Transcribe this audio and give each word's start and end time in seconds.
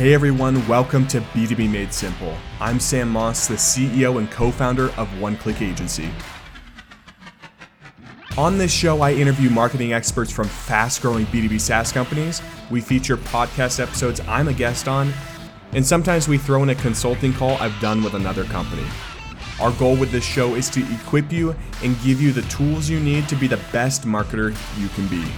Hey 0.00 0.14
everyone, 0.14 0.66
welcome 0.66 1.06
to 1.08 1.20
B2B 1.20 1.70
Made 1.70 1.92
Simple. 1.92 2.34
I'm 2.58 2.80
Sam 2.80 3.10
Moss, 3.10 3.46
the 3.46 3.56
CEO 3.56 4.16
and 4.16 4.30
co 4.30 4.50
founder 4.50 4.88
of 4.92 5.20
One 5.20 5.36
Click 5.36 5.60
Agency. 5.60 6.08
On 8.38 8.56
this 8.56 8.72
show, 8.72 9.02
I 9.02 9.12
interview 9.12 9.50
marketing 9.50 9.92
experts 9.92 10.32
from 10.32 10.48
fast 10.48 11.02
growing 11.02 11.26
B2B 11.26 11.60
SaaS 11.60 11.92
companies. 11.92 12.40
We 12.70 12.80
feature 12.80 13.18
podcast 13.18 13.78
episodes 13.78 14.20
I'm 14.20 14.48
a 14.48 14.54
guest 14.54 14.88
on, 14.88 15.12
and 15.72 15.84
sometimes 15.84 16.28
we 16.28 16.38
throw 16.38 16.62
in 16.62 16.70
a 16.70 16.74
consulting 16.76 17.34
call 17.34 17.58
I've 17.58 17.78
done 17.78 18.02
with 18.02 18.14
another 18.14 18.44
company. 18.44 18.86
Our 19.60 19.72
goal 19.72 19.96
with 19.96 20.12
this 20.12 20.24
show 20.24 20.54
is 20.54 20.70
to 20.70 20.94
equip 20.94 21.30
you 21.30 21.54
and 21.84 22.00
give 22.00 22.22
you 22.22 22.32
the 22.32 22.48
tools 22.48 22.88
you 22.88 23.00
need 23.00 23.28
to 23.28 23.36
be 23.36 23.48
the 23.48 23.60
best 23.70 24.06
marketer 24.06 24.56
you 24.80 24.88
can 24.88 25.06
be. 25.08 25.30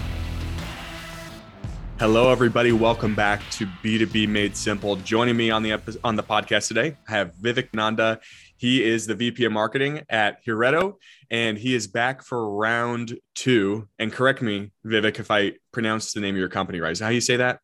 Hello, 2.02 2.32
everybody. 2.32 2.72
Welcome 2.72 3.14
back 3.14 3.48
to 3.52 3.64
B2B 3.64 4.28
Made 4.28 4.56
Simple. 4.56 4.96
Joining 4.96 5.36
me 5.36 5.52
on 5.52 5.62
the 5.62 5.70
epi- 5.70 6.00
on 6.02 6.16
the 6.16 6.22
podcast 6.24 6.66
today, 6.66 6.96
I 7.06 7.12
have 7.12 7.32
Vivek 7.36 7.68
Nanda. 7.74 8.18
He 8.56 8.82
is 8.82 9.06
the 9.06 9.14
VP 9.14 9.44
of 9.44 9.52
Marketing 9.52 10.02
at 10.08 10.44
Heretto, 10.44 10.94
and 11.30 11.56
he 11.56 11.76
is 11.76 11.86
back 11.86 12.24
for 12.24 12.56
round 12.56 13.16
two. 13.36 13.86
And 14.00 14.12
correct 14.12 14.42
me, 14.42 14.72
Vivek, 14.84 15.20
if 15.20 15.30
I 15.30 15.52
pronounce 15.70 16.12
the 16.12 16.18
name 16.18 16.34
of 16.34 16.40
your 16.40 16.48
company 16.48 16.80
right. 16.80 16.90
Is 16.90 16.98
that 16.98 17.04
how 17.04 17.10
you 17.12 17.20
say 17.20 17.36
that? 17.36 17.60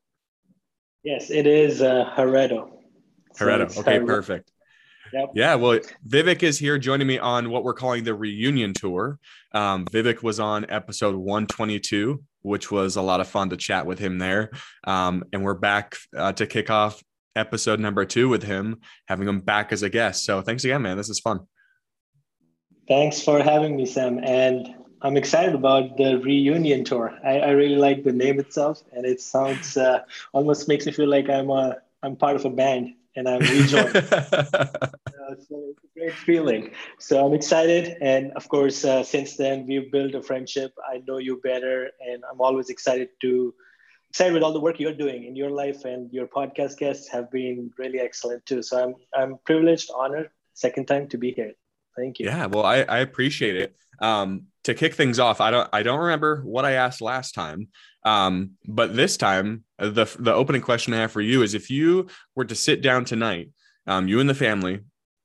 Yes, 1.02 1.30
it 1.30 1.48
is 1.48 1.82
uh. 1.82 2.08
Heretto. 2.16 2.70
So 3.34 3.80
okay, 3.80 3.98
perfect. 3.98 4.52
Yep. 5.12 5.30
Yeah, 5.34 5.54
well, 5.56 5.80
Vivek 6.06 6.44
is 6.44 6.60
here 6.60 6.78
joining 6.78 7.08
me 7.08 7.18
on 7.18 7.50
what 7.50 7.64
we're 7.64 7.74
calling 7.74 8.04
the 8.04 8.14
reunion 8.14 8.72
tour. 8.72 9.18
Um, 9.52 9.84
Vivek 9.86 10.22
was 10.22 10.38
on 10.38 10.66
episode 10.68 11.16
122, 11.16 12.22
which 12.42 12.70
was 12.70 12.96
a 12.96 13.02
lot 13.02 13.20
of 13.20 13.28
fun 13.28 13.50
to 13.50 13.56
chat 13.56 13.86
with 13.86 13.98
him 13.98 14.18
there. 14.18 14.50
Um, 14.84 15.24
and 15.32 15.42
we're 15.42 15.54
back 15.54 15.96
uh, 16.16 16.32
to 16.32 16.46
kick 16.46 16.70
off 16.70 17.02
episode 17.36 17.80
number 17.80 18.04
two 18.04 18.28
with 18.28 18.42
him, 18.42 18.80
having 19.06 19.28
him 19.28 19.40
back 19.40 19.72
as 19.72 19.82
a 19.82 19.90
guest. 19.90 20.24
So 20.24 20.42
thanks 20.42 20.64
again, 20.64 20.82
man. 20.82 20.96
This 20.96 21.08
is 21.08 21.20
fun. 21.20 21.40
Thanks 22.88 23.22
for 23.22 23.42
having 23.42 23.76
me, 23.76 23.86
Sam. 23.86 24.18
And 24.24 24.74
I'm 25.02 25.16
excited 25.16 25.54
about 25.54 25.96
the 25.96 26.18
reunion 26.18 26.84
tour. 26.84 27.16
I, 27.24 27.38
I 27.38 27.50
really 27.50 27.76
like 27.76 28.02
the 28.02 28.12
name 28.12 28.40
itself, 28.40 28.82
and 28.92 29.06
it 29.06 29.20
sounds 29.20 29.76
uh, 29.76 30.00
almost 30.32 30.68
makes 30.68 30.86
me 30.86 30.92
feel 30.92 31.08
like 31.08 31.28
I'm 31.28 31.50
a 31.50 31.76
I'm 32.02 32.16
part 32.16 32.36
of 32.36 32.44
a 32.44 32.50
band 32.50 32.94
and 33.18 33.28
I'm 33.28 33.40
rejoined. 33.40 33.96
uh, 34.12 35.34
so 35.46 35.54
it's 35.70 35.84
a 35.84 35.90
great 35.98 36.14
feeling. 36.14 36.70
So 36.98 37.24
I'm 37.24 37.34
excited. 37.34 37.96
And 38.00 38.32
of 38.32 38.48
course, 38.48 38.84
uh, 38.84 39.02
since 39.02 39.36
then, 39.36 39.66
we've 39.66 39.90
built 39.90 40.14
a 40.14 40.22
friendship. 40.22 40.72
I 40.88 41.02
know 41.06 41.18
you 41.18 41.40
better, 41.42 41.90
and 42.00 42.22
I'm 42.30 42.40
always 42.40 42.70
excited 42.70 43.08
to 43.22 43.54
excited 44.10 44.32
with 44.32 44.42
all 44.42 44.54
the 44.54 44.60
work 44.60 44.80
you're 44.80 44.94
doing 44.94 45.24
in 45.24 45.36
your 45.36 45.50
life 45.50 45.84
and 45.84 46.10
your 46.12 46.26
podcast 46.26 46.78
guests 46.78 47.08
have 47.08 47.30
been 47.30 47.70
really 47.76 48.00
excellent 48.00 48.46
too. 48.46 48.62
So 48.62 48.82
I'm 48.82 48.94
I'm 49.12 49.38
privileged, 49.44 49.90
honored, 49.94 50.30
second 50.54 50.86
time 50.86 51.08
to 51.08 51.18
be 51.18 51.32
here. 51.32 51.54
Thank 51.98 52.20
you. 52.20 52.26
Yeah, 52.26 52.46
well, 52.46 52.64
I, 52.64 52.82
I 52.82 52.98
appreciate 52.98 53.56
it. 53.56 53.74
Um, 54.00 54.44
to 54.64 54.74
kick 54.74 54.94
things 54.94 55.18
off, 55.18 55.40
I 55.40 55.50
don't 55.50 55.68
I 55.72 55.82
don't 55.82 55.98
remember 55.98 56.42
what 56.42 56.64
I 56.64 56.72
asked 56.72 57.00
last 57.00 57.32
time, 57.32 57.68
um, 58.04 58.52
but 58.66 58.94
this 58.94 59.16
time 59.16 59.64
the 59.78 60.04
the 60.18 60.32
opening 60.32 60.62
question 60.62 60.94
I 60.94 60.98
have 60.98 61.12
for 61.12 61.20
you 61.20 61.42
is 61.42 61.54
if 61.54 61.70
you 61.70 62.06
were 62.36 62.44
to 62.44 62.54
sit 62.54 62.82
down 62.82 63.04
tonight, 63.04 63.50
um, 63.86 64.06
you 64.06 64.20
and 64.20 64.28
the 64.30 64.34
family, 64.34 64.80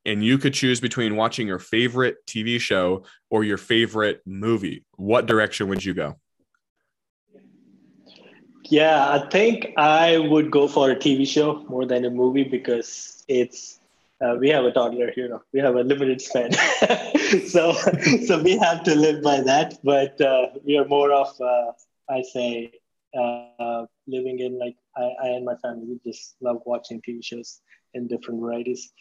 and 0.05 0.23
you 0.23 0.37
could 0.37 0.53
choose 0.53 0.79
between 0.79 1.15
watching 1.15 1.45
your 1.45 1.59
favorite 1.59 2.17
TV 2.25 2.59
show 2.59 3.05
or 3.29 3.43
your 3.43 3.57
favorite 3.57 4.21
movie, 4.25 4.85
what 4.95 5.27
direction 5.27 5.67
would 5.67 5.83
you 5.85 5.93
go? 5.93 6.15
Yeah, 8.65 9.11
I 9.11 9.29
think 9.29 9.73
I 9.77 10.17
would 10.17 10.49
go 10.49 10.67
for 10.67 10.89
a 10.89 10.95
TV 10.95 11.27
show 11.27 11.63
more 11.69 11.85
than 11.85 12.05
a 12.05 12.09
movie 12.09 12.43
because 12.43 13.23
it's 13.27 13.79
uh, 14.21 14.35
we 14.39 14.49
have 14.49 14.65
a 14.65 14.71
toddler 14.71 15.11
you 15.15 15.27
know. 15.27 15.41
We 15.53 15.59
have 15.59 15.75
a 15.75 15.83
limited 15.83 16.21
span. 16.21 16.51
So 17.47 17.73
so 18.27 18.41
we 18.43 18.57
have 18.57 18.83
to 18.83 18.93
live 18.93 19.23
by 19.23 19.41
that. 19.41 19.79
But 19.83 20.21
uh, 20.21 20.47
we 20.63 20.77
are 20.77 20.87
more 20.87 21.11
of 21.11 21.29
uh, 21.41 21.71
i 22.09 22.21
say 22.21 22.71
uh, 23.17 23.85
living 24.07 24.39
in 24.39 24.59
like 24.59 24.75
I, 24.95 25.05
I 25.23 25.27
and 25.29 25.45
my 25.45 25.55
family 25.55 25.85
we 25.87 26.11
just 26.11 26.35
love 26.41 26.61
watching 26.65 27.01
tv 27.01 27.23
shows 27.23 27.61
in 27.93 28.07
different 28.07 28.39
varieties. 28.41 28.91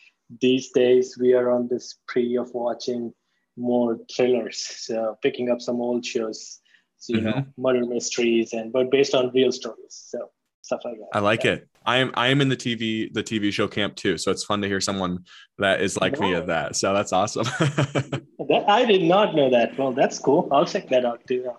These 0.40 0.70
days 0.70 1.18
we 1.18 1.34
are 1.34 1.50
on 1.50 1.68
this 1.68 1.90
spree 1.90 2.36
of 2.36 2.54
watching 2.54 3.12
more 3.56 3.98
thrillers. 4.14 4.58
So 4.86 5.18
picking 5.22 5.50
up 5.50 5.60
some 5.60 5.80
old 5.80 6.06
shows 6.06 6.62
so, 7.02 7.14
you 7.14 7.20
mm-hmm. 7.20 7.30
know 7.30 7.46
murder 7.58 7.84
mysteries 7.84 8.52
and 8.52 8.72
but 8.72 8.90
based 8.90 9.14
on 9.14 9.32
real 9.34 9.50
stories. 9.50 9.94
So 10.10 10.30
stuff 10.72 10.84
like 10.84 10.98
that 10.98 11.08
i 11.12 11.20
like 11.20 11.44
yeah. 11.44 11.52
it 11.52 11.68
I 11.84 11.98
am 11.98 12.12
I 12.14 12.28
am 12.28 12.40
in 12.40 12.48
the 12.48 12.56
TV 12.56 13.12
the 13.12 13.22
TV 13.22 13.52
show 13.52 13.68
camp 13.68 13.96
too, 13.96 14.18
so 14.18 14.30
it's 14.30 14.44
fun 14.44 14.62
to 14.62 14.68
hear 14.68 14.80
someone 14.80 15.24
that 15.58 15.80
is 15.80 16.00
like 16.00 16.18
wow. 16.18 16.28
me 16.28 16.34
at 16.34 16.46
that. 16.46 16.76
So 16.76 16.94
that's 16.94 17.12
awesome. 17.12 17.44
that, 17.58 18.64
I 18.68 18.84
did 18.84 19.02
not 19.02 19.34
know 19.34 19.50
that. 19.50 19.76
Well, 19.76 19.92
that's 19.92 20.18
cool. 20.18 20.48
I'll 20.52 20.66
check 20.66 20.88
that 20.90 21.04
out 21.04 21.26
too. 21.26 21.50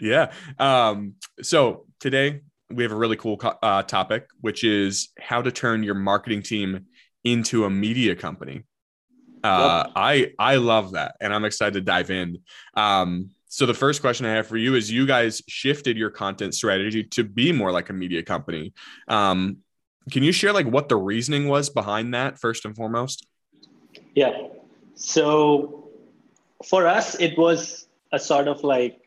Yeah. 0.00 0.32
Um, 0.58 1.14
so 1.42 1.86
today 2.00 2.40
we 2.70 2.82
have 2.82 2.92
a 2.92 2.96
really 2.96 3.16
cool 3.16 3.38
uh, 3.62 3.82
topic, 3.82 4.26
which 4.40 4.64
is 4.64 5.10
how 5.18 5.42
to 5.42 5.52
turn 5.52 5.82
your 5.82 5.94
marketing 5.94 6.42
team 6.42 6.86
into 7.24 7.64
a 7.64 7.70
media 7.70 8.16
company. 8.16 8.62
Uh, 9.44 9.84
yep. 9.86 9.92
I 9.96 10.32
I 10.38 10.56
love 10.56 10.92
that, 10.92 11.16
and 11.20 11.34
I'm 11.34 11.44
excited 11.44 11.74
to 11.74 11.80
dive 11.80 12.10
in. 12.10 12.38
Um, 12.74 13.30
so 13.52 13.66
the 13.66 13.74
first 13.74 14.00
question 14.00 14.24
I 14.24 14.32
have 14.32 14.46
for 14.46 14.56
you 14.56 14.76
is 14.76 14.90
you 14.90 15.04
guys 15.04 15.42
shifted 15.46 15.98
your 15.98 16.08
content 16.08 16.54
strategy 16.54 17.04
to 17.04 17.22
be 17.22 17.52
more 17.52 17.70
like 17.70 17.90
a 17.90 17.92
media 17.92 18.22
company. 18.22 18.72
Um, 19.08 19.58
can 20.10 20.22
you 20.22 20.32
share 20.32 20.54
like 20.54 20.66
what 20.66 20.88
the 20.88 20.96
reasoning 20.96 21.48
was 21.48 21.68
behind 21.68 22.14
that 22.14 22.40
first 22.40 22.64
and 22.64 22.74
foremost? 22.74 23.26
Yeah. 24.14 24.48
So 24.94 25.90
for 26.64 26.86
us, 26.86 27.20
it 27.20 27.36
was 27.36 27.88
a 28.10 28.18
sort 28.18 28.48
of 28.48 28.64
like 28.64 29.02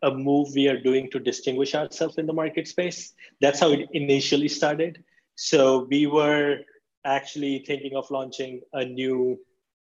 a 0.00 0.12
move 0.12 0.54
we 0.54 0.68
are 0.68 0.80
doing 0.80 1.10
to 1.10 1.18
distinguish 1.18 1.74
ourselves 1.74 2.18
in 2.18 2.26
the 2.26 2.32
market 2.32 2.68
space. 2.68 3.14
That's 3.40 3.58
how 3.58 3.72
it 3.72 3.88
initially 3.90 4.46
started. 4.46 5.02
So 5.34 5.88
we 5.90 6.06
were 6.06 6.60
actually 7.04 7.64
thinking 7.66 7.96
of 7.96 8.08
launching 8.12 8.60
a 8.72 8.84
new 8.84 9.40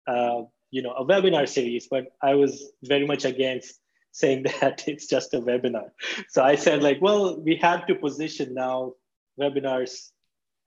uh, 0.08 0.46
you 0.72 0.82
know 0.82 0.92
a 0.92 1.06
webinar 1.06 1.48
series 1.48 1.88
but 1.88 2.06
i 2.22 2.34
was 2.34 2.72
very 2.84 3.06
much 3.06 3.26
against 3.26 3.80
saying 4.12 4.44
that 4.62 4.88
it's 4.88 5.08
just 5.08 5.34
a 5.34 5.40
webinar. 5.40 5.90
So 6.30 6.44
i 6.44 6.56
said 6.56 6.84
like 6.84 7.02
well 7.02 7.40
we 7.40 7.56
have 7.58 7.86
to 7.88 7.96
position 7.96 8.54
now 8.54 8.94
webinars 9.40 10.12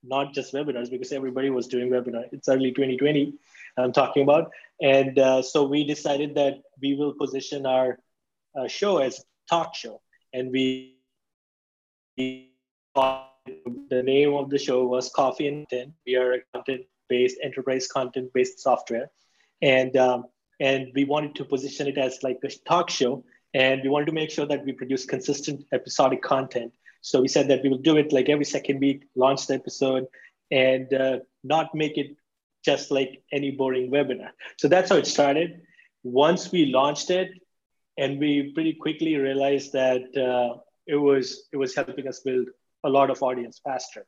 not 0.07 0.35
just 0.35 0.53
webinars 0.53 0.91
because 0.91 1.13
everybody 1.13 1.49
was 1.49 1.67
doing 1.67 1.89
webinar. 1.89 2.25
It's 2.31 2.49
early 2.49 2.73
2020 2.73 3.35
i'm 3.79 3.93
talking 3.93 4.23
about. 4.23 4.51
And 4.81 5.19
uh, 5.19 5.43
so 5.43 5.65
we 5.65 5.85
decided 5.85 6.35
that 6.35 6.63
we 6.81 6.95
will 6.95 7.15
position 7.15 7.65
our 7.65 7.99
uh, 8.59 8.69
show 8.69 8.99
as 8.99 9.25
talk 9.49 9.75
show. 9.75 10.01
And 10.33 10.51
we 10.51 10.99
the 12.17 14.03
name 14.03 14.35
of 14.35 14.51
the 14.51 14.59
show 14.59 14.87
was 14.87 15.11
coffee 15.11 15.49
and 15.49 15.69
content 15.69 15.93
we 16.07 16.17
are 16.17 16.35
a 16.35 16.41
content 16.55 16.83
based 17.09 17.37
enterprise 17.43 17.87
content 17.89 18.33
based 18.33 18.61
software 18.61 19.11
and 19.63 19.97
um, 19.97 20.25
and 20.61 20.93
we 20.95 21.05
wanted 21.05 21.35
to 21.37 21.45
position 21.45 21.87
it 21.87 21.99
as 21.99 22.23
like 22.23 22.39
a 22.45 22.49
talk 22.67 22.91
show. 22.91 23.25
And 23.53 23.83
we 23.83 23.89
wanted 23.89 24.07
to 24.07 24.13
make 24.13 24.31
sure 24.31 24.47
that 24.47 24.65
we 24.65 24.73
produce 24.73 25.05
consistent 25.05 25.65
episodic 25.73 26.23
content. 26.23 26.73
So 27.03 27.21
we 27.21 27.29
said 27.29 27.49
that 27.49 27.63
we 27.63 27.69
will 27.69 27.79
do 27.79 27.97
it 27.97 28.13
like 28.13 28.29
every 28.29 28.45
second 28.45 28.81
week 28.81 29.05
launch 29.15 29.47
the 29.47 29.55
episode 29.55 30.07
and 30.51 30.93
uh, 30.93 31.19
not 31.45 31.75
make 31.75 31.97
it 31.97 32.17
just 32.65 32.91
like 32.91 33.23
any 33.31 33.51
boring 33.53 33.91
webinar. 33.91 34.31
So 34.57 34.69
that's 34.69 34.91
how 34.91 34.97
it 34.97 35.07
started. 35.07 35.61
Once 36.03 36.51
we 36.51 36.67
launched 36.67 37.11
it 37.11 37.31
and 37.97 38.19
we 38.19 38.53
pretty 38.55 38.73
quickly 38.73 39.17
realized 39.17 39.73
that 39.75 40.03
uh, 40.17 40.59
it 40.87 40.97
was 40.97 41.47
it 41.53 41.57
was 41.57 41.75
helping 41.75 42.09
us 42.09 42.21
build 42.21 42.49
a 42.85 42.89
lot 42.89 43.11
of 43.11 43.23
audience 43.23 43.61
faster. 43.63 44.07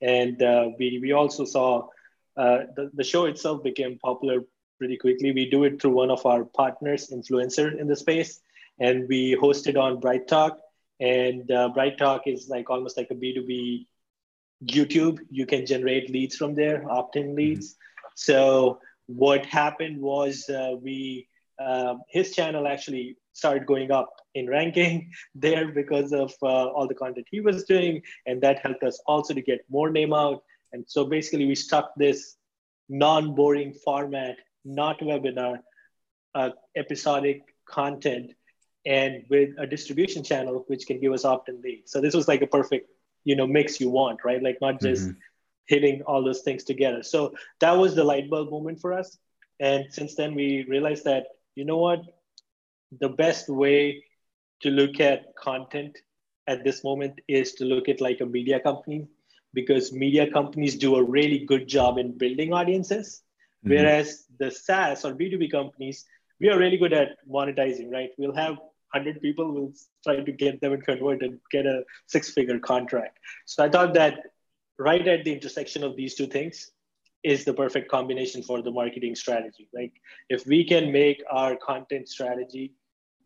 And 0.00 0.40
uh, 0.42 0.68
we 0.78 0.98
we 1.00 1.12
also 1.12 1.44
saw 1.44 1.88
uh, 2.36 2.58
the, 2.76 2.90
the 2.94 3.04
show 3.04 3.24
itself 3.26 3.62
became 3.62 3.98
popular 3.98 4.44
pretty 4.78 4.96
quickly. 4.96 5.32
We 5.32 5.48
do 5.50 5.64
it 5.64 5.80
through 5.80 5.92
one 5.92 6.10
of 6.10 6.24
our 6.26 6.44
partners, 6.44 7.10
influencer 7.10 7.78
in 7.78 7.86
the 7.86 7.96
space, 7.96 8.40
and 8.78 9.08
we 9.08 9.32
host 9.32 9.66
it 9.66 9.76
on 9.76 10.00
BrightTalk. 10.00 10.56
And 11.00 11.50
uh, 11.50 11.70
BrightTalk 11.76 12.22
is 12.26 12.48
like 12.48 12.70
almost 12.70 12.96
like 12.96 13.08
a 13.10 13.14
B2B 13.14 13.86
YouTube. 14.64 15.18
You 15.30 15.46
can 15.46 15.66
generate 15.66 16.10
leads 16.10 16.36
from 16.36 16.54
there, 16.54 16.88
opt-in 16.90 17.28
mm-hmm. 17.28 17.36
leads. 17.36 17.74
Mm-hmm. 17.74 18.08
So 18.14 18.78
what 19.06 19.44
happened 19.46 20.00
was 20.00 20.48
uh, 20.48 20.76
we 20.80 21.28
uh, 21.58 21.94
his 22.08 22.34
channel 22.34 22.66
actually 22.66 23.16
started 23.32 23.66
going 23.66 23.92
up 23.92 24.10
in 24.34 24.48
ranking 24.48 25.10
there 25.34 25.68
because 25.68 26.12
of 26.12 26.32
uh, 26.42 26.46
all 26.46 26.88
the 26.88 26.94
content 26.94 27.26
he 27.30 27.40
was 27.40 27.64
doing, 27.64 28.02
and 28.26 28.40
that 28.42 28.60
helped 28.60 28.82
us 28.82 29.00
also 29.06 29.34
to 29.34 29.42
get 29.42 29.60
more 29.68 29.90
name 29.90 30.12
out. 30.12 30.42
And 30.72 30.84
so 30.88 31.04
basically, 31.04 31.46
we 31.46 31.54
stuck 31.54 31.92
this 31.96 32.36
non-boring 32.88 33.74
format 33.84 34.36
not 34.64 35.00
webinar, 35.00 35.58
uh, 36.34 36.50
episodic 36.76 37.42
content, 37.68 38.32
and 38.86 39.24
with 39.30 39.50
a 39.58 39.66
distribution 39.66 40.22
channel 40.22 40.64
which 40.68 40.86
can 40.86 41.00
give 41.00 41.12
us 41.12 41.24
opt-in 41.24 41.60
leads. 41.62 41.90
So 41.90 42.00
this 42.00 42.14
was 42.14 42.28
like 42.28 42.42
a 42.42 42.46
perfect 42.46 42.90
you 43.24 43.36
know 43.36 43.46
mix 43.46 43.80
you 43.80 43.90
want 43.90 44.20
right? 44.24 44.42
Like 44.42 44.58
not 44.60 44.80
just 44.80 45.08
mm-hmm. 45.08 45.18
hitting 45.66 46.02
all 46.02 46.22
those 46.22 46.42
things 46.42 46.64
together. 46.64 47.02
So 47.02 47.34
that 47.60 47.72
was 47.72 47.94
the 47.94 48.04
light 48.04 48.30
bulb 48.30 48.50
moment 48.50 48.80
for 48.80 48.92
us. 48.92 49.16
And 49.60 49.86
since 49.90 50.14
then 50.14 50.34
we 50.34 50.66
realized 50.68 51.04
that 51.04 51.26
you 51.54 51.64
know 51.64 51.78
what? 51.78 52.00
The 53.00 53.08
best 53.08 53.48
way 53.48 54.04
to 54.62 54.70
look 54.70 55.00
at 55.00 55.34
content 55.36 55.98
at 56.46 56.64
this 56.64 56.84
moment 56.84 57.20
is 57.28 57.54
to 57.54 57.64
look 57.64 57.88
at 57.88 58.00
like 58.00 58.20
a 58.20 58.26
media 58.26 58.60
company 58.60 59.08
because 59.52 59.92
media 59.92 60.30
companies 60.30 60.76
do 60.76 60.96
a 60.96 61.02
really 61.02 61.44
good 61.46 61.66
job 61.66 61.96
in 61.96 62.18
building 62.18 62.52
audiences 62.52 63.22
mm-hmm. 63.64 63.70
whereas 63.70 64.24
the 64.38 64.50
saas 64.50 65.04
or 65.04 65.14
b2b 65.14 65.50
companies 65.50 66.04
we 66.40 66.48
are 66.48 66.58
really 66.58 66.76
good 66.76 66.92
at 66.92 67.16
monetizing 67.28 67.90
right 67.90 68.10
we'll 68.18 68.34
have 68.34 68.56
100 68.94 69.20
people 69.20 69.52
we'll 69.52 69.72
try 70.04 70.16
to 70.20 70.32
get 70.32 70.60
them 70.60 70.72
and 70.72 70.84
convert 70.84 71.22
and 71.22 71.38
get 71.50 71.66
a 71.66 71.82
six 72.06 72.30
figure 72.30 72.58
contract. 72.58 73.18
So 73.44 73.64
I 73.64 73.68
thought 73.68 73.94
that 73.94 74.20
right 74.78 75.06
at 75.06 75.24
the 75.24 75.32
intersection 75.32 75.82
of 75.82 75.96
these 75.96 76.14
two 76.14 76.26
things 76.26 76.70
is 77.24 77.44
the 77.44 77.54
perfect 77.54 77.90
combination 77.90 78.42
for 78.42 78.62
the 78.62 78.70
marketing 78.70 79.16
strategy. 79.16 79.68
Like 79.74 79.92
if 80.28 80.46
we 80.46 80.64
can 80.64 80.92
make 80.92 81.22
our 81.30 81.56
content 81.56 82.08
strategy 82.08 82.74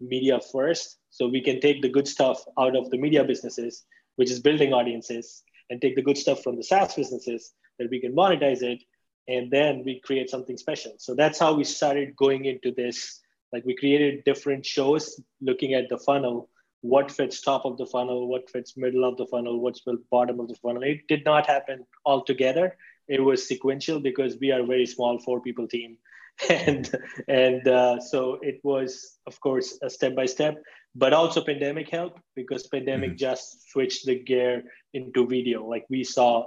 media 0.01 0.41
first, 0.41 0.99
so 1.11 1.27
we 1.29 1.41
can 1.41 1.61
take 1.61 1.83
the 1.83 1.89
good 1.89 2.07
stuff 2.07 2.45
out 2.59 2.77
of 2.77 2.91
the 2.91 2.99
media 2.99 3.25
businesses, 3.25 3.85
which 4.17 4.31
is 4.31 4.41
building 4.41 4.73
audiences, 4.73 5.43
and 5.71 5.81
take 5.81 5.97
the 5.97 6.03
good 6.03 6.17
stuff 6.17 6.43
from 6.43 6.57
the 6.57 6.63
SaaS 6.63 6.95
businesses 6.95 7.53
that 7.79 7.91
we 7.91 8.01
can 8.01 8.15
monetize 8.15 8.63
it, 8.63 8.83
and 9.29 9.51
then 9.51 9.83
we 9.85 10.01
create 10.01 10.31
something 10.31 10.57
special. 10.57 10.93
So 10.99 11.15
that's 11.15 11.39
how 11.39 11.55
we 11.55 11.65
started 11.65 12.17
going 12.17 12.47
into 12.47 12.73
this. 12.73 13.21
Like 13.53 13.65
we 13.65 13.77
created 13.77 14.25
different 14.25 14.67
shows 14.67 15.21
looking 15.41 15.75
at 15.75 15.89
the 15.89 15.99
funnel. 15.99 16.49
What 16.81 17.11
fits 17.11 17.41
top 17.41 17.65
of 17.65 17.77
the 17.77 17.87
funnel? 17.87 18.29
What 18.29 18.51
fits 18.51 18.77
middle 18.77 19.05
of 19.05 19.17
the 19.17 19.27
funnel? 19.27 19.61
What's 19.61 19.83
the 19.85 20.03
bottom 20.11 20.41
of 20.41 20.49
the 20.49 20.55
funnel? 20.57 20.83
It 20.83 21.07
did 21.09 21.25
not 21.25 21.47
happen 21.47 21.85
all 22.05 22.23
together 22.25 22.77
it 23.09 23.25
was 23.25 23.49
sequential 23.49 24.01
because 24.01 24.37
we 24.41 24.53
are 24.53 24.61
a 24.61 24.67
very 24.67 24.87
small 24.87 25.19
four 25.19 25.41
people 25.41 25.67
team. 25.67 25.97
And 26.49 26.89
and 27.27 27.67
uh, 27.67 27.99
so 27.99 28.39
it 28.43 28.61
was 28.63 29.19
of 29.27 29.41
course 29.41 29.77
a 29.83 29.91
step 29.91 30.15
by 30.15 30.27
step 30.27 30.63
but 30.95 31.13
also 31.13 31.45
pandemic 31.45 31.89
helped 31.91 32.21
because 32.37 32.69
pandemic 32.69 33.11
mm-hmm. 33.11 33.27
just 33.29 33.71
switched 33.73 34.07
the 34.07 34.23
gear 34.23 34.63
into 34.95 35.27
video. 35.27 35.67
Like 35.67 35.87
we 35.91 36.05
saw 36.05 36.47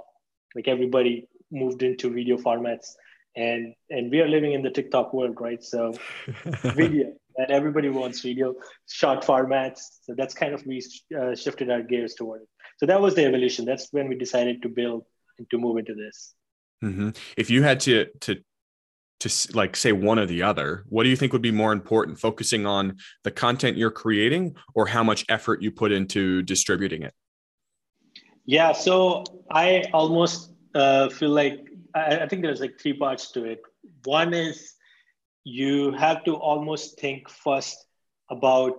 like 0.54 0.66
everybody 0.66 1.28
moved 1.52 1.82
into 1.82 2.10
video 2.10 2.36
formats. 2.36 2.88
And 3.36 3.74
and 3.90 4.10
we 4.10 4.20
are 4.20 4.28
living 4.28 4.52
in 4.52 4.62
the 4.62 4.70
tiktok 4.70 5.14
world 5.14 5.36
right? 5.40 5.62
So 5.62 5.94
video 6.74 7.12
and 7.36 7.50
everybody 7.50 7.88
wants 7.88 8.20
video 8.20 8.54
short 8.88 9.24
formats. 9.24 9.80
So 10.02 10.14
that's 10.16 10.34
kind 10.34 10.54
of 10.54 10.66
we 10.66 10.82
uh, 11.18 11.34
shifted 11.34 11.70
our 11.70 11.82
gears 11.82 12.14
toward 12.14 12.42
it. 12.42 12.48
So 12.78 12.86
that 12.86 13.00
was 13.00 13.14
the 13.14 13.24
evolution. 13.24 13.64
That's 13.64 13.88
when 13.90 14.08
we 14.08 14.16
decided 14.16 14.62
to 14.62 14.68
build 14.68 15.04
and 15.38 15.48
to 15.50 15.58
move 15.58 15.78
into 15.78 15.94
this. 15.94 16.34
Mm-hmm. 16.82 17.10
if 17.36 17.48
you 17.48 17.62
had 17.62 17.78
to 17.80 18.06
to 18.22 18.38
to 19.20 19.30
like 19.54 19.76
say 19.76 19.92
one 19.92 20.18
or 20.18 20.26
the 20.26 20.42
other 20.42 20.82
what 20.88 21.04
do 21.04 21.10
you 21.10 21.14
think 21.14 21.32
would 21.32 21.40
be 21.40 21.52
more 21.52 21.72
important 21.72 22.18
focusing 22.18 22.66
on 22.66 22.96
the 23.22 23.30
content 23.30 23.76
you're 23.76 23.92
creating 23.92 24.56
or 24.74 24.86
how 24.86 25.04
much 25.04 25.24
effort 25.28 25.62
you 25.62 25.70
put 25.70 25.92
into 25.92 26.42
distributing 26.42 27.02
it? 27.02 27.14
Yeah 28.46 28.72
so 28.72 29.22
i 29.48 29.84
almost 29.92 30.51
uh, 30.74 31.08
feel 31.08 31.30
like 31.30 31.66
I, 31.94 32.20
I 32.20 32.28
think 32.28 32.42
there's 32.42 32.60
like 32.60 32.78
three 32.80 32.94
parts 32.94 33.32
to 33.32 33.44
it. 33.44 33.62
One 34.04 34.34
is 34.34 34.74
you 35.44 35.92
have 35.92 36.24
to 36.24 36.34
almost 36.34 36.98
think 36.98 37.28
first 37.28 37.84
about 38.30 38.74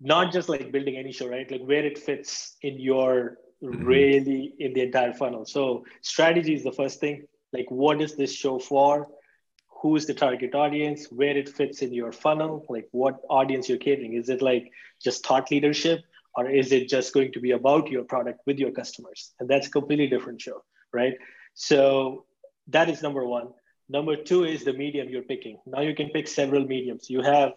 not 0.00 0.32
just 0.32 0.48
like 0.48 0.72
building 0.72 0.96
any 0.96 1.12
show, 1.12 1.28
right? 1.28 1.50
Like 1.50 1.62
where 1.62 1.84
it 1.84 1.98
fits 1.98 2.56
in 2.62 2.78
your 2.78 3.38
mm-hmm. 3.62 3.84
really 3.84 4.54
in 4.58 4.72
the 4.72 4.82
entire 4.82 5.12
funnel. 5.12 5.44
So 5.44 5.84
strategy 6.02 6.54
is 6.54 6.64
the 6.64 6.72
first 6.72 7.00
thing. 7.00 7.26
Like 7.52 7.70
what 7.70 8.00
is 8.00 8.16
this 8.16 8.32
show 8.32 8.58
for? 8.58 9.08
Who's 9.82 10.06
the 10.06 10.14
target 10.14 10.54
audience? 10.54 11.06
Where 11.10 11.36
it 11.36 11.48
fits 11.48 11.82
in 11.82 11.92
your 11.92 12.12
funnel? 12.12 12.64
Like 12.68 12.88
what 12.92 13.20
audience 13.28 13.68
you're 13.68 13.78
catering? 13.78 14.14
Is 14.14 14.28
it 14.28 14.42
like 14.42 14.70
just 15.02 15.24
thought 15.24 15.50
leadership? 15.50 16.00
Or 16.34 16.48
is 16.48 16.70
it 16.70 16.88
just 16.88 17.12
going 17.14 17.32
to 17.32 17.40
be 17.40 17.52
about 17.52 17.90
your 17.90 18.04
product 18.04 18.40
with 18.46 18.58
your 18.58 18.70
customers? 18.70 19.34
And 19.40 19.48
that's 19.48 19.66
a 19.66 19.70
completely 19.70 20.06
different 20.06 20.40
show, 20.40 20.62
right? 20.98 21.16
So 21.54 22.24
that 22.68 22.88
is 22.88 23.02
number 23.02 23.24
one. 23.24 23.48
Number 23.88 24.16
two 24.16 24.44
is 24.44 24.64
the 24.64 24.72
medium 24.72 25.08
you're 25.08 25.30
picking. 25.34 25.58
Now 25.66 25.80
you 25.80 25.94
can 25.94 26.10
pick 26.10 26.28
several 26.28 26.64
mediums. 26.64 27.08
You 27.08 27.22
have, 27.22 27.52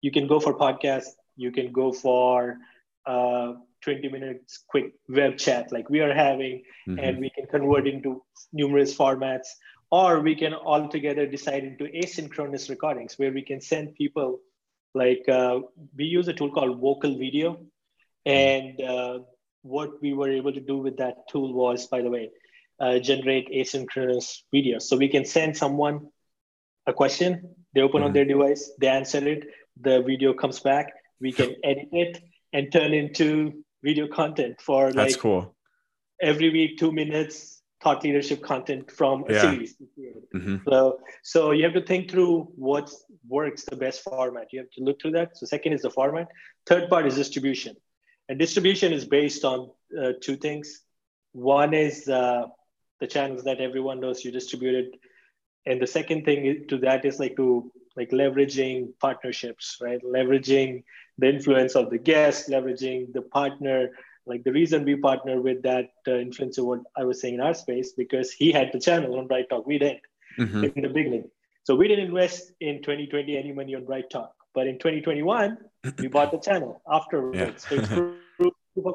you 0.00 0.10
can 0.10 0.26
go 0.26 0.40
for 0.40 0.58
podcast. 0.58 1.10
You 1.36 1.52
can 1.52 1.72
go 1.72 1.92
for 1.92 2.58
uh, 3.06 3.54
20 3.82 4.08
minutes 4.08 4.64
quick 4.68 4.94
web 5.08 5.36
chat 5.36 5.70
like 5.70 5.88
we 5.90 6.00
are 6.00 6.14
having, 6.14 6.62
mm-hmm. 6.88 6.98
and 6.98 7.18
we 7.18 7.30
can 7.30 7.46
convert 7.46 7.86
into 7.86 8.22
numerous 8.52 8.96
formats. 8.96 9.48
Or 9.90 10.20
we 10.20 10.34
can 10.34 10.54
altogether 10.54 11.26
decide 11.26 11.62
into 11.62 11.84
asynchronous 11.84 12.68
recordings 12.68 13.16
where 13.18 13.32
we 13.32 13.42
can 13.42 13.60
send 13.60 13.94
people 13.94 14.40
like 14.94 15.28
uh, 15.28 15.60
we 15.96 16.04
use 16.04 16.26
a 16.28 16.32
tool 16.32 16.50
called 16.50 16.80
Vocal 16.80 17.16
Video. 17.16 17.60
And 18.26 18.80
uh, 18.80 19.18
what 19.62 20.00
we 20.02 20.14
were 20.14 20.30
able 20.30 20.52
to 20.52 20.60
do 20.60 20.78
with 20.78 20.96
that 20.96 21.28
tool 21.28 21.52
was, 21.52 21.86
by 21.86 22.00
the 22.02 22.10
way, 22.10 22.30
uh, 22.80 22.98
generate 22.98 23.48
asynchronous 23.50 24.42
videos. 24.54 24.82
So 24.82 24.96
we 24.96 25.08
can 25.08 25.24
send 25.24 25.56
someone 25.56 26.08
a 26.86 26.92
question, 26.92 27.54
they 27.74 27.80
open 27.80 28.00
mm-hmm. 28.00 28.06
on 28.06 28.12
their 28.12 28.24
device, 28.24 28.70
they 28.80 28.88
answer 28.88 29.26
it, 29.26 29.46
the 29.80 30.02
video 30.02 30.34
comes 30.34 30.60
back, 30.60 30.92
we 31.20 31.32
can 31.32 31.56
edit 31.64 31.88
it 31.92 32.22
and 32.52 32.70
turn 32.72 32.92
into 32.92 33.64
video 33.82 34.06
content 34.08 34.60
for 34.60 34.86
like 34.86 34.94
That's 34.94 35.16
cool. 35.16 35.54
every 36.20 36.50
week, 36.50 36.78
two 36.78 36.92
minutes 36.92 37.62
thought 37.84 38.02
leadership 38.02 38.42
content 38.42 38.90
from 38.90 39.24
a 39.28 39.34
yeah. 39.34 39.40
series. 39.42 39.76
Mm-hmm. 40.34 40.56
So, 40.68 41.00
so 41.22 41.50
you 41.50 41.64
have 41.64 41.74
to 41.74 41.84
think 41.84 42.10
through 42.10 42.48
what 42.56 42.90
works 43.28 43.64
the 43.64 43.76
best 43.76 44.02
format. 44.02 44.46
You 44.52 44.60
have 44.60 44.70
to 44.76 44.82
look 44.82 45.00
through 45.02 45.12
that. 45.12 45.36
So 45.36 45.44
second 45.44 45.74
is 45.74 45.82
the 45.82 45.90
format. 45.90 46.28
Third 46.66 46.88
part 46.88 47.06
is 47.06 47.14
distribution. 47.14 47.76
And 48.28 48.38
distribution 48.38 48.92
is 48.94 49.04
based 49.04 49.44
on 49.44 49.70
uh, 50.00 50.12
two 50.22 50.36
things. 50.36 50.80
One 51.32 51.74
is 51.74 52.08
uh, 52.08 52.46
the 53.00 53.06
channels 53.06 53.44
that 53.44 53.60
everyone 53.60 54.00
knows 54.00 54.24
you 54.24 54.30
distributed 54.30 54.96
and 55.66 55.80
the 55.80 55.86
second 55.86 56.24
thing 56.24 56.66
to 56.68 56.78
that 56.78 57.04
is 57.04 57.18
like 57.18 57.36
to 57.36 57.70
like 57.96 58.10
leveraging 58.10 58.88
partnerships 59.00 59.78
right? 59.80 60.02
Leveraging 60.02 60.84
the 61.18 61.28
influence 61.28 61.74
of 61.74 61.90
the 61.90 61.98
guest 61.98 62.48
leveraging 62.48 63.12
the 63.12 63.22
partner. 63.22 63.90
Like 64.26 64.42
the 64.44 64.52
reason 64.52 64.84
we 64.84 64.96
partner 64.96 65.40
with 65.40 65.62
that 65.62 65.90
uh, 66.06 66.12
influencer 66.12 66.64
what 66.64 66.80
i 66.96 67.04
was 67.04 67.20
saying 67.20 67.34
in 67.34 67.40
our 67.40 67.54
space 67.54 67.92
because 67.92 68.32
he 68.32 68.52
had 68.52 68.70
the 68.72 68.80
channel 68.80 69.18
on 69.18 69.28
BrightTalk 69.28 69.66
we 69.66 69.78
didn't 69.78 70.00
mm-hmm. 70.38 70.64
in 70.64 70.82
the 70.82 70.88
beginning. 70.88 71.30
So 71.64 71.74
we 71.76 71.88
didn't 71.88 72.06
invest 72.06 72.52
in 72.60 72.82
2020 72.82 73.36
any 73.36 73.52
money 73.52 73.74
on 73.74 73.84
BrightTalk 73.84 74.30
but 74.54 74.66
in 74.66 74.78
2021 74.78 75.58
we 75.98 76.08
bought 76.08 76.30
the 76.30 76.38
channel 76.38 76.80
afterwards. 76.90 77.38
Yeah. 77.38 77.52
so 77.56 77.74
it's 77.76 77.88
proof 78.38 78.86
of 78.86 78.94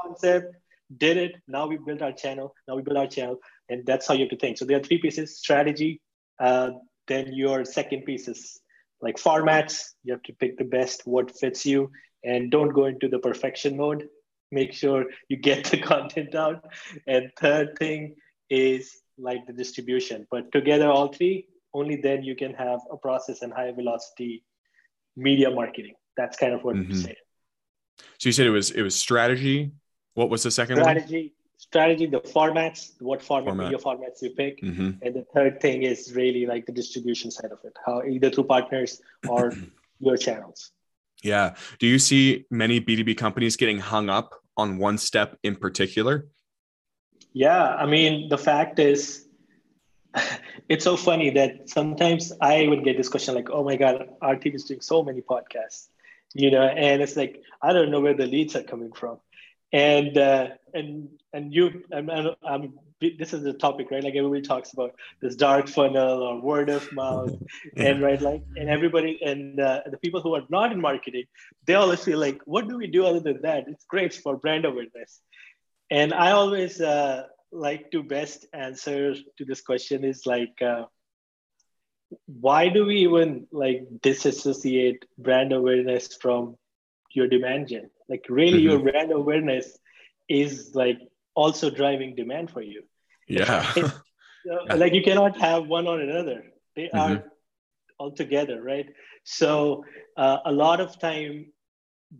concept 0.00 0.56
did 0.98 1.16
it. 1.16 1.32
Now 1.48 1.66
we 1.66 1.78
built 1.78 2.02
our 2.02 2.12
channel. 2.12 2.54
Now 2.68 2.76
we 2.76 2.82
build 2.82 2.96
our 2.96 3.06
channel, 3.06 3.38
and 3.68 3.84
that's 3.86 4.06
how 4.06 4.14
you 4.14 4.20
have 4.20 4.30
to 4.30 4.36
think. 4.36 4.58
So 4.58 4.64
there 4.64 4.78
are 4.78 4.82
three 4.82 4.98
pieces: 4.98 5.38
strategy. 5.38 6.00
Uh, 6.40 6.70
then 7.08 7.32
your 7.32 7.64
second 7.64 8.04
piece 8.04 8.28
is 8.28 8.60
like 9.00 9.16
formats. 9.16 9.82
You 10.04 10.12
have 10.12 10.22
to 10.24 10.32
pick 10.34 10.56
the 10.58 10.64
best, 10.64 11.02
what 11.04 11.36
fits 11.36 11.66
you, 11.66 11.90
and 12.24 12.50
don't 12.50 12.70
go 12.70 12.86
into 12.86 13.08
the 13.08 13.18
perfection 13.18 13.76
mode. 13.76 14.08
Make 14.50 14.72
sure 14.72 15.06
you 15.28 15.36
get 15.36 15.64
the 15.64 15.78
content 15.92 16.34
out. 16.34 16.64
And 17.06 17.30
third 17.38 17.78
thing 17.78 18.14
is 18.50 19.02
like 19.18 19.46
the 19.46 19.52
distribution. 19.52 20.26
But 20.30 20.52
together, 20.52 20.88
all 20.88 21.08
three, 21.08 21.46
only 21.74 21.96
then 21.96 22.22
you 22.22 22.36
can 22.36 22.54
have 22.54 22.80
a 22.90 22.96
process 22.96 23.42
and 23.42 23.52
high 23.52 23.72
velocity 23.72 24.44
media 25.16 25.50
marketing. 25.50 25.94
That's 26.16 26.36
kind 26.36 26.52
of 26.52 26.62
what 26.62 26.76
mm-hmm. 26.76 26.92
you 26.92 26.96
said. 26.96 27.16
So 28.18 28.28
you 28.28 28.32
said 28.32 28.46
it 28.46 28.50
was 28.50 28.70
it 28.70 28.82
was 28.82 28.94
strategy, 28.94 29.72
what 30.14 30.30
was 30.30 30.42
the 30.42 30.50
second 30.50 30.76
strategy, 30.76 31.22
one? 31.22 31.30
Strategy, 31.56 32.06
the 32.06 32.20
formats, 32.20 32.92
what 33.00 33.22
format, 33.22 33.54
format. 33.54 33.80
formats 33.80 34.22
you 34.22 34.30
pick. 34.30 34.60
Mm-hmm. 34.60 34.90
And 35.02 35.14
the 35.14 35.24
third 35.34 35.60
thing 35.60 35.82
is 35.82 36.12
really 36.14 36.44
like 36.46 36.66
the 36.66 36.72
distribution 36.72 37.30
side 37.30 37.52
of 37.52 37.58
it, 37.64 37.76
how 37.86 38.02
either 38.02 38.30
through 38.30 38.44
partners 38.44 39.00
or 39.28 39.52
your 40.00 40.16
channels. 40.16 40.72
Yeah. 41.22 41.54
Do 41.78 41.86
you 41.86 41.98
see 41.98 42.46
many 42.50 42.80
B2B 42.80 43.16
companies 43.16 43.56
getting 43.56 43.78
hung 43.78 44.10
up 44.10 44.34
on 44.56 44.76
one 44.78 44.98
step 44.98 45.38
in 45.44 45.54
particular? 45.54 46.26
Yeah. 47.32 47.76
I 47.76 47.86
mean, 47.86 48.28
the 48.28 48.38
fact 48.38 48.80
is, 48.80 49.26
it's 50.68 50.84
so 50.84 50.96
funny 50.96 51.30
that 51.30 51.70
sometimes 51.70 52.32
I 52.40 52.66
would 52.68 52.84
get 52.84 52.96
this 52.96 53.08
question 53.08 53.34
like, 53.34 53.50
oh 53.50 53.62
my 53.62 53.76
God, 53.76 54.08
our 54.20 54.36
team 54.36 54.54
is 54.54 54.64
doing 54.64 54.80
so 54.80 55.02
many 55.02 55.22
podcasts, 55.22 55.88
you 56.34 56.50
know, 56.50 56.62
and 56.62 57.00
it's 57.00 57.16
like, 57.16 57.40
I 57.62 57.72
don't 57.72 57.90
know 57.90 58.00
where 58.00 58.14
the 58.14 58.26
leads 58.26 58.56
are 58.56 58.62
coming 58.62 58.92
from 58.92 59.18
and 59.72 60.18
uh, 60.18 60.48
and 60.74 61.08
and 61.32 61.54
you 61.54 61.82
I'm, 61.92 62.10
I'm, 62.44 62.74
this 63.00 63.32
is 63.32 63.42
the 63.42 63.52
topic 63.52 63.90
right 63.90 64.04
like 64.04 64.14
everybody 64.14 64.42
talks 64.42 64.72
about 64.72 64.94
this 65.20 65.34
dark 65.34 65.68
funnel 65.68 66.22
or 66.22 66.40
word 66.40 66.68
of 66.70 66.90
mouth 66.92 67.32
yeah. 67.76 67.86
and 67.86 68.02
right 68.02 68.20
like 68.20 68.42
and 68.56 68.68
everybody 68.68 69.18
and 69.24 69.58
uh, 69.58 69.80
the 69.90 69.96
people 69.96 70.20
who 70.20 70.34
are 70.34 70.44
not 70.50 70.70
in 70.70 70.80
marketing 70.80 71.24
they 71.66 71.74
always 71.74 72.04
feel 72.04 72.18
like 72.18 72.40
what 72.44 72.68
do 72.68 72.76
we 72.76 72.86
do 72.86 73.04
other 73.04 73.18
than 73.18 73.42
that 73.42 73.64
it's 73.66 73.84
great 73.86 74.14
for 74.14 74.36
brand 74.36 74.64
awareness 74.64 75.20
and 75.92 76.14
I 76.14 76.30
always 76.30 76.80
uh, 76.80 77.24
like 77.52 77.90
to 77.90 78.02
best 78.02 78.46
answer 78.54 79.14
to 79.14 79.44
this 79.44 79.60
question 79.60 80.04
is 80.04 80.24
like, 80.24 80.56
uh, 80.62 80.84
why 82.26 82.70
do 82.70 82.86
we 82.86 82.96
even 83.00 83.46
like 83.52 83.82
disassociate 84.00 85.04
brand 85.18 85.52
awareness 85.52 86.16
from 86.16 86.56
your 87.14 87.28
demand 87.28 87.68
gen? 87.68 87.90
Like, 88.08 88.24
really, 88.28 88.58
mm-hmm. 88.58 88.70
your 88.70 88.78
brand 88.78 89.12
awareness 89.12 89.78
is 90.28 90.72
like 90.74 90.98
also 91.34 91.70
driving 91.70 92.14
demand 92.14 92.50
for 92.50 92.62
you. 92.62 92.82
Yeah. 93.28 94.74
like 94.74 94.92
you 94.92 95.02
cannot 95.02 95.38
have 95.38 95.68
one 95.68 95.86
or 95.86 96.00
another. 96.00 96.42
They 96.74 96.90
mm-hmm. 96.92 96.98
are 96.98 97.24
all 97.98 98.10
together, 98.10 98.60
right? 98.60 98.86
So 99.22 99.84
uh, 100.16 100.38
a 100.44 100.50
lot 100.50 100.80
of 100.80 100.98
time 100.98 101.52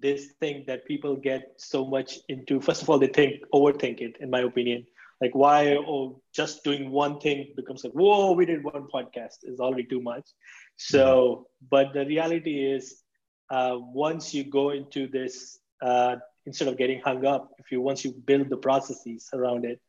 this 0.01 0.33
thing 0.41 0.65
that 0.67 0.87
people 0.87 1.17
get 1.17 1.55
so 1.59 1.85
much 1.85 2.19
into 2.29 2.61
first 2.61 2.83
of 2.83 2.89
all 2.89 2.99
they 2.99 3.07
think 3.07 3.43
overthink 3.53 4.01
it 4.01 4.17
in 4.21 4.31
my 4.31 4.41
opinion 4.41 4.87
like 5.21 5.35
why 5.35 5.77
oh 5.77 6.21
just 6.35 6.65
doing 6.65 6.91
one 6.91 7.21
thing 7.21 7.53
becomes 7.57 7.85
like 7.85 7.93
whoa 7.93 8.33
we 8.33 8.47
did 8.47 8.65
one 8.65 8.87
podcast 8.93 9.39
is 9.43 9.61
already 9.61 9.85
too 9.85 10.01
much 10.01 10.31
so 10.77 11.05
mm-hmm. 11.05 11.67
but 11.71 11.93
the 11.93 12.07
reality 12.07 12.65
is 12.73 13.03
uh, 13.51 13.77
once 13.79 14.33
you 14.33 14.45
go 14.45 14.71
into 14.71 15.07
this 15.09 15.59
uh, 15.83 16.17
instead 16.47 16.69
of 16.69 16.77
getting 16.77 17.01
hung 17.01 17.25
up 17.27 17.51
if 17.59 17.71
you 17.73 17.81
once 17.81 18.05
you 18.05 18.13
build 18.13 18.49
the 18.49 18.57
processes 18.57 19.29
around 19.33 19.65
it 19.65 19.81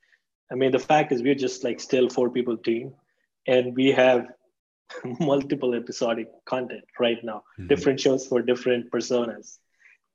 i 0.51 0.55
mean 0.55 0.71
the 0.71 0.85
fact 0.91 1.11
is 1.11 1.21
we're 1.21 1.43
just 1.47 1.63
like 1.63 1.79
still 1.79 2.09
four 2.09 2.29
people 2.29 2.57
team 2.57 2.93
and 3.47 3.75
we 3.75 3.91
have 3.91 4.27
multiple 5.19 5.73
episodic 5.73 6.27
content 6.45 6.83
right 6.99 7.23
now 7.23 7.37
mm-hmm. 7.37 7.67
different 7.67 7.99
shows 7.99 8.27
for 8.27 8.41
different 8.41 8.91
personas 8.91 9.57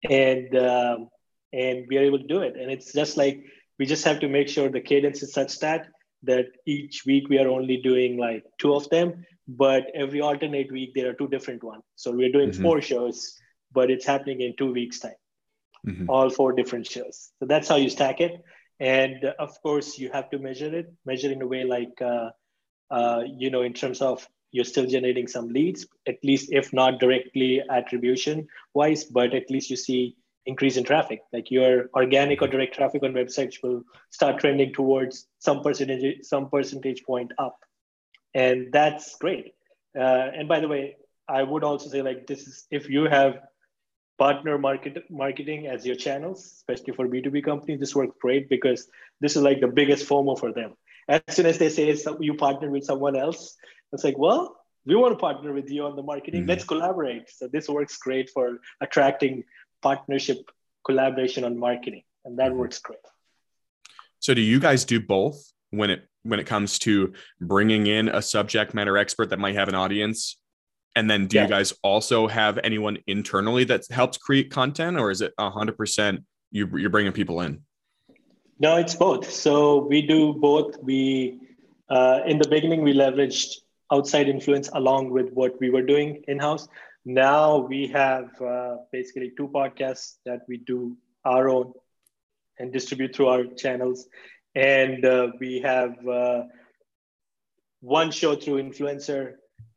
and 0.08 0.56
um, 0.56 1.08
and 1.52 1.87
we 1.88 1.97
are 1.97 2.02
able 2.02 2.18
to 2.18 2.26
do 2.26 2.40
it. 2.40 2.56
And 2.56 2.70
it's 2.70 2.92
just 2.92 3.16
like 3.16 3.44
we 3.78 3.87
just 3.87 4.04
have 4.04 4.20
to 4.20 4.28
make 4.28 4.49
sure 4.49 4.68
the 4.68 4.80
cadence 4.80 5.23
is 5.23 5.32
such 5.32 5.58
that 5.61 5.88
that 6.25 6.47
each 6.66 7.04
week 7.06 7.28
we 7.28 7.38
are 7.38 7.49
only 7.49 7.76
doing 7.76 8.16
like 8.16 8.44
two 8.58 8.75
of 8.75 8.88
them, 8.90 9.25
but 9.47 9.87
every 9.94 10.20
alternate 10.20 10.70
week 10.73 10.92
there 10.94 11.08
are 11.11 11.14
two 11.14 11.28
different 11.28 11.62
ones. 11.62 11.82
So 11.94 12.11
we're 12.11 12.32
doing 12.32 12.50
mm-hmm. 12.50 12.62
four 12.62 12.80
shows, 12.82 13.38
but 13.73 13.90
it's 13.90 14.04
happening 14.04 14.40
in 14.40 14.54
two 14.56 14.73
weeks 14.73 14.99
time, 14.99 15.12
mm-hmm. 15.87 16.08
all 16.08 16.30
four 16.30 16.52
different 16.52 16.87
shows. 16.87 17.30
So 17.38 17.47
that's 17.47 17.68
how 17.68 17.76
you 17.76 17.90
stack 17.90 18.20
it. 18.20 18.42
And 18.80 19.25
uh, 19.25 19.35
of 19.38 19.61
course, 19.62 19.99
you 19.99 20.11
have 20.12 20.30
to 20.30 20.38
measure 20.38 20.75
it, 20.75 20.92
measure 21.04 21.30
in 21.30 21.42
a 21.42 21.47
way 21.47 21.64
like, 21.64 22.00
uh, 22.00 22.30
uh, 22.90 23.23
you 23.26 23.50
know, 23.50 23.62
in 23.62 23.73
terms 23.73 24.00
of 24.00 24.26
you're 24.50 24.64
still 24.64 24.87
generating 24.87 25.26
some 25.26 25.49
leads, 25.49 25.87
at 26.06 26.16
least 26.23 26.49
if 26.52 26.73
not 26.73 27.00
directly 27.00 27.62
attribution 27.70 28.47
wise, 28.75 29.04
but 29.04 29.35
at 29.35 29.50
least 29.50 29.68
you 29.68 29.76
see 29.76 30.16
increase 30.47 30.76
in 30.76 30.85
traffic. 30.85 31.20
Like 31.32 31.50
your 31.50 31.90
organic 31.94 32.40
or 32.40 32.49
direct 32.49 32.75
traffic 32.75 33.02
on 33.02 33.12
websites 33.12 33.62
will 33.62 33.82
start 34.11 34.40
trending 34.40 34.73
towards 34.73 35.26
some 35.38 35.62
percentage, 35.62 36.25
some 36.25 36.49
percentage 36.49 37.04
point 37.04 37.32
up, 37.38 37.58
and 38.35 38.73
that's 38.73 39.16
great. 39.16 39.52
Uh, 39.99 40.30
and 40.35 40.49
by 40.49 40.61
the 40.61 40.68
way, 40.68 40.97
I 41.28 41.42
would 41.42 41.64
also 41.64 41.90
say 41.90 42.00
like 42.00 42.26
this 42.26 42.47
is 42.47 42.66
if 42.70 42.88
you 42.88 43.04
have 43.04 43.40
partner 44.18 44.58
market 44.58 45.04
marketing 45.10 45.68
as 45.68 45.87
your 45.87 45.96
channels, 45.96 46.44
especially 46.44 46.92
for 46.92 47.06
B2B 47.06 47.44
companies, 47.44 47.80
this 47.80 47.94
works 47.94 48.16
great 48.20 48.48
because 48.48 48.88
this 49.20 49.37
is 49.37 49.42
like 49.42 49.60
the 49.60 49.68
biggest 49.68 50.08
FOMO 50.08 50.38
for 50.38 50.52
them. 50.52 50.75
As 51.08 51.22
soon 51.30 51.46
as 51.46 51.58
they 51.58 51.68
say 51.68 51.96
you 52.20 52.34
partner 52.34 52.70
with 52.70 52.84
someone 52.84 53.16
else, 53.16 53.56
it's 53.92 54.04
like, 54.04 54.18
well, 54.18 54.56
we 54.84 54.96
want 54.96 55.12
to 55.12 55.18
partner 55.18 55.52
with 55.52 55.70
you 55.70 55.84
on 55.84 55.96
the 55.96 56.02
marketing. 56.02 56.42
Mm-hmm. 56.42 56.50
Let's 56.50 56.64
collaborate. 56.64 57.30
So 57.30 57.48
this 57.48 57.68
works 57.68 57.96
great 57.98 58.30
for 58.30 58.58
attracting 58.80 59.44
partnership 59.82 60.38
collaboration 60.84 61.44
on 61.44 61.58
marketing, 61.58 62.02
and 62.25 62.38
that 62.38 62.50
mm-hmm. 62.50 62.58
works 62.58 62.78
great. 62.78 62.98
So 64.18 64.34
do 64.34 64.40
you 64.40 64.58
guys 64.58 64.84
do 64.84 65.00
both 65.00 65.52
when 65.70 65.90
it 65.90 66.08
when 66.25 66.40
it 66.40 66.46
comes 66.46 66.78
to 66.80 67.12
bringing 67.40 67.87
in 67.87 68.08
a 68.08 68.20
subject 68.20 68.75
matter 68.75 68.98
expert 68.98 69.30
that 69.30 69.38
might 69.38 69.54
have 69.54 69.68
an 69.68 69.75
audience? 69.75 70.37
And 70.97 71.09
then 71.09 71.26
do 71.26 71.37
yeah. 71.37 71.45
you 71.45 71.49
guys 71.49 71.73
also 71.83 72.26
have 72.26 72.59
anyone 72.64 72.99
internally 73.07 73.64
that 73.64 73.85
helps 73.90 74.18
create 74.18 74.50
content 74.50 74.99
or 74.99 75.11
is 75.11 75.21
it 75.21 75.33
100% 75.38 76.25
you, 76.50 76.68
you're 76.76 76.90
bringing 76.90 77.12
people 77.12 77.40
in? 77.40 77.62
No, 78.59 78.76
it's 78.76 78.95
both. 78.95 79.30
So 79.30 79.87
we 79.87 80.02
do 80.02 80.35
both. 80.35 80.76
We 80.83 81.40
uh, 81.88 82.21
in 82.26 82.38
the 82.38 82.49
beginning 82.49 82.83
we 82.83 82.92
leveraged 82.92 83.54
outside 83.92 84.28
influence 84.28 84.68
along 84.75 85.11
with 85.11 85.30
what 85.33 85.59
we 85.61 85.71
were 85.71 85.83
doing 85.83 86.23
in 86.28 86.38
house. 86.38 86.68
Now 87.04 87.59
we 87.59 87.87
have 87.88 88.28
uh, 88.42 88.78
basically 88.92 89.33
two 89.37 89.49
podcasts 89.49 90.16
that 90.26 90.40
we 90.49 90.59
do 90.59 90.97
our 91.25 91.49
own 91.49 91.73
and 92.59 92.73
distribute 92.73 93.14
through 93.14 93.28
our 93.28 93.45
channels. 93.45 94.09
And 94.54 95.04
uh, 95.04 95.28
we 95.38 95.61
have 95.61 95.97
uh, 96.07 96.42
one 97.80 98.11
show 98.11 98.35
through 98.35 98.62
influencer 98.62 99.35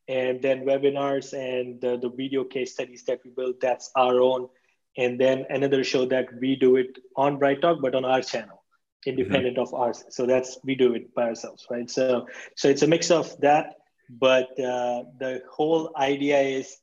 and 0.08 0.42
then 0.42 0.66
webinars 0.66 1.34
and 1.34 1.80
the 1.82 2.12
video 2.16 2.44
case 2.44 2.74
studies 2.74 3.04
that 3.06 3.22
we 3.24 3.32
build, 3.32 3.56
that's 3.62 3.92
our 3.96 4.22
own. 4.22 4.50
And 4.98 5.20
then 5.20 5.46
another 5.50 5.84
show 5.84 6.06
that 6.06 6.28
we 6.40 6.56
do 6.56 6.76
it 6.76 6.98
on 7.16 7.40
BrightTalk, 7.40 7.82
but 7.82 7.96
on 7.96 8.04
our 8.04 8.22
channel 8.22 8.62
independent 9.06 9.58
mm-hmm. 9.58 9.74
of 9.74 9.74
ours 9.74 10.04
so 10.10 10.26
that's 10.26 10.60
we 10.64 10.76
do 10.76 10.94
it 10.94 11.14
by 11.16 11.24
ourselves 11.24 11.66
right 11.70 11.90
so 11.90 12.28
so 12.56 12.70
it's 12.70 12.84
a 12.84 12.88
mix 12.88 13.10
of 13.10 13.40
that 13.42 13.76
but 14.10 14.50
uh, 14.60 15.04
the 15.20 15.42
whole 15.50 15.92
idea 15.98 16.40
is 16.40 16.78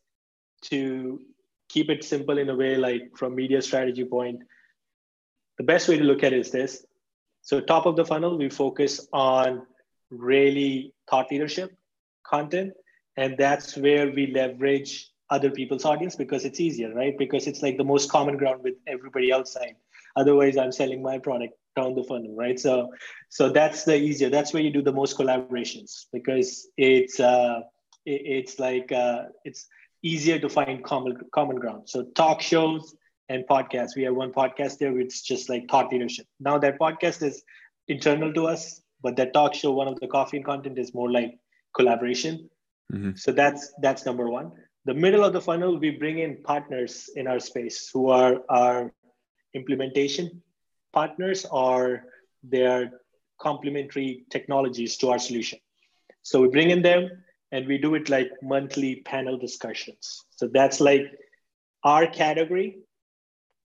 to 0.63 1.21
keep 1.69 1.91
it 1.91 2.03
simple 2.03 2.39
in 2.39 2.49
a 2.49 2.57
way 2.57 2.77
like 2.77 3.11
from 3.17 3.35
media 3.35 3.63
strategy 3.63 4.05
point 4.05 4.41
the 5.59 5.65
best 5.65 5.89
way 5.89 5.97
to 5.97 6.05
look 6.05 6.25
at 6.25 6.33
it 6.33 6.41
is 6.41 6.51
this 6.51 6.85
so 7.43 7.61
top 7.61 7.87
of 7.87 7.95
the 7.95 8.05
funnel 8.05 8.37
we 8.37 8.49
focus 8.49 9.07
on 9.13 9.63
really 10.11 10.93
thought 11.09 11.31
leadership 11.31 11.71
content 12.27 12.73
and 13.19 13.37
that's 13.39 13.77
where 13.77 14.11
we 14.19 14.27
leverage 14.41 14.93
other 15.31 15.51
people's 15.51 15.85
audience 15.85 16.17
because 16.17 16.45
it's 16.49 16.61
easier 16.61 16.93
right 16.95 17.19
because 17.19 17.47
it's 17.47 17.63
like 17.63 17.77
the 17.77 17.91
most 17.93 18.11
common 18.11 18.37
ground 18.37 18.63
with 18.63 18.77
everybody 18.87 19.33
outside 19.33 19.75
otherwise 20.17 20.57
i'm 20.57 20.73
selling 20.73 21.03
my 21.03 21.19
product 21.19 21.55
down 21.79 21.95
the 21.95 22.05
funnel, 22.05 22.35
right? 22.37 22.59
So, 22.59 22.93
so 23.29 23.49
that's 23.51 23.85
the 23.85 23.97
easier. 23.97 24.31
That's 24.31 24.53
where 24.53 24.63
you 24.63 24.73
do 24.73 24.83
the 24.83 24.93
most 24.93 25.17
collaborations 25.17 26.07
because 26.13 26.69
it's 26.77 27.21
uh, 27.21 27.61
it, 28.05 28.21
it's 28.39 28.59
like 28.59 28.91
uh, 28.93 29.25
it's 29.45 29.67
easier 30.03 30.39
to 30.39 30.49
find 30.49 30.85
common 30.85 31.17
common 31.33 31.57
ground. 31.57 31.89
So 31.89 32.05
talk 32.23 32.41
shows 32.41 32.95
and 33.29 33.45
podcasts. 33.49 33.97
We 33.97 34.05
have 34.05 34.17
one 34.17 34.33
podcast 34.33 34.79
there. 34.79 34.99
It's 34.99 35.23
just 35.23 35.49
like 35.49 35.69
thought 35.71 35.93
leadership. 35.93 36.27
Now 36.41 36.59
that 36.59 36.79
podcast 36.79 37.23
is 37.23 37.43
internal 37.87 38.33
to 38.35 38.47
us, 38.47 38.83
but 39.03 39.17
that 39.17 39.33
talk 39.33 39.55
show, 39.55 39.73
one 39.73 39.89
of 39.89 39.99
the 40.01 40.09
coffee 40.09 40.39
and 40.39 40.47
content, 40.47 40.79
is 40.79 40.95
more 40.95 41.11
like 41.11 41.39
collaboration. 41.77 42.49
Mm-hmm. 42.93 43.17
So 43.17 43.33
that's 43.33 43.73
that's 43.83 44.07
number 44.07 44.29
one. 44.29 44.53
The 44.85 44.95
middle 44.95 45.25
of 45.25 45.33
the 45.33 45.41
funnel, 45.41 45.79
we 45.79 45.91
bring 45.91 46.19
in 46.21 46.43
partners 46.43 47.11
in 47.15 47.27
our 47.27 47.39
space 47.41 47.91
who 47.93 48.09
are 48.09 48.41
our 48.49 48.93
implementation 49.55 50.43
partners 50.93 51.45
or 51.51 52.05
their 52.43 52.93
complementary 53.41 54.25
technologies 54.31 54.97
to 54.99 55.11
our 55.11 55.19
solution. 55.19 55.59
So 56.23 56.41
we 56.43 56.49
bring 56.49 56.71
in 56.71 56.83
them 56.83 57.11
and 57.53 57.67
we 57.67 57.79
do 57.79 57.95
it 57.95 58.09
like 58.09 58.31
monthly 58.43 59.03
panel 59.03 59.39
discussions. 59.39 60.25
So 60.31 60.49
that's 60.49 60.81
like 60.81 61.03
our 61.85 62.07
category, 62.07 62.79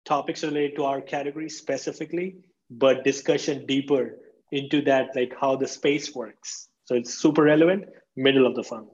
topics 0.05 0.43
related 0.43 0.77
to 0.77 0.85
our 0.85 1.01
category 1.01 1.49
specifically, 1.49 2.37
but 2.71 3.05
discussion 3.05 3.67
deeper 3.67 4.19
into 4.51 4.83
that, 4.83 5.15
like 5.17 5.33
how 5.41 5.57
the 5.57 5.67
space 5.67 6.15
works. 6.15 6.69
So 6.85 6.95
it's 6.95 7.15
super 7.15 7.43
relevant, 7.43 7.87
middle 8.17 8.47
of 8.47 8.55
the 8.55 8.63
funnel. 8.63 8.92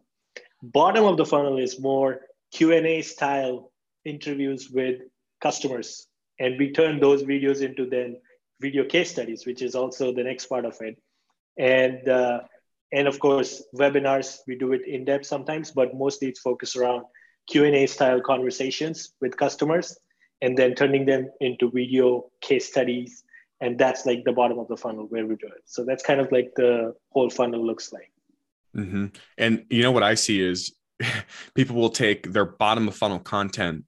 Bottom 0.62 1.05
of 1.05 1.17
the 1.17 1.25
funnel 1.25 1.59
is 1.59 1.79
more 1.79 2.21
Q&A 2.53 3.03
style 3.03 3.71
interviews 4.05 4.71
with 4.71 5.03
customers. 5.41 6.07
And 6.41 6.59
we 6.59 6.73
turn 6.73 7.00
those 7.00 7.23
videos 7.23 7.62
into 7.62 7.87
then 7.87 8.21
video 8.61 8.85
case 8.85 9.11
studies 9.11 9.47
which 9.47 9.62
is 9.62 9.77
also 9.77 10.12
the 10.12 10.25
next 10.25 10.47
part 10.47 10.65
of 10.65 10.77
it. 10.81 11.00
And 11.59 12.09
uh, 12.09 12.41
and 12.93 13.07
of 13.07 13.21
course 13.21 13.62
webinars 13.75 14.38
we 14.47 14.57
do 14.57 14.73
it 14.73 14.83
in 14.87 15.05
depth 15.05 15.27
sometimes 15.27 15.71
but 15.71 15.95
mostly 15.95 16.29
it's 16.29 16.41
focused 16.41 16.75
around 16.75 17.05
q&a 17.50 17.87
style 17.87 18.21
conversations 18.21 19.12
with 19.21 19.37
customers 19.37 19.99
and 20.41 20.57
then 20.57 20.75
turning 20.75 21.05
them 21.05 21.31
into 21.41 21.71
video 21.71 22.31
case 22.41 22.67
studies. 22.67 23.25
And 23.61 23.79
that's 23.79 24.07
like 24.07 24.25
the 24.25 24.33
bottom 24.33 24.59
of 24.59 24.69
the 24.69 24.77
funnel 24.77 25.07
where 25.07 25.27
we 25.27 25.35
do 25.37 25.49
it. 25.49 25.62
So 25.67 25.85
that's 25.85 26.03
kind 26.03 26.21
of 26.21 26.31
like 26.31 26.53
the 26.55 26.95
whole 27.11 27.29
funnel 27.29 27.65
looks 27.65 27.93
like 27.93 28.12
mm-hmm. 28.78 29.06
and 29.37 29.64
you 29.70 29.82
know 29.82 29.92
what 29.92 30.02
i 30.02 30.14
see 30.14 30.40
is 30.40 30.73
people 31.54 31.76
will 31.76 31.90
take 31.90 32.32
their 32.32 32.44
bottom 32.44 32.88
of 32.88 32.94
funnel 32.94 33.18
content 33.18 33.85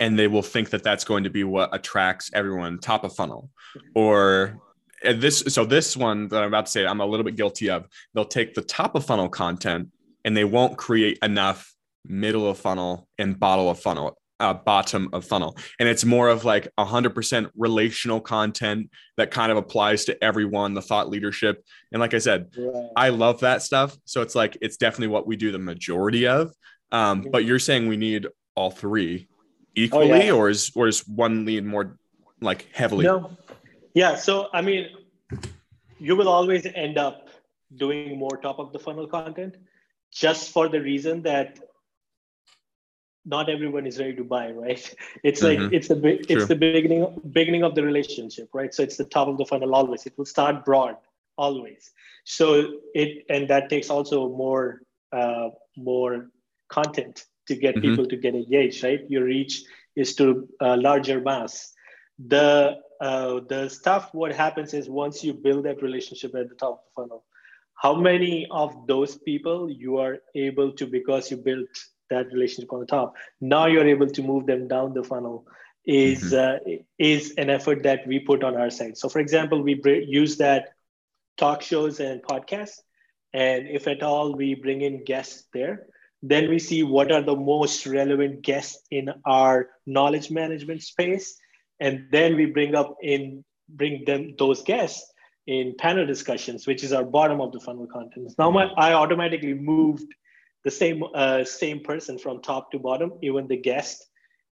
and 0.00 0.18
they 0.18 0.26
will 0.26 0.42
think 0.42 0.70
that 0.70 0.82
that's 0.82 1.04
going 1.04 1.24
to 1.24 1.30
be 1.30 1.44
what 1.44 1.72
attracts 1.74 2.30
everyone 2.32 2.78
top 2.78 3.04
of 3.04 3.14
funnel. 3.14 3.50
Or 3.94 4.58
this 5.02 5.44
so 5.48 5.64
this 5.64 5.96
one 5.96 6.28
that 6.28 6.42
i'm 6.42 6.48
about 6.48 6.66
to 6.66 6.72
say 6.72 6.84
i'm 6.84 7.00
a 7.00 7.06
little 7.06 7.24
bit 7.24 7.36
guilty 7.36 7.70
of. 7.70 7.86
They'll 8.14 8.24
take 8.24 8.54
the 8.54 8.62
top 8.62 8.94
of 8.94 9.04
funnel 9.04 9.28
content 9.28 9.88
and 10.24 10.36
they 10.36 10.44
won't 10.44 10.76
create 10.76 11.18
enough 11.22 11.74
middle 12.04 12.48
of 12.48 12.58
funnel 12.58 13.08
and 13.18 13.38
bottle 13.38 13.70
of 13.70 13.78
funnel 13.78 14.18
uh, 14.40 14.54
bottom 14.54 15.08
of 15.12 15.24
funnel. 15.24 15.56
And 15.78 15.88
it's 15.88 16.04
more 16.04 16.28
of 16.28 16.44
like 16.44 16.68
100% 16.78 17.50
relational 17.56 18.20
content 18.20 18.90
that 19.16 19.30
kind 19.30 19.52
of 19.52 19.58
applies 19.58 20.04
to 20.06 20.24
everyone 20.24 20.74
the 20.74 20.82
thought 20.82 21.08
leadership. 21.08 21.64
And 21.92 22.00
like 22.00 22.14
i 22.14 22.18
said 22.18 22.48
right. 22.56 22.90
i 22.96 23.08
love 23.10 23.40
that 23.40 23.62
stuff. 23.62 23.96
So 24.04 24.22
it's 24.22 24.34
like 24.34 24.56
it's 24.60 24.76
definitely 24.76 25.08
what 25.08 25.26
we 25.26 25.36
do 25.36 25.52
the 25.52 25.58
majority 25.58 26.26
of. 26.26 26.52
Um, 26.92 27.26
but 27.30 27.44
you're 27.44 27.60
saying 27.60 27.86
we 27.86 27.96
need 27.96 28.26
all 28.56 28.70
three 28.70 29.28
equally 29.76 30.12
oh, 30.12 30.16
yeah. 30.16 30.32
or 30.32 30.50
is 30.50 30.72
or 30.74 30.88
is 30.88 31.06
one 31.06 31.44
lead 31.44 31.64
more 31.64 31.96
like 32.40 32.66
heavily? 32.72 33.04
No. 33.04 33.36
Yeah 33.94 34.16
so 34.16 34.48
i 34.52 34.60
mean 34.62 34.88
you 35.98 36.16
will 36.16 36.28
always 36.28 36.66
end 36.74 36.96
up 36.96 37.28
doing 37.76 38.18
more 38.18 38.36
top 38.36 38.58
of 38.58 38.72
the 38.72 38.78
funnel 38.78 39.06
content 39.06 39.56
just 40.12 40.50
for 40.50 40.68
the 40.68 40.80
reason 40.80 41.22
that 41.22 41.58
not 43.24 43.50
everyone 43.50 43.86
is 43.86 43.98
ready 43.98 44.14
to 44.14 44.24
buy 44.24 44.50
right 44.50 44.94
it's 45.24 45.42
like 45.42 45.58
mm-hmm. 45.58 45.74
it's 45.74 45.88
the 45.88 46.00
it's 46.04 46.26
True. 46.26 46.44
the 46.46 46.54
beginning 46.54 47.20
beginning 47.32 47.64
of 47.64 47.74
the 47.74 47.82
relationship 47.82 48.48
right 48.54 48.72
so 48.72 48.82
it's 48.82 48.96
the 48.96 49.04
top 49.04 49.28
of 49.28 49.36
the 49.38 49.44
funnel 49.44 49.74
always 49.74 50.06
it 50.06 50.16
will 50.16 50.26
start 50.26 50.64
broad 50.64 50.96
always 51.36 51.92
so 52.24 52.72
it 52.94 53.24
and 53.28 53.48
that 53.48 53.68
takes 53.68 53.90
also 53.90 54.28
more 54.28 54.82
uh, 55.12 55.48
more 55.76 56.30
content 56.68 57.24
to 57.46 57.56
get 57.56 57.74
mm-hmm. 57.74 57.90
people 57.90 58.06
to 58.06 58.16
get 58.16 58.34
engaged 58.34 58.84
right 58.84 59.04
your 59.08 59.24
reach 59.24 59.64
is 59.96 60.14
to 60.14 60.48
a 60.60 60.76
larger 60.76 61.20
mass 61.20 61.72
the 62.28 62.76
uh, 63.00 63.40
the 63.48 63.68
stuff 63.68 64.10
what 64.12 64.32
happens 64.32 64.74
is 64.74 64.88
once 64.88 65.24
you 65.24 65.32
build 65.32 65.64
that 65.64 65.82
relationship 65.82 66.34
at 66.34 66.48
the 66.48 66.54
top 66.54 66.72
of 66.72 66.78
the 66.78 67.02
funnel 67.02 67.24
how 67.74 67.94
many 67.94 68.46
of 68.50 68.86
those 68.86 69.16
people 69.16 69.70
you 69.70 69.96
are 69.96 70.18
able 70.34 70.70
to 70.72 70.86
because 70.86 71.30
you 71.30 71.36
built 71.36 71.68
that 72.10 72.26
relationship 72.32 72.72
on 72.72 72.80
the 72.80 72.86
top. 72.86 73.14
Now 73.40 73.66
you're 73.66 73.86
able 73.86 74.08
to 74.08 74.22
move 74.22 74.46
them 74.46 74.68
down 74.68 74.94
the 74.94 75.04
funnel 75.04 75.46
is 75.84 76.32
mm-hmm. 76.32 76.70
uh, 76.70 76.76
is 76.98 77.34
an 77.38 77.50
effort 77.50 77.82
that 77.84 78.06
we 78.06 78.18
put 78.18 78.44
on 78.44 78.56
our 78.56 78.70
side. 78.70 78.98
So 78.98 79.08
for 79.08 79.20
example 79.20 79.62
we 79.62 79.74
br- 79.74 79.90
use 79.90 80.36
that 80.36 80.74
talk 81.38 81.62
shows 81.62 82.00
and 82.00 82.22
podcasts 82.22 82.80
and 83.32 83.66
if 83.66 83.86
at 83.86 84.02
all 84.02 84.36
we 84.36 84.54
bring 84.54 84.82
in 84.82 85.04
guests 85.04 85.48
there 85.54 85.86
then 86.22 86.50
we 86.50 86.58
see 86.58 86.82
what 86.82 87.10
are 87.10 87.22
the 87.22 87.34
most 87.34 87.86
relevant 87.86 88.42
guests 88.42 88.82
in 88.90 89.08
our 89.24 89.70
knowledge 89.86 90.30
management 90.30 90.82
space 90.82 91.38
and 91.80 92.06
then 92.12 92.36
we 92.36 92.44
bring 92.44 92.74
up 92.74 92.96
in 93.02 93.42
bring 93.68 94.04
them 94.04 94.34
those 94.38 94.62
guests 94.62 95.10
in 95.46 95.74
panel 95.78 96.06
discussions 96.06 96.66
which 96.66 96.84
is 96.84 96.92
our 96.92 97.04
bottom 97.04 97.40
of 97.40 97.52
the 97.52 97.60
funnel 97.60 97.86
content. 97.86 98.32
Now 98.38 98.50
my, 98.50 98.66
i 98.76 98.92
automatically 98.92 99.54
moved 99.54 100.12
the 100.64 100.70
same 100.70 101.02
uh, 101.14 101.44
same 101.44 101.80
person 101.80 102.18
from 102.18 102.42
top 102.42 102.70
to 102.72 102.78
bottom, 102.78 103.12
even 103.22 103.46
the 103.46 103.56
guest, 103.56 104.06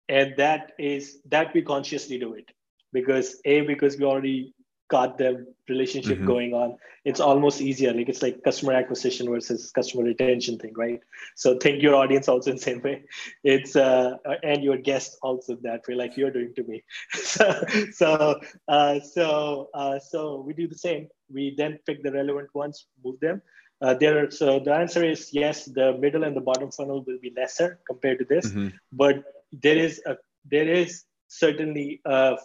and 0.08 0.34
that 0.36 0.72
is 0.78 1.18
that 1.26 1.52
we 1.54 1.62
consciously 1.62 2.18
do 2.18 2.34
it 2.34 2.50
because 2.92 3.40
a 3.44 3.62
because 3.62 3.98
we 3.98 4.04
already 4.04 4.54
got 4.88 5.18
the 5.18 5.46
relationship 5.68 6.18
mm-hmm. 6.18 6.26
going 6.26 6.54
on. 6.54 6.76
It's 7.04 7.20
almost 7.20 7.60
easier. 7.60 7.92
Like 7.92 8.08
it's 8.08 8.22
like 8.22 8.42
customer 8.42 8.72
acquisition 8.72 9.28
versus 9.28 9.70
customer 9.70 10.04
retention 10.04 10.58
thing, 10.58 10.74
right? 10.76 11.00
So 11.34 11.56
think 11.58 11.82
your 11.82 11.94
audience 11.94 12.28
also 12.28 12.50
in 12.50 12.56
the 12.56 12.62
same 12.62 12.82
way. 12.82 13.02
It's 13.44 13.76
uh, 13.76 14.16
and 14.42 14.62
your 14.62 14.78
guest 14.78 15.18
also 15.22 15.56
that 15.62 15.82
way, 15.88 15.94
like 15.94 16.16
you're 16.16 16.30
doing 16.30 16.52
to 16.54 16.64
me. 16.64 16.84
so 17.12 17.64
so 17.92 18.40
uh, 18.68 19.00
so 19.00 19.68
uh, 19.74 19.98
so 19.98 20.42
we 20.46 20.52
do 20.52 20.68
the 20.68 20.78
same. 20.78 21.08
We 21.32 21.54
then 21.56 21.78
pick 21.86 22.02
the 22.02 22.12
relevant 22.12 22.54
ones, 22.54 22.86
move 23.04 23.18
them, 23.20 23.42
uh, 23.80 23.94
there, 23.94 24.30
so 24.30 24.58
the 24.58 24.72
answer 24.72 25.04
is 25.04 25.30
yes. 25.32 25.66
The 25.66 25.96
middle 25.98 26.24
and 26.24 26.34
the 26.34 26.40
bottom 26.40 26.70
funnel 26.70 27.04
will 27.06 27.18
be 27.18 27.32
lesser 27.36 27.78
compared 27.86 28.18
to 28.20 28.24
this, 28.24 28.46
mm-hmm. 28.46 28.68
but 28.92 29.24
there 29.52 29.76
is 29.76 30.00
a 30.06 30.16
there 30.50 30.68
is 30.68 31.04
certainly 31.28 32.00
a, 32.04 32.38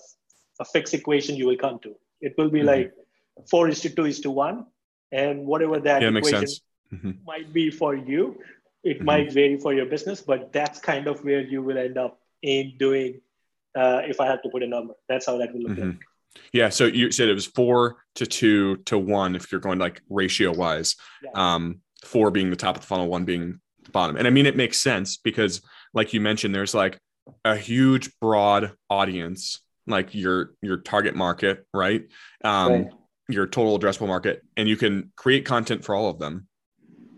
a 0.59 0.65
fixed 0.65 0.93
equation 0.93 1.35
you 1.35 1.47
will 1.47 1.57
come 1.57 1.79
to. 1.79 1.95
It 2.19 2.35
will 2.37 2.49
be 2.49 2.59
mm-hmm. 2.59 2.67
like 2.67 2.93
four 3.49 3.69
is 3.69 3.79
to 3.81 3.89
two 3.89 4.05
is 4.05 4.19
to 4.21 4.31
one, 4.31 4.65
and 5.11 5.45
whatever 5.45 5.79
that 5.79 6.01
yeah, 6.01 6.09
equation 6.09 6.43
mm-hmm. 6.93 7.11
might 7.25 7.53
be 7.53 7.71
for 7.71 7.95
you, 7.95 8.37
it 8.83 8.97
mm-hmm. 8.97 9.05
might 9.05 9.31
vary 9.31 9.57
for 9.57 9.73
your 9.73 9.85
business, 9.85 10.19
but 10.19 10.51
that's 10.51 10.79
kind 10.79 11.07
of 11.07 11.23
where 11.23 11.41
you 11.41 11.61
will 11.61 11.77
end 11.77 11.97
up 11.97 12.19
in 12.41 12.73
doing. 12.77 13.21
Uh, 13.73 14.01
if 14.03 14.19
I 14.19 14.27
have 14.27 14.41
to 14.43 14.49
put 14.49 14.63
a 14.63 14.67
number, 14.67 14.95
that's 15.07 15.27
how 15.27 15.37
that 15.37 15.53
will 15.53 15.61
look 15.61 15.77
mm-hmm. 15.77 15.91
like. 15.91 15.99
Yeah. 16.53 16.69
So 16.69 16.85
you 16.85 17.11
said 17.11 17.29
it 17.29 17.33
was 17.33 17.45
four 17.45 17.97
to 18.15 18.25
two 18.25 18.77
to 18.85 18.97
one 18.97 19.35
if 19.35 19.51
you're 19.51 19.61
going 19.61 19.79
like 19.79 20.01
ratio 20.09 20.53
wise. 20.53 20.95
Yeah. 21.23 21.31
Um, 21.33 21.81
four 22.03 22.31
being 22.31 22.49
the 22.49 22.55
top 22.55 22.75
of 22.75 22.81
the 22.81 22.87
funnel, 22.87 23.07
one 23.07 23.25
being 23.25 23.59
the 23.83 23.91
bottom. 23.91 24.17
And 24.17 24.27
I 24.27 24.31
mean, 24.31 24.45
it 24.45 24.55
makes 24.55 24.79
sense 24.79 25.17
because, 25.17 25.61
like 25.93 26.13
you 26.13 26.21
mentioned, 26.21 26.53
there's 26.53 26.73
like 26.73 26.99
a 27.45 27.55
huge, 27.55 28.11
broad 28.19 28.73
audience, 28.89 29.61
like 29.87 30.13
your 30.13 30.53
your 30.61 30.77
target 30.77 31.15
market, 31.15 31.65
right? 31.73 32.03
Um, 32.43 32.71
right. 32.71 32.87
Your 33.29 33.47
total 33.47 33.79
addressable 33.79 34.07
market, 34.07 34.41
and 34.57 34.67
you 34.67 34.75
can 34.75 35.11
create 35.15 35.45
content 35.45 35.85
for 35.85 35.95
all 35.95 36.09
of 36.09 36.19
them. 36.19 36.47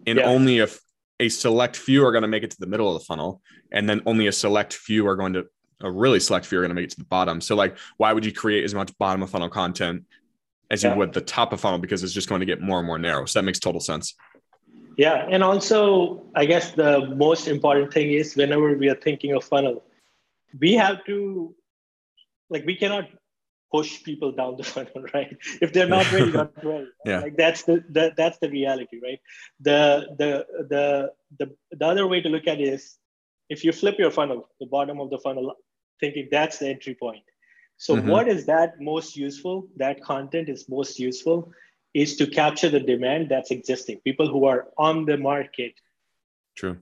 And 0.06 0.20
yeah. 0.20 0.26
only 0.26 0.60
if 0.60 0.80
a 1.20 1.30
select 1.30 1.76
few 1.76 2.06
are 2.06 2.12
going 2.12 2.24
to 2.24 2.28
make 2.28 2.44
it 2.44 2.52
to 2.52 2.60
the 2.60 2.68
middle 2.68 2.94
of 2.94 3.02
the 3.02 3.06
funnel, 3.06 3.42
and 3.72 3.90
then 3.90 4.02
only 4.06 4.28
a 4.28 4.32
select 4.32 4.74
few 4.74 5.08
are 5.08 5.16
going 5.16 5.34
to 5.34 5.46
a 5.82 5.92
really 5.92 6.20
select 6.20 6.46
few 6.46 6.60
are 6.60 6.62
going 6.62 6.70
to 6.70 6.76
make 6.76 6.86
it 6.86 6.92
to 6.92 6.98
the 6.98 7.06
bottom. 7.06 7.42
So 7.42 7.56
like, 7.56 7.78
why 7.98 8.14
would 8.14 8.26
you 8.26 8.32
create 8.32 8.64
as 8.64 8.74
much 8.74 8.98
bottom 8.98 9.24
of 9.24 9.30
funnel 9.30 9.50
content 9.50 10.06
as 10.72 10.84
yeah. 10.84 10.92
you 10.92 10.98
would 10.98 11.14
the 11.14 11.22
top 11.22 11.54
of 11.54 11.62
funnel 11.62 11.80
because 11.80 12.04
it's 12.04 12.14
just 12.14 12.30
going 12.30 12.40
to 12.40 12.46
get 12.46 12.62
more 12.62 12.80
and 12.80 12.88
more 12.88 13.00
narrow. 13.00 13.26
So 13.26 13.40
that 13.40 13.44
makes 13.44 13.60
total 13.60 13.82
sense. 13.82 14.16
Yeah, 14.98 15.28
and 15.30 15.44
also 15.44 16.24
I 16.36 16.46
guess 16.46 16.72
the 16.72 17.14
most 17.16 17.48
important 17.48 17.94
thing 17.94 18.12
is 18.12 18.36
whenever 18.36 18.78
we 18.78 18.90
are 18.90 18.96
thinking 18.96 19.34
of 19.34 19.44
funnel, 19.44 19.84
we 20.60 20.74
have 20.74 21.04
to 21.06 21.56
like 22.50 22.66
we 22.66 22.76
cannot 22.76 23.06
push 23.72 24.04
people 24.04 24.32
down 24.32 24.56
the 24.56 24.64
funnel, 24.74 25.06
right? 25.14 25.36
If 25.62 25.74
they're 25.74 25.88
not 25.88 26.12
ready, 26.12 26.32
not 26.42 26.52
ready. 26.64 26.88
Yeah. 27.06 27.20
Like 27.20 27.38
that's 27.38 27.64
the, 27.64 27.84
the 27.90 28.14
that's 28.16 28.38
the 28.38 28.50
reality, 28.50 29.00
right? 29.02 29.20
The 29.62 30.08
the 30.18 30.46
the 30.70 31.12
the 31.40 31.56
the 31.72 31.86
other 31.86 32.06
way 32.08 32.22
to 32.22 32.30
look 32.30 32.48
at 32.48 32.60
it 32.60 32.68
is 32.68 32.98
if 33.54 33.64
you 33.64 33.72
flip 33.72 33.98
your 34.04 34.12
funnel, 34.12 34.50
the 34.60 34.70
bottom 34.78 35.00
of 35.00 35.10
the 35.10 35.20
funnel 35.26 35.56
thinking 36.00 36.28
that's 36.32 36.58
the 36.60 36.68
entry 36.68 36.96
point. 36.96 37.26
So 37.78 37.96
mm-hmm. 37.96 38.10
what 38.14 38.28
is 38.28 38.46
that 38.54 38.80
most 38.80 39.16
useful? 39.16 39.68
That 39.78 40.04
content 40.04 40.50
is 40.50 40.70
most 40.70 41.00
useful 41.00 41.52
is 41.94 42.16
to 42.18 42.26
capture 42.28 42.70
the 42.70 42.80
demand 42.80 43.30
that's 43.30 43.52
existing. 43.52 44.00
People 44.04 44.28
who 44.28 44.46
are 44.46 44.68
on 44.78 45.06
the 45.06 45.18
market. 45.18 45.74
True. 46.58 46.78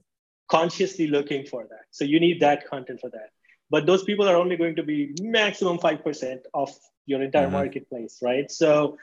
Consciously 0.48 1.06
looking 1.06 1.44
for 1.46 1.62
that. 1.72 1.86
So 1.90 2.04
you 2.04 2.18
need 2.20 2.40
that 2.40 2.68
content 2.68 3.00
for 3.00 3.10
that. 3.10 3.30
But 3.70 3.86
those 3.86 4.04
people 4.04 4.28
are 4.28 4.36
only 4.36 4.56
going 4.56 4.76
to 4.76 4.82
be 4.82 5.14
maximum 5.20 5.78
5% 5.78 6.40
of 6.54 6.70
your 7.06 7.22
entire 7.22 7.44
mm-hmm. 7.44 7.52
marketplace, 7.60 8.18
right? 8.22 8.50
So 8.50 8.96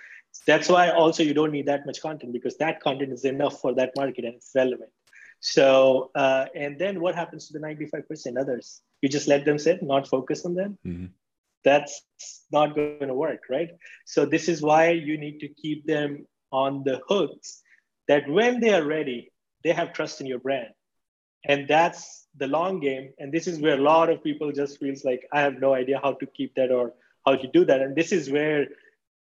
that's 0.46 0.70
why 0.70 0.90
also 0.90 1.24
you 1.24 1.34
don't 1.34 1.52
need 1.52 1.68
that 1.68 1.86
much 1.86 2.02
content 2.02 2.34
because 2.34 2.58
that 2.58 2.82
content 2.82 3.12
is 3.14 3.26
enough 3.26 3.62
for 3.62 3.74
that 3.76 3.92
market 3.96 4.26
and 4.26 4.36
it's 4.36 4.52
relevant. 4.56 4.92
So, 5.40 6.12
uh, 6.16 6.46
and 6.56 6.78
then 6.78 7.00
what 7.00 7.16
happens 7.16 7.48
to 7.48 7.54
the 7.54 7.60
95% 7.60 8.40
others? 8.40 8.82
You 9.02 9.10
just 9.10 9.28
let 9.28 9.46
them 9.46 9.58
sit, 9.58 9.82
not 9.82 10.08
focus 10.08 10.46
on 10.46 10.54
them. 10.54 10.78
Mm-hmm. 10.86 11.06
That's 11.64 12.02
not 12.52 12.76
going 12.76 13.08
to 13.08 13.14
work, 13.14 13.44
right? 13.50 13.70
So, 14.06 14.26
this 14.26 14.50
is 14.50 14.62
why 14.62 14.92
you 14.92 15.18
need 15.18 15.40
to 15.40 15.48
keep 15.48 15.86
them 15.86 16.26
on 16.52 16.84
the 16.84 17.02
hooks 17.08 17.62
that 18.08 18.28
when 18.28 18.60
they 18.60 18.74
are 18.74 18.86
ready, 18.86 19.32
they 19.64 19.72
have 19.72 19.94
trust 19.94 20.20
in 20.20 20.28
your 20.28 20.40
brand. 20.40 20.70
And 21.46 21.68
that's 21.68 22.28
the 22.36 22.48
long 22.48 22.80
game. 22.80 23.12
And 23.18 23.32
this 23.32 23.48
is 23.48 23.60
where 23.60 23.76
a 23.78 23.82
lot 23.82 24.10
of 24.10 24.24
people 24.24 24.52
just 24.52 24.80
feels 24.80 25.06
like, 25.06 25.28
I 25.32 25.42
have 25.42 25.60
no 25.60 25.74
idea 25.74 26.00
how 26.02 26.14
to 26.14 26.26
keep 26.26 26.56
that 26.56 26.72
or 26.72 26.94
how 27.26 27.36
to 27.36 27.48
do 27.48 27.66
that. 27.66 27.82
And 27.82 27.96
this 27.96 28.12
is 28.12 28.30
where 28.30 28.68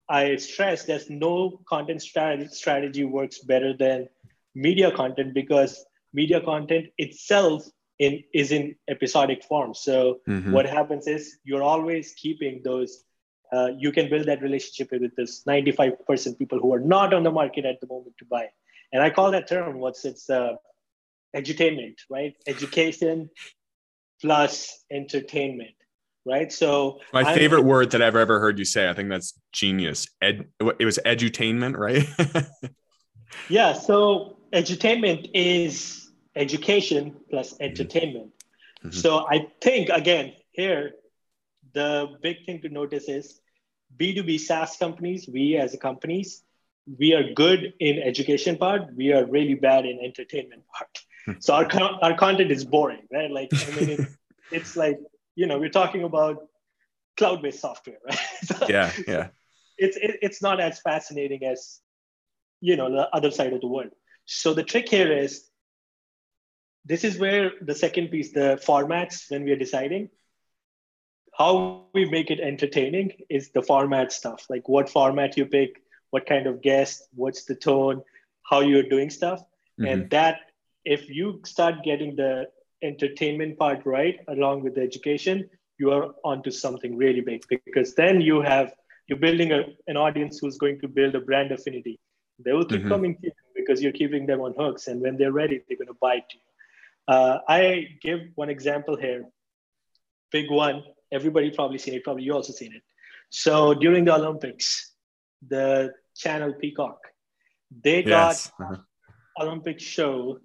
I 0.07 0.37
stress 0.37 0.85
that 0.85 1.09
no 1.09 1.61
content 1.67 2.01
strategy 2.01 3.03
works 3.03 3.39
better 3.39 3.75
than 3.77 4.07
media 4.55 4.91
content 4.91 5.33
because 5.33 5.85
media 6.13 6.41
content 6.41 6.87
itself 6.97 7.63
in 7.99 8.23
is 8.33 8.51
in 8.51 8.75
episodic 8.87 9.43
form. 9.43 9.73
So 9.73 10.19
mm-hmm. 10.27 10.51
what 10.51 10.65
happens 10.65 11.07
is 11.07 11.37
you're 11.43 11.63
always 11.63 12.13
keeping 12.13 12.61
those 12.63 13.03
uh, 13.51 13.69
you 13.77 13.91
can 13.91 14.09
build 14.09 14.27
that 14.27 14.41
relationship 14.41 14.91
with 14.91 15.15
this 15.15 15.43
95% 15.43 16.37
people 16.37 16.59
who 16.59 16.71
are 16.71 16.79
not 16.79 17.15
on 17.15 17.23
the 17.23 17.31
market 17.31 17.65
at 17.65 17.81
the 17.81 17.87
moment 17.87 18.15
to 18.19 18.25
buy. 18.25 18.47
And 18.93 19.03
i 19.03 19.09
call 19.09 19.31
that 19.31 19.47
term 19.47 19.79
what's 19.79 20.05
it's 20.05 20.29
uh, 20.29 20.55
edutainment 21.35 21.95
right? 22.09 22.35
Education 22.47 23.29
plus 24.21 24.83
entertainment 24.91 25.75
right? 26.25 26.51
So 26.51 26.99
my 27.13 27.23
I'm, 27.23 27.35
favorite 27.35 27.63
word 27.63 27.91
that 27.91 28.01
i've 28.01 28.15
ever 28.15 28.39
heard 28.39 28.59
you 28.59 28.65
say. 28.65 28.89
I 28.89 28.93
think 28.93 29.09
that's 29.09 29.33
genius. 29.51 30.07
Ed, 30.21 30.47
it 30.79 30.85
was 30.85 30.99
edutainment 31.05 31.77
right? 31.77 32.07
Yeah 33.47 33.73
so 33.73 34.38
edutainment 34.53 35.29
is 35.33 36.09
education 36.35 37.15
plus 37.29 37.53
mm-hmm. 37.53 37.63
entertainment. 37.63 38.31
Mm-hmm. 38.83 38.91
So 38.91 39.27
I 39.27 39.47
think 39.61 39.89
again 39.89 40.33
here, 40.51 40.91
the 41.73 42.17
big 42.21 42.45
thing 42.45 42.61
to 42.61 42.69
notice 42.69 43.09
is 43.09 43.41
B2B 43.97 44.39
SaaS 44.39 44.77
companies, 44.77 45.27
we 45.31 45.57
as 45.57 45.75
companies, 45.81 46.43
we 46.97 47.13
are 47.13 47.33
good 47.33 47.73
in 47.79 47.99
education 47.99 48.57
part, 48.57 48.93
we 48.95 49.13
are 49.13 49.25
really 49.25 49.55
bad 49.55 49.85
in 49.85 49.99
entertainment 49.99 50.63
part. 50.75 50.89
Hmm. 51.25 51.33
so 51.39 51.53
our, 51.53 51.67
our 52.01 52.15
content 52.15 52.51
is 52.51 52.63
boring, 52.65 53.05
right? 53.11 53.29
Like 53.29 53.49
I 53.53 53.79
mean, 53.79 54.07
it's 54.51 54.75
like 54.75 54.99
you 55.35 55.47
know 55.47 55.59
we're 55.59 55.69
talking 55.69 56.03
about 56.03 56.47
cloud-based 57.17 57.59
software, 57.59 57.97
right? 58.05 58.19
so, 58.43 58.65
yeah, 58.69 58.91
yeah. 59.07 59.27
It's 59.77 59.97
it, 59.97 60.19
it's 60.21 60.41
not 60.41 60.59
as 60.59 60.79
fascinating 60.79 61.43
as 61.43 61.79
you 62.61 62.75
know 62.75 62.91
the 62.91 63.09
other 63.13 63.31
side 63.31 63.53
of 63.53 63.61
the 63.61 63.67
world. 63.67 63.91
So 64.31 64.53
the 64.53 64.63
trick 64.63 64.87
here 64.87 65.11
is 65.11 65.49
this 66.85 67.03
is 67.03 67.17
where 67.17 67.51
the 67.61 67.73
second 67.73 68.09
piece, 68.09 68.31
the 68.31 68.61
formats, 68.63 69.23
when 69.29 69.43
we 69.43 69.51
are 69.51 69.55
deciding 69.55 70.09
how 71.35 71.87
we 71.95 72.05
make 72.05 72.29
it 72.29 72.39
entertaining, 72.39 73.13
is 73.27 73.49
the 73.49 73.63
format 73.63 74.11
stuff. 74.11 74.45
Like 74.47 74.69
what 74.69 74.87
format 74.87 75.35
you 75.35 75.47
pick, 75.47 75.81
what 76.11 76.27
kind 76.27 76.45
of 76.45 76.61
guest, 76.61 77.07
what's 77.15 77.45
the 77.45 77.55
tone, 77.55 78.03
how 78.47 78.59
you're 78.59 78.83
doing 78.83 79.09
stuff, 79.09 79.39
mm-hmm. 79.39 79.85
and 79.85 80.09
that 80.11 80.41
if 80.85 81.09
you 81.09 81.41
start 81.43 81.83
getting 81.83 82.15
the 82.15 82.45
entertainment 82.83 83.57
part 83.57 83.83
right 83.83 84.19
along 84.27 84.61
with 84.61 84.75
the 84.75 84.81
education, 84.81 85.49
you 85.79 85.91
are 85.91 86.13
onto 86.23 86.51
something 86.51 86.95
really 86.95 87.21
big 87.21 87.43
because 87.65 87.95
then 87.95 88.21
you 88.21 88.41
have 88.41 88.73
you're 89.07 89.17
building 89.17 89.53
a, 89.53 89.63
an 89.87 89.97
audience 89.97 90.37
who's 90.37 90.59
going 90.59 90.79
to 90.81 90.87
build 90.87 91.15
a 91.15 91.19
brand 91.19 91.51
affinity. 91.51 91.99
They 92.45 92.53
will 92.53 92.65
keep 92.65 92.81
mm-hmm. 92.81 92.89
coming 92.89 93.15
to 93.15 93.21
you 93.23 93.31
because 93.69 93.83
you're 93.83 93.91
keeping 93.91 94.25
them 94.25 94.41
on 94.41 94.53
hooks, 94.57 94.87
and 94.87 94.99
when 94.99 95.15
they're 95.15 95.31
ready, 95.31 95.61
they're 95.67 95.77
going 95.77 95.87
to 95.87 95.99
bite 96.01 96.25
you. 96.33 96.39
Uh, 97.07 97.37
I 97.47 97.87
give 98.01 98.21
one 98.33 98.49
example 98.49 98.95
here, 98.97 99.25
big 100.31 100.49
one. 100.49 100.83
Everybody 101.11 101.51
probably 101.51 101.77
seen 101.77 101.93
it. 101.93 102.03
Probably 102.03 102.23
you 102.23 102.33
also 102.33 102.53
seen 102.53 102.73
it. 102.73 102.81
So 103.29 103.75
during 103.75 104.05
the 104.05 104.15
Olympics, 104.15 104.93
the 105.47 105.93
channel 106.15 106.53
Peacock, 106.59 106.99
they 107.83 108.03
yes. 108.03 108.51
got 108.57 108.65
uh-huh. 108.65 109.43
Olympic 109.45 109.79
show 109.79 110.39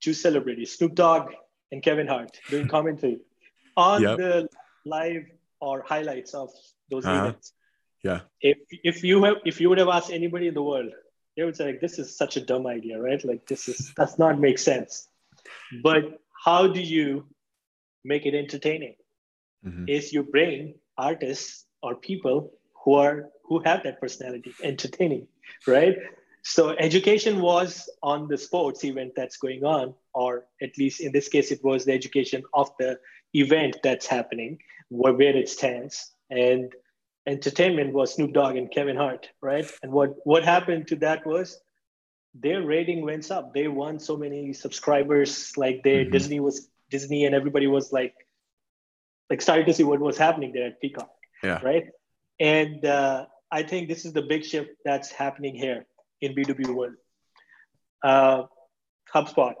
two 0.00 0.14
celebrities, 0.14 0.76
Snoop 0.76 0.94
Dogg 0.94 1.32
and 1.70 1.82
Kevin 1.82 2.06
Hart, 2.06 2.38
doing 2.48 2.66
commentary 2.68 3.18
on 3.76 4.02
yep. 4.02 4.16
the 4.18 4.48
live 4.86 5.24
or 5.60 5.82
highlights 5.86 6.32
of 6.32 6.50
those 6.90 7.04
uh-huh. 7.04 7.28
events. 7.28 7.52
Yeah. 8.02 8.20
If 8.40 8.58
if 8.70 9.04
you 9.04 9.22
have 9.24 9.36
if 9.44 9.60
you 9.60 9.68
would 9.68 9.78
have 9.78 9.88
asked 9.88 10.10
anybody 10.10 10.48
in 10.48 10.54
the 10.54 10.62
world, 10.62 10.92
they 11.36 11.44
would 11.44 11.56
say 11.56 11.66
like, 11.66 11.80
this 11.80 11.98
is 11.98 12.16
such 12.16 12.36
a 12.36 12.40
dumb 12.40 12.66
idea, 12.66 13.00
right? 13.00 13.24
Like 13.24 13.46
this 13.46 13.68
is 13.68 13.92
does 13.96 14.18
not 14.18 14.40
make 14.40 14.58
sense. 14.58 15.08
But 15.82 16.20
how 16.44 16.66
do 16.66 16.80
you 16.80 17.26
make 18.04 18.26
it 18.26 18.34
entertaining? 18.34 18.96
Mm-hmm. 19.66 19.88
Is 19.88 20.12
you 20.12 20.22
bring 20.22 20.74
artists 20.96 21.64
or 21.82 21.94
people 21.94 22.52
who 22.84 22.94
are 22.94 23.30
who 23.44 23.60
have 23.60 23.82
that 23.82 24.00
personality 24.00 24.54
entertaining, 24.62 25.26
right? 25.66 25.96
So 26.42 26.70
education 26.78 27.40
was 27.40 27.88
on 28.02 28.28
the 28.28 28.36
sports 28.36 28.84
event 28.84 29.12
that's 29.16 29.38
going 29.38 29.64
on, 29.64 29.94
or 30.12 30.44
at 30.62 30.76
least 30.76 31.00
in 31.00 31.10
this 31.10 31.28
case, 31.28 31.50
it 31.50 31.64
was 31.64 31.86
the 31.86 31.92
education 31.92 32.42
of 32.52 32.70
the 32.78 32.98
event 33.32 33.78
that's 33.82 34.06
happening, 34.06 34.58
where, 34.88 35.14
where 35.14 35.36
it 35.36 35.48
stands. 35.48 36.12
And 36.30 36.72
entertainment 37.26 37.92
was 37.92 38.14
Snoop 38.14 38.32
Dogg 38.32 38.56
and 38.56 38.70
Kevin 38.70 38.96
Hart, 38.96 39.28
right? 39.40 39.70
And 39.82 39.92
what 39.92 40.14
what 40.24 40.44
happened 40.44 40.88
to 40.88 40.96
that 40.96 41.26
was 41.26 41.60
their 42.34 42.62
rating 42.62 43.04
went 43.04 43.30
up. 43.30 43.54
They 43.54 43.68
won 43.68 43.98
so 43.98 44.16
many 44.16 44.52
subscribers. 44.52 45.56
Like 45.56 45.82
they 45.82 46.02
mm-hmm. 46.02 46.12
Disney 46.12 46.40
was 46.40 46.68
Disney, 46.90 47.24
and 47.24 47.34
everybody 47.34 47.66
was 47.66 47.92
like 47.92 48.14
like 49.30 49.40
started 49.40 49.66
to 49.66 49.74
see 49.74 49.84
what 49.84 50.00
was 50.00 50.18
happening 50.18 50.52
there 50.52 50.66
at 50.66 50.80
Peacock, 50.80 51.10
yeah. 51.42 51.60
right? 51.62 51.86
And 52.40 52.84
uh, 52.84 53.26
I 53.50 53.62
think 53.62 53.88
this 53.88 54.04
is 54.04 54.12
the 54.12 54.22
big 54.22 54.44
shift 54.44 54.70
that's 54.84 55.10
happening 55.10 55.54
here 55.54 55.86
in 56.20 56.34
B2B 56.34 56.74
world. 56.74 56.94
Uh, 58.02 58.44
HubSpot 59.14 59.54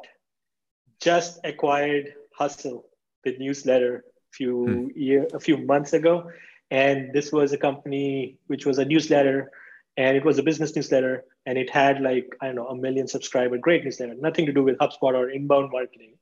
just 1.00 1.40
acquired 1.44 2.12
Hustle, 2.36 2.84
the 3.24 3.36
newsletter, 3.38 3.98
a 3.98 4.36
few 4.36 4.66
hmm. 4.66 4.98
year 4.98 5.26
a 5.32 5.40
few 5.40 5.56
months 5.58 5.92
ago, 5.92 6.30
and 6.70 7.12
this 7.12 7.32
was 7.32 7.52
a 7.52 7.58
company 7.58 8.38
which 8.46 8.66
was 8.66 8.78
a 8.78 8.84
newsletter, 8.84 9.50
and 9.96 10.16
it 10.16 10.24
was 10.24 10.38
a 10.38 10.42
business 10.42 10.74
newsletter, 10.74 11.24
and 11.46 11.58
it 11.58 11.70
had 11.70 12.00
like 12.00 12.26
I 12.40 12.46
don't 12.46 12.56
know 12.56 12.68
a 12.68 12.76
million 12.76 13.08
subscriber, 13.08 13.58
great 13.58 13.84
newsletter, 13.84 14.14
nothing 14.14 14.46
to 14.46 14.52
do 14.52 14.62
with 14.62 14.78
HubSpot 14.78 15.14
or 15.14 15.30
inbound 15.30 15.70
marketing. 15.72 16.14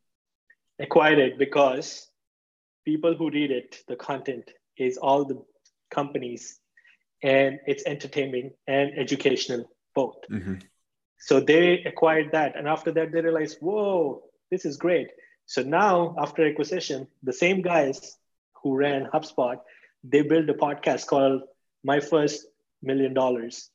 Acquired 0.78 1.18
it 1.18 1.38
because 1.38 2.08
people 2.84 3.14
who 3.14 3.30
read 3.30 3.50
it, 3.50 3.78
the 3.88 3.96
content 3.96 4.50
is 4.76 4.96
all 4.96 5.24
the 5.24 5.42
companies, 5.90 6.58
and 7.22 7.60
it's 7.66 7.84
entertaining 7.86 8.52
and 8.66 8.98
educational 8.98 9.70
both. 9.94 10.16
Mm-hmm. 10.30 10.54
So 11.18 11.38
they 11.38 11.84
acquired 11.84 12.32
that. 12.32 12.56
And 12.56 12.66
after 12.66 12.90
that, 12.92 13.12
they 13.12 13.20
realized, 13.20 13.58
whoa, 13.60 14.24
this 14.50 14.64
is 14.64 14.76
great. 14.76 15.08
So 15.46 15.62
now, 15.62 16.16
after 16.18 16.44
acquisition, 16.46 17.06
the 17.22 17.32
same 17.32 17.62
guys 17.62 18.18
who 18.62 18.74
ran 18.74 19.08
HubSpot, 19.12 19.58
they 20.04 20.22
built 20.22 20.48
a 20.50 20.54
podcast 20.54 21.06
called 21.06 21.42
My 21.84 22.00
First 22.00 22.46
Million 22.82 23.14
Dollars. 23.14 23.70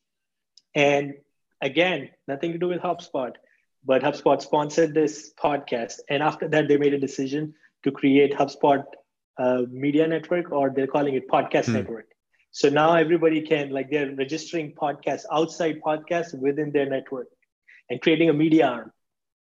And 0.75 1.15
again, 1.61 2.09
nothing 2.27 2.51
to 2.51 2.57
do 2.57 2.67
with 2.67 2.81
HubSpot, 2.81 3.33
but 3.85 4.01
HubSpot 4.01 4.41
sponsored 4.41 4.93
this 4.93 5.33
podcast. 5.41 5.99
And 6.09 6.21
after 6.21 6.47
that, 6.49 6.67
they 6.67 6.77
made 6.77 6.93
a 6.93 6.99
decision 6.99 7.53
to 7.83 7.91
create 7.91 8.33
HubSpot 8.33 8.83
uh, 9.37 9.63
Media 9.69 10.07
Network, 10.07 10.51
or 10.51 10.71
they're 10.75 10.87
calling 10.87 11.15
it 11.15 11.27
Podcast 11.27 11.65
hmm. 11.65 11.73
Network. 11.73 12.07
So 12.51 12.69
now 12.69 12.95
everybody 12.95 13.41
can 13.41 13.69
like 13.69 13.91
they're 13.91 14.15
registering 14.15 14.73
podcasts 14.73 15.25
outside 15.31 15.79
podcasts 15.85 16.33
within 16.33 16.71
their 16.71 16.89
network 16.89 17.27
and 17.89 18.01
creating 18.01 18.29
a 18.29 18.33
media 18.33 18.67
arm. 18.67 18.91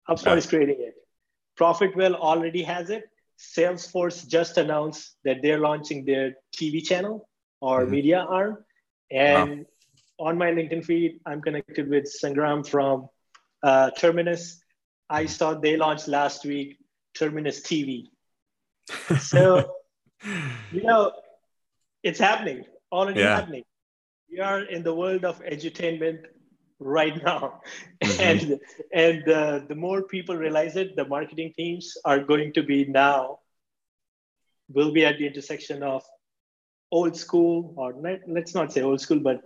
HubSpot 0.08 0.38
is 0.38 0.46
creating 0.46 0.78
it. 0.80 0.94
Profitwell 1.60 2.14
already 2.16 2.64
has 2.64 2.90
it. 2.90 3.04
Salesforce 3.40 4.28
just 4.28 4.58
announced 4.58 5.16
that 5.24 5.42
they're 5.42 5.60
launching 5.60 6.04
their 6.06 6.36
TV 6.56 6.84
channel 6.84 7.28
or 7.62 7.82
mm-hmm. 7.82 7.92
media 7.92 8.20
arm. 8.30 8.66
And 9.12 9.66
wow. 10.20 10.28
on 10.28 10.38
my 10.38 10.52
LinkedIn 10.52 10.86
feed, 10.86 11.20
I'm 11.26 11.42
connected 11.42 11.90
with 11.90 12.06
Sangram 12.06 12.68
from 12.68 13.08
uh, 13.64 13.92
Terminus. 13.92 14.62
I 15.10 15.26
saw 15.26 15.54
they 15.54 15.78
launched 15.78 16.08
last 16.08 16.46
week 16.46 16.78
Terminus 17.16 17.62
TV. 17.62 18.08
So, 19.20 19.76
you 20.72 20.84
know, 20.84 21.14
it's 22.04 22.20
happening 22.20 22.66
already 22.92 23.22
yeah. 23.22 23.36
happening. 23.36 23.64
We 24.32 24.40
are 24.40 24.62
in 24.62 24.84
the 24.84 24.94
world 24.94 25.26
of 25.26 25.42
edutainment 25.44 26.26
right 26.80 27.22
now, 27.24 27.62
mm-hmm. 28.04 28.22
and 28.22 28.60
and 28.94 29.30
uh, 29.30 29.60
the 29.68 29.76
more 29.76 30.04
people 30.04 30.36
realize 30.36 30.76
it, 30.76 30.96
the 30.96 31.06
marketing 31.06 31.54
teams 31.56 31.98
are 32.06 32.20
going 32.20 32.54
to 32.54 32.64
be 32.64 32.86
now 32.86 33.40
will 34.72 34.92
be 34.92 35.06
at 35.06 35.18
the 35.18 35.26
intersection 35.26 35.84
of 35.84 36.04
old 36.92 37.16
school 37.16 37.74
or 37.76 37.94
not, 37.94 38.20
let's 38.28 38.56
not 38.56 38.72
say 38.72 38.82
old 38.82 39.02
school, 39.02 39.20
but 39.20 39.42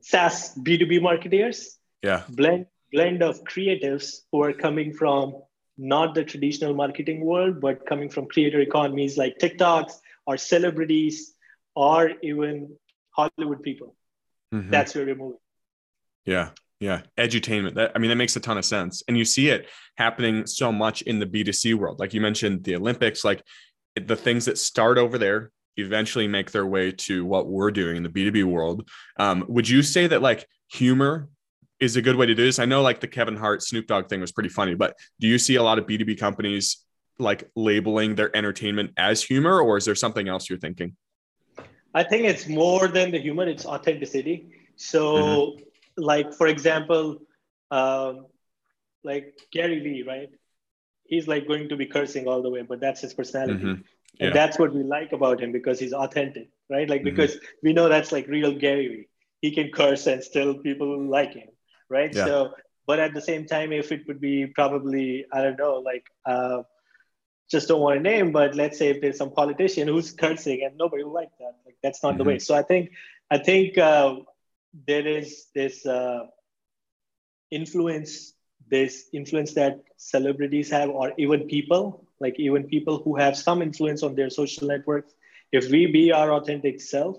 SaaS 0.00 0.54
B2B 0.56 1.02
marketers. 1.02 1.78
Yeah. 2.02 2.22
Blend 2.28 2.66
blend 2.92 3.22
of 3.22 3.42
creatives 3.44 4.20
who 4.30 4.42
are 4.42 4.52
coming 4.52 4.92
from 4.92 5.34
not 5.78 6.14
the 6.14 6.24
traditional 6.24 6.74
marketing 6.74 7.24
world, 7.24 7.60
but 7.60 7.86
coming 7.86 8.10
from 8.10 8.26
creator 8.26 8.60
economies 8.60 9.16
like 9.16 9.38
TikToks 9.38 9.94
or 10.26 10.36
celebrities 10.36 11.34
or 11.74 12.12
even 12.22 12.76
Hollywood 13.10 13.62
people. 13.62 13.96
Mm-hmm. 14.52 14.70
That's 14.70 14.94
where 14.94 15.06
we're 15.06 15.14
moving. 15.14 15.38
Yeah. 16.26 16.50
Yeah. 16.82 17.02
Edutainment. 17.16 17.74
That 17.74 17.92
I 17.94 18.00
mean, 18.00 18.08
that 18.08 18.16
makes 18.16 18.34
a 18.34 18.40
ton 18.40 18.58
of 18.58 18.64
sense. 18.64 19.04
And 19.06 19.16
you 19.16 19.24
see 19.24 19.50
it 19.50 19.68
happening 19.98 20.46
so 20.46 20.72
much 20.72 21.02
in 21.02 21.20
the 21.20 21.26
B2C 21.26 21.74
world. 21.74 22.00
Like 22.00 22.12
you 22.12 22.20
mentioned 22.20 22.64
the 22.64 22.74
Olympics, 22.74 23.24
like 23.24 23.40
the 23.94 24.16
things 24.16 24.46
that 24.46 24.58
start 24.58 24.98
over 24.98 25.16
there 25.16 25.52
eventually 25.76 26.26
make 26.26 26.50
their 26.50 26.66
way 26.66 26.90
to 26.90 27.24
what 27.24 27.46
we're 27.46 27.70
doing 27.70 27.98
in 27.98 28.02
the 28.02 28.08
B2B 28.08 28.42
world. 28.42 28.88
Um, 29.16 29.44
would 29.46 29.68
you 29.68 29.80
say 29.80 30.08
that 30.08 30.22
like 30.22 30.44
humor 30.72 31.28
is 31.78 31.94
a 31.94 32.02
good 32.02 32.16
way 32.16 32.26
to 32.26 32.34
do 32.34 32.44
this? 32.44 32.58
I 32.58 32.64
know 32.64 32.82
like 32.82 32.98
the 32.98 33.06
Kevin 33.06 33.36
Hart 33.36 33.62
Snoop 33.62 33.86
Dogg 33.86 34.08
thing 34.08 34.20
was 34.20 34.32
pretty 34.32 34.48
funny, 34.48 34.74
but 34.74 34.96
do 35.20 35.28
you 35.28 35.38
see 35.38 35.54
a 35.54 35.62
lot 35.62 35.78
of 35.78 35.86
B2B 35.86 36.18
companies 36.18 36.84
like 37.20 37.48
labeling 37.54 38.16
their 38.16 38.36
entertainment 38.36 38.90
as 38.96 39.22
humor 39.22 39.60
or 39.60 39.76
is 39.76 39.84
there 39.84 39.94
something 39.94 40.26
else 40.26 40.50
you're 40.50 40.58
thinking? 40.58 40.96
I 41.94 42.02
think 42.02 42.24
it's 42.24 42.48
more 42.48 42.88
than 42.88 43.12
the 43.12 43.20
humor, 43.20 43.46
it's 43.46 43.66
authenticity. 43.66 44.48
So, 44.74 45.14
mm-hmm. 45.14 45.62
Like, 45.96 46.34
for 46.34 46.46
example, 46.46 47.18
um, 47.70 48.26
like 49.04 49.38
Gary 49.52 49.80
Vee, 49.80 50.04
right? 50.06 50.30
He's 51.04 51.28
like 51.28 51.46
going 51.46 51.68
to 51.68 51.76
be 51.76 51.86
cursing 51.86 52.26
all 52.28 52.42
the 52.42 52.50
way, 52.50 52.62
but 52.62 52.80
that's 52.80 53.00
his 53.00 53.14
personality. 53.14 53.64
Mm-hmm. 53.64 53.82
Yeah. 54.18 54.26
And 54.26 54.36
that's 54.36 54.58
what 54.58 54.74
we 54.74 54.82
like 54.82 55.12
about 55.12 55.40
him 55.40 55.52
because 55.52 55.78
he's 55.78 55.92
authentic, 55.92 56.48
right? 56.70 56.88
Like, 56.88 57.02
mm-hmm. 57.02 57.16
because 57.16 57.36
we 57.62 57.72
know 57.72 57.88
that's 57.88 58.12
like 58.12 58.26
real 58.28 58.52
Gary 58.52 58.88
Vee. 58.88 59.08
He 59.40 59.50
can 59.50 59.70
curse 59.70 60.06
and 60.06 60.22
still 60.22 60.54
people 60.58 61.02
like 61.08 61.34
him, 61.34 61.48
right? 61.88 62.14
Yeah. 62.14 62.24
So, 62.24 62.54
but 62.86 63.00
at 63.00 63.14
the 63.14 63.20
same 63.20 63.46
time, 63.46 63.72
if 63.72 63.90
it 63.90 64.06
would 64.06 64.20
be 64.20 64.46
probably, 64.46 65.26
I 65.32 65.42
don't 65.42 65.58
know, 65.58 65.74
like, 65.74 66.06
uh, 66.24 66.62
just 67.50 67.68
don't 67.68 67.80
want 67.80 67.96
to 67.96 68.02
name, 68.02 68.32
but 68.32 68.54
let's 68.54 68.78
say 68.78 68.88
if 68.88 69.00
there's 69.00 69.18
some 69.18 69.32
politician 69.32 69.86
who's 69.86 70.10
cursing 70.12 70.62
and 70.64 70.76
nobody 70.78 71.04
will 71.04 71.12
like 71.12 71.30
that, 71.38 71.54
like 71.66 71.76
that's 71.82 72.02
not 72.02 72.10
mm-hmm. 72.10 72.18
the 72.18 72.24
way. 72.24 72.38
So 72.38 72.54
I 72.54 72.62
think 72.62 72.92
I 73.30 73.38
think 73.38 73.78
uh, 73.78 74.16
there 74.86 75.06
is 75.06 75.46
this 75.54 75.86
uh, 75.86 76.26
influence, 77.50 78.34
this 78.70 79.08
influence 79.12 79.54
that 79.54 79.80
celebrities 79.96 80.70
have, 80.70 80.90
or 80.90 81.12
even 81.18 81.46
people 81.46 82.06
like 82.22 82.38
even 82.38 82.62
people 82.64 83.02
who 83.02 83.16
have 83.16 83.36
some 83.36 83.60
influence 83.60 84.02
on 84.02 84.14
their 84.14 84.30
social 84.30 84.68
networks, 84.68 85.12
if 85.50 85.68
we 85.70 85.86
be 85.86 86.12
our 86.12 86.32
authentic 86.32 86.80
self, 86.80 87.16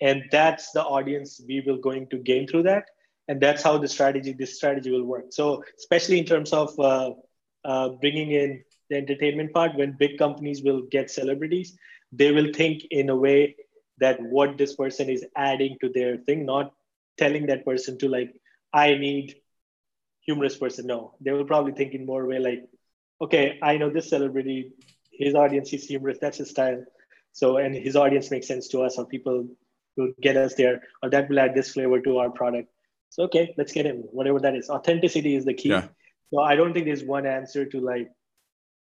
and 0.00 0.22
that's 0.30 0.70
the 0.70 0.82
audience 0.82 1.40
we 1.46 1.60
will 1.66 1.76
going 1.76 2.06
to 2.08 2.18
gain 2.18 2.46
through 2.46 2.62
that, 2.62 2.84
and 3.26 3.40
that's 3.40 3.62
how 3.62 3.76
the 3.76 3.88
strategy, 3.88 4.32
this 4.32 4.56
strategy 4.56 4.90
will 4.90 5.04
work. 5.04 5.26
So 5.30 5.64
especially 5.76 6.18
in 6.20 6.24
terms 6.24 6.52
of 6.52 6.78
uh, 6.78 7.10
uh, 7.64 7.88
bringing 8.00 8.30
in 8.30 8.62
the 8.88 8.96
entertainment 8.96 9.52
part, 9.52 9.76
when 9.76 9.96
big 9.98 10.16
companies 10.18 10.62
will 10.62 10.82
get 10.82 11.10
celebrities, 11.10 11.76
they 12.12 12.30
will 12.30 12.52
think 12.54 12.84
in 12.90 13.10
a 13.10 13.16
way 13.16 13.56
that 13.98 14.22
what 14.22 14.56
this 14.56 14.76
person 14.76 15.10
is 15.10 15.26
adding 15.36 15.76
to 15.80 15.90
their 15.92 16.16
thing, 16.18 16.46
not 16.46 16.72
telling 17.18 17.46
that 17.46 17.64
person 17.64 17.98
to 17.98 18.08
like, 18.08 18.34
I 18.72 18.94
need 18.94 19.36
humorous 20.20 20.56
person. 20.56 20.86
No, 20.86 21.14
they 21.20 21.32
will 21.32 21.44
probably 21.44 21.72
think 21.72 21.94
in 21.94 22.06
more 22.06 22.26
way 22.26 22.38
like, 22.38 22.64
okay, 23.20 23.58
I 23.62 23.76
know 23.78 23.90
this 23.90 24.10
celebrity, 24.10 24.72
his 25.12 25.34
audience 25.34 25.72
is 25.72 25.86
humorous, 25.86 26.18
that's 26.20 26.38
his 26.38 26.50
style. 26.50 26.84
So, 27.32 27.56
and 27.56 27.74
his 27.74 27.96
audience 27.96 28.30
makes 28.30 28.46
sense 28.46 28.68
to 28.68 28.82
us, 28.82 28.98
or 28.98 29.06
people 29.06 29.46
will 29.96 30.12
get 30.20 30.36
us 30.36 30.54
there, 30.54 30.82
or 31.02 31.10
that 31.10 31.28
will 31.28 31.40
add 31.40 31.54
this 31.54 31.72
flavor 31.72 32.00
to 32.00 32.18
our 32.18 32.30
product. 32.30 32.68
So, 33.10 33.24
okay, 33.24 33.54
let's 33.56 33.72
get 33.72 33.86
him, 33.86 34.04
whatever 34.12 34.40
that 34.40 34.54
is. 34.54 34.70
Authenticity 34.70 35.34
is 35.34 35.44
the 35.44 35.54
key. 35.54 35.70
Yeah. 35.70 35.88
So, 36.32 36.40
I 36.40 36.56
don't 36.56 36.72
think 36.72 36.86
there's 36.86 37.04
one 37.04 37.26
answer 37.26 37.64
to 37.64 37.80
like 37.80 38.10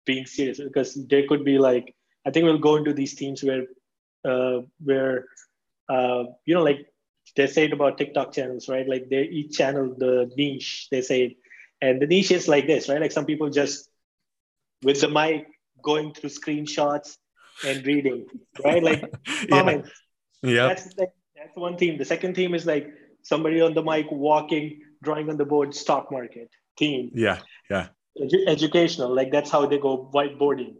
being 0.06 0.26
serious 0.26 0.60
because 0.60 0.94
there 1.08 1.28
could 1.28 1.44
be 1.44 1.58
like, 1.60 1.96
I 2.26 2.32
think 2.32 2.46
we'll 2.46 2.58
go 2.60 2.76
into 2.76 2.94
these 2.94 3.16
teams 3.16 3.44
where, 3.44 3.66
uh, 4.26 4.62
where, 4.84 5.26
uh, 5.90 6.24
you 6.46 6.54
know, 6.54 6.64
like 6.64 6.91
they 7.36 7.48
say 7.48 7.66
it 7.66 7.74
about 7.74 7.98
TikTok 7.98 8.34
channels, 8.34 8.68
right? 8.70 8.88
Like 8.88 9.10
they 9.10 9.24
each 9.24 9.58
channel 9.58 9.96
the 9.98 10.32
niche 10.36 10.88
they 10.92 11.02
say, 11.02 11.38
and 11.82 12.02
the 12.02 12.08
niche 12.08 12.32
is 12.32 12.48
like 12.48 12.68
this, 12.68 12.90
right? 12.90 13.02
Like 13.02 13.12
some 13.12 13.26
people 13.26 13.50
just 13.50 13.90
with 14.84 15.02
the 15.02 15.10
mic 15.10 15.48
going 15.84 16.14
through 16.14 16.30
screenshots 16.30 17.18
and 17.66 17.86
reading, 17.86 18.26
right? 18.64 18.84
Like 18.84 19.14
comments. 19.50 19.90
Yeah. 20.42 20.68
That's 20.68 20.94
that's 20.96 21.56
one 21.56 21.78
theme. 21.78 21.98
The 21.98 22.06
second 22.06 22.36
theme 22.36 22.54
is 22.54 22.66
like 22.66 22.88
somebody 23.24 23.62
on 23.62 23.74
the 23.74 23.84
mic 23.84 24.08
walking, 24.12 24.82
drawing 25.04 25.30
on 25.30 25.38
the 25.38 25.46
board, 25.46 25.74
stock 25.74 26.12
market 26.12 26.50
theme. 26.78 27.12
Yeah, 27.14 27.40
yeah. 27.70 27.88
Edu- 28.20 28.48
educational, 28.48 29.14
like 29.14 29.32
that's 29.32 29.50
how 29.50 29.66
they 29.66 29.78
go 29.78 30.10
whiteboarding. 30.14 30.76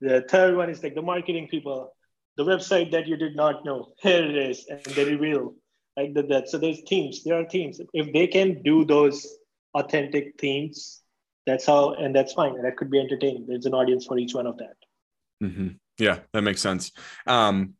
The 0.00 0.22
third 0.28 0.56
one 0.56 0.68
is 0.70 0.82
like 0.82 0.94
the 0.94 1.02
marketing 1.02 1.48
people, 1.48 1.94
the 2.36 2.44
website 2.44 2.92
that 2.92 3.06
you 3.06 3.16
did 3.16 3.36
not 3.36 3.64
know. 3.64 3.94
Here 4.00 4.24
it 4.24 4.36
is, 4.36 4.66
and 4.68 4.80
they 4.82 5.04
reveal 5.04 5.54
like 5.96 6.14
that, 6.14 6.28
that 6.28 6.48
so 6.48 6.58
there's 6.58 6.82
teams 6.82 7.22
there 7.24 7.38
are 7.38 7.44
teams 7.44 7.80
if 7.92 8.12
they 8.12 8.26
can 8.26 8.62
do 8.62 8.84
those 8.84 9.26
authentic 9.74 10.34
themes 10.40 11.04
that's 11.46 11.66
how 11.66 11.92
and 11.94 12.14
that's 12.14 12.32
fine. 12.32 12.60
That 12.62 12.76
could 12.76 12.90
be 12.90 12.98
entertaining. 12.98 13.46
There's 13.46 13.66
an 13.66 13.74
audience 13.74 14.06
for 14.06 14.18
each 14.18 14.34
one 14.34 14.46
of 14.46 14.58
that. 14.58 14.76
Mm-hmm. 15.42 15.68
yeah 15.98 16.20
that 16.32 16.42
makes 16.42 16.60
sense. 16.60 16.92
Um, 17.26 17.74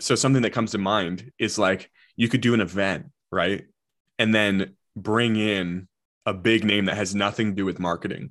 so 0.00 0.14
something 0.14 0.42
that 0.42 0.52
comes 0.52 0.72
to 0.72 0.78
mind 0.78 1.30
is 1.38 1.58
like 1.58 1.90
you 2.16 2.28
could 2.28 2.40
do 2.40 2.54
an 2.54 2.60
event 2.60 3.06
right? 3.30 3.64
And 4.18 4.34
then 4.34 4.76
bring 4.96 5.36
in 5.36 5.88
a 6.24 6.32
big 6.32 6.64
name 6.64 6.86
that 6.86 6.96
has 6.96 7.14
nothing 7.14 7.50
to 7.50 7.56
do 7.56 7.64
with 7.64 7.80
marketing 7.80 8.30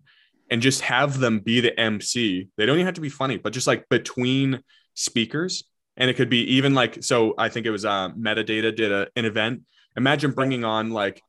and 0.49 0.61
just 0.61 0.81
have 0.81 1.19
them 1.19 1.39
be 1.39 1.59
the 1.59 1.77
mc 1.79 2.47
they 2.57 2.65
don't 2.65 2.77
even 2.77 2.85
have 2.85 2.95
to 2.95 3.01
be 3.01 3.09
funny 3.09 3.37
but 3.37 3.53
just 3.53 3.67
like 3.67 3.87
between 3.89 4.63
speakers 4.93 5.65
and 5.97 6.10
it 6.10 6.15
could 6.15 6.29
be 6.29 6.56
even 6.56 6.73
like 6.73 7.03
so 7.03 7.34
i 7.38 7.49
think 7.49 7.65
it 7.65 7.71
was 7.71 7.86
uh 7.86 8.10
metadata 8.10 8.75
did 8.75 8.91
a, 8.91 9.08
an 9.15 9.25
event. 9.25 9.62
Imagine 9.95 10.32
bringing 10.32 10.63
on 10.63 10.91
like 10.91 11.21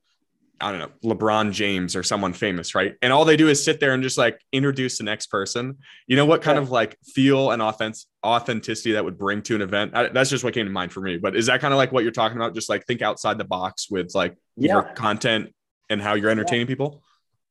i 0.60 0.70
don't 0.70 0.78
know 0.78 0.90
lebron 1.04 1.50
james 1.50 1.96
or 1.96 2.02
someone 2.02 2.32
famous 2.32 2.74
right? 2.74 2.94
And 3.02 3.12
all 3.12 3.24
they 3.24 3.36
do 3.36 3.48
is 3.48 3.62
sit 3.62 3.80
there 3.80 3.92
and 3.92 4.02
just 4.02 4.16
like 4.16 4.40
introduce 4.52 4.98
the 4.98 5.04
next 5.04 5.26
person. 5.26 5.78
You 6.06 6.16
know 6.16 6.26
what 6.26 6.42
kind 6.42 6.56
yeah. 6.56 6.62
of 6.62 6.70
like 6.70 6.96
feel 7.04 7.50
and 7.50 7.60
offense 7.60 8.06
authenticity 8.24 8.92
that 8.92 9.04
would 9.04 9.18
bring 9.18 9.42
to 9.42 9.54
an 9.54 9.62
event? 9.62 9.94
I, 9.94 10.08
that's 10.08 10.30
just 10.30 10.44
what 10.44 10.54
came 10.54 10.66
to 10.66 10.72
mind 10.72 10.92
for 10.92 11.00
me. 11.00 11.18
But 11.18 11.36
is 11.36 11.46
that 11.46 11.60
kind 11.60 11.74
of 11.74 11.78
like 11.78 11.92
what 11.92 12.04
you're 12.04 12.12
talking 12.12 12.38
about? 12.38 12.54
Just 12.54 12.68
like 12.68 12.86
think 12.86 13.02
outside 13.02 13.38
the 13.38 13.44
box 13.44 13.90
with 13.90 14.14
like 14.14 14.36
yeah. 14.56 14.72
your 14.72 14.82
content 14.82 15.54
and 15.90 16.00
how 16.00 16.14
you're 16.14 16.30
entertaining 16.30 16.66
yeah. 16.66 16.72
people? 16.72 17.02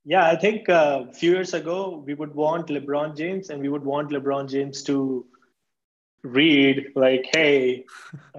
Yeah 0.05 0.25
i 0.27 0.35
think 0.35 0.67
uh, 0.69 1.05
a 1.09 1.13
few 1.13 1.31
years 1.31 1.53
ago 1.53 2.03
we 2.05 2.13
would 2.13 2.35
want 2.35 2.67
lebron 2.67 3.15
james 3.15 3.49
and 3.49 3.61
we 3.61 3.69
would 3.69 3.85
want 3.85 4.09
lebron 4.11 4.49
james 4.49 4.83
to 4.83 5.25
read 6.23 6.91
like 6.95 7.27
hey 7.33 7.85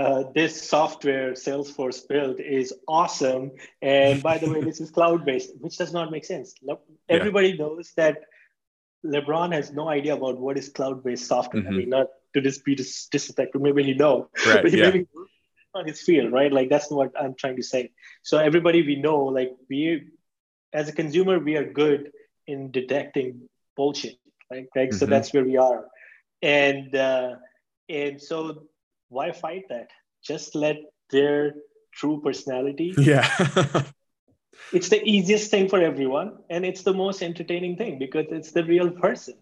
uh, 0.00 0.24
this 0.34 0.68
software 0.68 1.32
salesforce 1.32 2.08
built 2.08 2.40
is 2.40 2.72
awesome 2.88 3.50
and 3.82 4.22
by 4.22 4.38
the 4.38 4.50
way 4.50 4.62
this 4.62 4.80
is 4.80 4.90
cloud 4.90 5.24
based 5.24 5.50
which 5.60 5.76
does 5.76 5.92
not 5.92 6.10
make 6.10 6.24
sense 6.24 6.54
everybody 7.10 7.50
yeah. 7.50 7.56
knows 7.56 7.92
that 7.96 8.22
lebron 9.04 9.52
has 9.52 9.70
no 9.72 9.86
idea 9.88 10.14
about 10.14 10.38
what 10.38 10.56
is 10.56 10.70
cloud 10.70 11.04
based 11.04 11.26
software 11.26 11.62
mm-hmm. 11.62 11.74
i 11.74 11.76
mean 11.76 11.90
not 11.90 12.06
to 12.32 12.40
this 12.40 12.58
be 12.58 12.74
dis- 12.74 13.06
disrespectful 13.08 13.60
maybe 13.60 13.84
he 13.84 13.92
know 13.92 14.30
right, 14.46 14.62
but 14.62 14.72
yeah. 14.72 14.84
maybe 14.86 15.06
on 15.74 15.86
his 15.86 16.00
field 16.00 16.32
right 16.32 16.52
like 16.52 16.70
that's 16.70 16.90
what 16.90 17.12
i'm 17.20 17.34
trying 17.34 17.56
to 17.56 17.62
say 17.62 17.90
so 18.22 18.38
everybody 18.38 18.82
we 18.82 18.96
know 18.96 19.24
like 19.24 19.54
we 19.68 20.04
as 20.72 20.88
a 20.88 20.92
consumer 20.92 21.38
we 21.38 21.56
are 21.56 21.70
good 21.70 22.12
in 22.46 22.70
detecting 22.70 23.46
bullshit 23.76 24.16
like, 24.50 24.68
like 24.74 24.88
mm-hmm. 24.88 24.98
so 24.98 25.04
that's 25.04 25.34
where 25.34 25.44
we 25.44 25.58
are 25.58 25.86
and 26.40 26.94
uh, 26.94 27.34
and 27.88 28.20
so 28.20 28.64
why 29.08 29.32
fight 29.32 29.64
that? 29.68 29.90
Just 30.22 30.54
let 30.54 30.76
their 31.10 31.54
true 31.92 32.20
personality. 32.22 32.94
Yeah. 32.98 33.28
it's 34.72 34.88
the 34.88 35.02
easiest 35.04 35.50
thing 35.50 35.68
for 35.68 35.80
everyone. 35.80 36.38
And 36.50 36.64
it's 36.64 36.82
the 36.82 36.94
most 36.94 37.22
entertaining 37.22 37.76
thing 37.76 37.98
because 37.98 38.26
it's 38.30 38.52
the 38.52 38.64
real 38.64 38.90
person. 38.90 39.34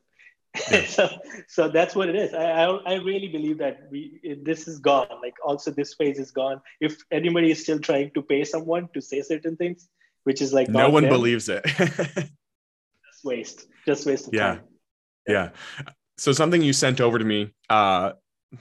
Yeah. 0.70 0.84
so, 0.96 1.08
so 1.48 1.68
that's 1.68 1.94
what 1.94 2.08
it 2.08 2.16
is. 2.16 2.34
I, 2.34 2.64
I, 2.64 2.66
I 2.66 2.94
really 2.96 3.28
believe 3.28 3.58
that 3.58 3.88
we 3.90 4.20
this 4.42 4.68
is 4.68 4.78
gone. 4.78 5.08
Like 5.22 5.34
also 5.44 5.70
this 5.70 5.94
phase 5.94 6.18
is 6.18 6.30
gone. 6.30 6.60
If 6.80 6.98
anybody 7.10 7.50
is 7.50 7.62
still 7.62 7.78
trying 7.78 8.10
to 8.12 8.22
pay 8.22 8.44
someone 8.44 8.88
to 8.92 9.00
say 9.00 9.22
certain 9.22 9.56
things, 9.56 9.88
which 10.24 10.42
is 10.42 10.52
like 10.52 10.68
no 10.68 10.90
one 10.90 11.04
them, 11.04 11.12
believes 11.12 11.48
it. 11.48 11.64
just 11.76 13.24
waste. 13.24 13.66
Just 13.86 14.06
waste 14.06 14.28
of 14.28 14.34
yeah. 14.34 14.40
time. 14.40 14.60
Yeah. 15.26 15.50
yeah. 15.78 15.88
So 16.18 16.32
something 16.32 16.60
you 16.60 16.74
sent 16.74 17.00
over 17.00 17.18
to 17.18 17.24
me 17.24 17.54
uh, 17.70 18.12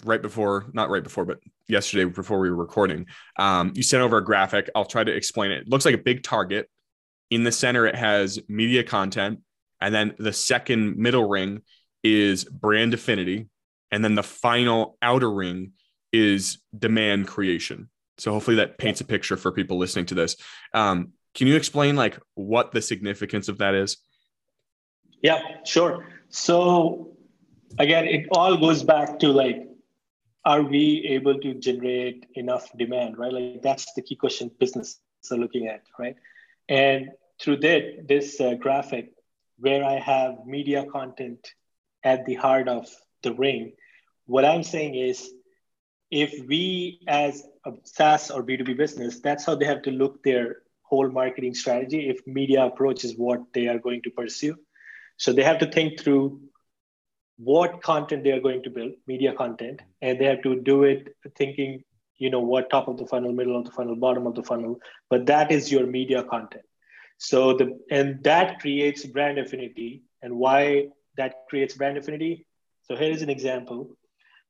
right 0.03 0.21
before, 0.21 0.65
not 0.73 0.89
right 0.89 1.03
before, 1.03 1.25
but 1.25 1.39
yesterday 1.67 2.05
before 2.05 2.39
we 2.39 2.49
were 2.49 2.55
recording, 2.55 3.05
um, 3.37 3.71
you 3.75 3.83
sent 3.83 4.01
over 4.01 4.17
a 4.17 4.23
graphic. 4.23 4.69
I'll 4.75 4.85
try 4.85 5.03
to 5.03 5.11
explain 5.13 5.51
it. 5.51 5.61
it. 5.61 5.69
Looks 5.69 5.85
like 5.85 5.95
a 5.95 5.99
big 5.99 6.23
target. 6.23 6.69
In 7.29 7.43
the 7.43 7.51
center, 7.51 7.85
it 7.85 7.95
has 7.95 8.39
media 8.47 8.83
content. 8.83 9.39
And 9.79 9.93
then 9.93 10.15
the 10.17 10.33
second 10.33 10.97
middle 10.97 11.27
ring 11.27 11.61
is 12.03 12.43
brand 12.45 12.93
affinity. 12.93 13.47
And 13.91 14.03
then 14.03 14.15
the 14.15 14.23
final 14.23 14.97
outer 15.01 15.31
ring 15.31 15.73
is 16.11 16.59
demand 16.77 17.27
creation. 17.27 17.89
So 18.17 18.31
hopefully 18.31 18.57
that 18.57 18.77
paints 18.77 19.01
a 19.01 19.05
picture 19.05 19.37
for 19.37 19.51
people 19.51 19.77
listening 19.77 20.05
to 20.07 20.15
this. 20.15 20.35
Um, 20.73 21.13
can 21.33 21.47
you 21.47 21.55
explain 21.55 21.95
like 21.95 22.19
what 22.35 22.71
the 22.71 22.81
significance 22.81 23.47
of 23.47 23.59
that 23.59 23.73
is? 23.73 23.97
Yeah, 25.21 25.41
sure. 25.65 26.07
So 26.29 27.15
again, 27.79 28.05
it 28.05 28.27
all 28.31 28.57
goes 28.57 28.83
back 28.83 29.19
to 29.19 29.29
like 29.29 29.70
are 30.43 30.63
we 30.63 31.05
able 31.09 31.39
to 31.39 31.53
generate 31.53 32.25
enough 32.35 32.69
demand, 32.77 33.17
right? 33.17 33.31
Like 33.31 33.61
that's 33.61 33.93
the 33.93 34.01
key 34.01 34.15
question 34.15 34.51
businesses 34.59 34.99
are 35.31 35.37
looking 35.37 35.67
at, 35.67 35.83
right? 35.99 36.15
And 36.67 37.11
through 37.39 37.57
that, 37.57 38.07
this 38.07 38.39
uh, 38.41 38.55
graphic 38.55 39.13
where 39.59 39.83
I 39.83 39.99
have 39.99 40.45
media 40.45 40.85
content 40.91 41.53
at 42.03 42.25
the 42.25 42.33
heart 42.33 42.67
of 42.67 42.87
the 43.21 43.33
ring, 43.33 43.73
what 44.25 44.45
I'm 44.45 44.63
saying 44.63 44.95
is 44.95 45.29
if 46.09 46.45
we 46.47 47.01
as 47.07 47.43
a 47.65 47.73
SaaS 47.83 48.31
or 48.31 48.43
B2B 48.43 48.77
business, 48.77 49.19
that's 49.19 49.45
how 49.45 49.55
they 49.55 49.65
have 49.65 49.83
to 49.83 49.91
look 49.91 50.23
their 50.23 50.57
whole 50.81 51.09
marketing 51.09 51.53
strategy 51.53 52.09
if 52.09 52.25
media 52.27 52.65
approach 52.65 53.03
is 53.05 53.15
what 53.15 53.41
they 53.53 53.67
are 53.67 53.79
going 53.79 54.01
to 54.03 54.09
pursue. 54.09 54.55
So 55.17 55.31
they 55.31 55.43
have 55.43 55.59
to 55.59 55.71
think 55.71 55.99
through 55.99 56.41
what 57.43 57.81
content 57.81 58.23
they 58.23 58.31
are 58.31 58.39
going 58.39 58.61
to 58.61 58.69
build, 58.69 58.91
media 59.07 59.33
content, 59.33 59.81
and 60.01 60.19
they 60.19 60.25
have 60.25 60.43
to 60.43 60.59
do 60.61 60.83
it 60.83 61.15
thinking, 61.35 61.83
you 62.17 62.29
know, 62.29 62.39
what 62.39 62.69
top 62.69 62.87
of 62.87 62.97
the 62.97 63.05
funnel, 63.07 63.31
middle 63.31 63.57
of 63.57 63.65
the 63.65 63.71
funnel, 63.71 63.95
bottom 63.95 64.27
of 64.27 64.35
the 64.35 64.43
funnel. 64.43 64.79
But 65.09 65.25
that 65.25 65.51
is 65.51 65.71
your 65.71 65.87
media 65.87 66.23
content. 66.23 66.65
So 67.17 67.53
the 67.53 67.79
and 67.89 68.23
that 68.23 68.59
creates 68.59 69.05
brand 69.05 69.39
affinity. 69.39 70.03
And 70.21 70.35
why 70.35 70.89
that 71.17 71.33
creates 71.49 71.75
brand 71.75 71.97
affinity? 71.97 72.45
So 72.83 72.95
here 72.95 73.11
is 73.11 73.23
an 73.23 73.29
example. 73.29 73.97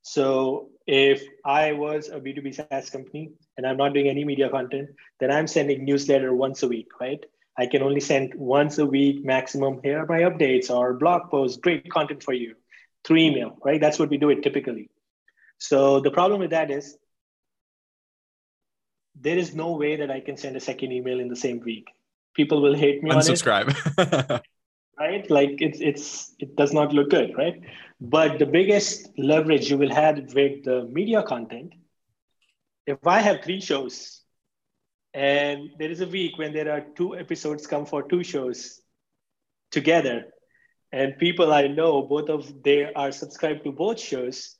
So 0.01 0.69
if 0.85 1.23
I 1.45 1.71
was 1.71 2.09
a 2.09 2.19
B2B 2.19 2.55
SaaS 2.55 2.89
company 2.89 3.31
and 3.55 3.65
I'm 3.65 3.77
not 3.77 3.93
doing 3.93 4.09
any 4.09 4.25
media 4.25 4.49
content, 4.49 4.89
then 5.19 5.31
I'm 5.31 5.47
sending 5.47 5.85
newsletter 5.85 6.33
once 6.33 6.63
a 6.63 6.67
week, 6.67 6.89
right? 6.99 7.23
I 7.57 7.67
can 7.67 7.83
only 7.83 7.99
send 7.99 8.33
once 8.35 8.79
a 8.79 8.85
week 8.85 9.23
maximum. 9.23 9.79
Here 9.83 9.99
are 9.99 10.05
my 10.05 10.21
updates 10.21 10.69
or 10.69 10.93
blog 10.93 11.29
posts, 11.29 11.57
great 11.57 11.89
content 11.89 12.23
for 12.23 12.33
you 12.33 12.55
through 13.03 13.17
email, 13.17 13.57
right? 13.63 13.79
That's 13.79 13.99
what 13.99 14.09
we 14.09 14.17
do 14.17 14.29
it 14.29 14.43
typically. 14.43 14.89
So 15.57 15.99
the 15.99 16.11
problem 16.11 16.39
with 16.39 16.51
that 16.51 16.71
is 16.71 16.97
there 19.15 19.37
is 19.37 19.53
no 19.53 19.73
way 19.75 19.97
that 19.97 20.09
I 20.09 20.19
can 20.19 20.37
send 20.37 20.55
a 20.55 20.59
second 20.59 20.91
email 20.91 21.19
in 21.19 21.27
the 21.27 21.35
same 21.35 21.59
week. 21.59 21.87
People 22.35 22.61
will 22.61 22.75
hate 22.75 23.03
me 23.03 23.11
Unsubscribe. 23.11 23.75
on 23.97 24.35
it. 24.35 24.41
right? 24.99 25.29
Like 25.29 25.55
it's 25.59 25.79
it's 25.79 26.33
it 26.39 26.55
does 26.55 26.73
not 26.73 26.93
look 26.93 27.09
good, 27.09 27.35
right? 27.37 27.61
But 27.99 28.39
the 28.39 28.45
biggest 28.45 29.09
leverage 29.17 29.69
you 29.69 29.77
will 29.77 29.93
have 29.93 30.17
with 30.33 30.63
the 30.63 30.87
media 30.91 31.23
content, 31.23 31.73
if 32.87 33.05
I 33.05 33.21
have 33.21 33.43
three 33.43 33.61
shows, 33.61 34.21
and 35.13 35.69
there 35.77 35.91
is 35.91 36.01
a 36.01 36.07
week 36.07 36.37
when 36.37 36.53
there 36.53 36.71
are 36.71 36.81
two 36.95 37.15
episodes 37.15 37.67
come 37.67 37.85
for 37.85 38.01
two 38.03 38.23
shows 38.23 38.81
together, 39.71 40.25
and 40.91 41.17
people 41.17 41.53
I 41.53 41.67
know 41.67 42.01
both 42.01 42.29
of 42.29 42.63
they 42.63 42.91
are 42.93 43.11
subscribed 43.11 43.63
to 43.63 43.71
both 43.71 43.99
shows, 43.99 44.55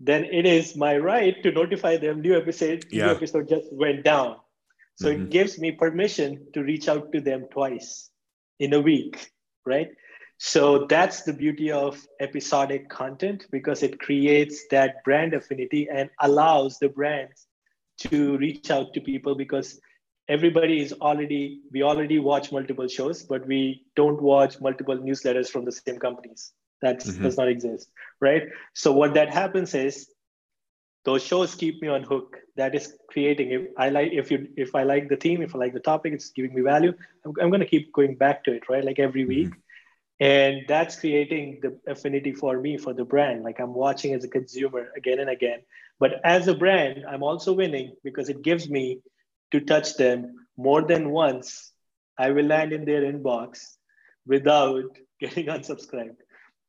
then 0.00 0.24
it 0.24 0.46
is 0.46 0.76
my 0.76 0.96
right 0.96 1.40
to 1.42 1.52
notify 1.52 1.96
them 1.96 2.20
new 2.20 2.36
episode 2.36 2.84
yeah. 2.90 3.06
new 3.06 3.10
episode 3.12 3.48
just 3.48 3.72
went 3.72 4.04
down. 4.04 4.36
So 4.96 5.08
mm-hmm. 5.08 5.24
it 5.24 5.30
gives 5.30 5.58
me 5.58 5.72
permission 5.72 6.46
to 6.54 6.62
reach 6.62 6.88
out 6.88 7.12
to 7.12 7.20
them 7.20 7.46
twice 7.50 8.10
in 8.58 8.72
a 8.74 8.80
week, 8.80 9.30
right? 9.64 9.88
So 10.38 10.86
that's 10.86 11.22
the 11.22 11.32
beauty 11.32 11.70
of 11.70 12.04
episodic 12.20 12.88
content 12.88 13.46
because 13.52 13.82
it 13.82 14.00
creates 14.00 14.66
that 14.70 15.04
brand 15.04 15.34
affinity 15.34 15.88
and 15.88 16.10
allows 16.20 16.78
the 16.78 16.88
brands 16.88 17.46
to 17.98 18.36
reach 18.38 18.70
out 18.70 18.92
to 18.94 19.00
people 19.00 19.36
because 19.36 19.80
everybody 20.28 20.80
is 20.80 20.92
already 20.92 21.60
we 21.72 21.82
already 21.82 22.18
watch 22.18 22.52
multiple 22.52 22.88
shows 22.88 23.22
but 23.22 23.46
we 23.46 23.84
don't 23.96 24.20
watch 24.22 24.60
multiple 24.60 24.96
newsletters 24.96 25.48
from 25.48 25.64
the 25.64 25.72
same 25.72 25.98
companies. 25.98 26.52
That 26.80 27.00
mm-hmm. 27.00 27.22
does 27.22 27.36
not 27.36 27.48
exist 27.48 27.90
right? 28.20 28.44
So 28.74 28.92
what 28.92 29.14
that 29.14 29.32
happens 29.32 29.74
is 29.74 30.08
those 31.04 31.22
shows 31.22 31.54
keep 31.54 31.82
me 31.82 31.88
on 31.88 32.02
hook. 32.02 32.38
That 32.56 32.74
is 32.74 32.94
creating 33.08 33.50
if 33.50 33.62
i 33.78 33.88
like 33.88 34.12
if 34.12 34.30
you 34.30 34.48
if 34.56 34.74
i 34.74 34.82
like 34.82 35.08
the 35.08 35.16
theme 35.16 35.42
if 35.42 35.54
i 35.54 35.58
like 35.58 35.72
the 35.72 35.80
topic 35.80 36.12
it's 36.12 36.30
giving 36.30 36.54
me 36.54 36.60
value 36.60 36.92
i'm, 37.24 37.32
I'm 37.40 37.48
going 37.48 37.60
to 37.60 37.66
keep 37.66 37.92
going 37.92 38.14
back 38.16 38.44
to 38.44 38.52
it 38.52 38.68
right? 38.68 38.84
Like 38.84 38.98
every 38.98 39.24
week. 39.24 39.48
Mm-hmm. 39.48 40.24
and 40.32 40.62
that's 40.68 41.00
creating 41.00 41.60
the 41.62 41.78
affinity 41.90 42.32
for 42.32 42.60
me 42.60 42.76
for 42.76 42.92
the 42.92 43.04
brand. 43.04 43.42
Like 43.42 43.58
i'm 43.58 43.74
watching 43.74 44.14
as 44.14 44.24
a 44.24 44.28
consumer 44.28 44.88
again 44.96 45.18
and 45.18 45.30
again. 45.30 45.60
But 45.98 46.20
as 46.24 46.48
a 46.48 46.54
brand 46.54 47.04
i'm 47.08 47.22
also 47.22 47.52
winning 47.52 47.96
because 48.04 48.28
it 48.28 48.42
gives 48.42 48.68
me 48.68 49.00
to 49.52 49.60
touch 49.60 49.96
them 49.96 50.34
more 50.56 50.82
than 50.82 51.10
once 51.10 51.72
i 52.18 52.30
will 52.30 52.44
land 52.44 52.72
in 52.72 52.84
their 52.84 53.02
inbox 53.02 53.76
without 54.26 54.98
getting 55.20 55.46
unsubscribed 55.46 56.16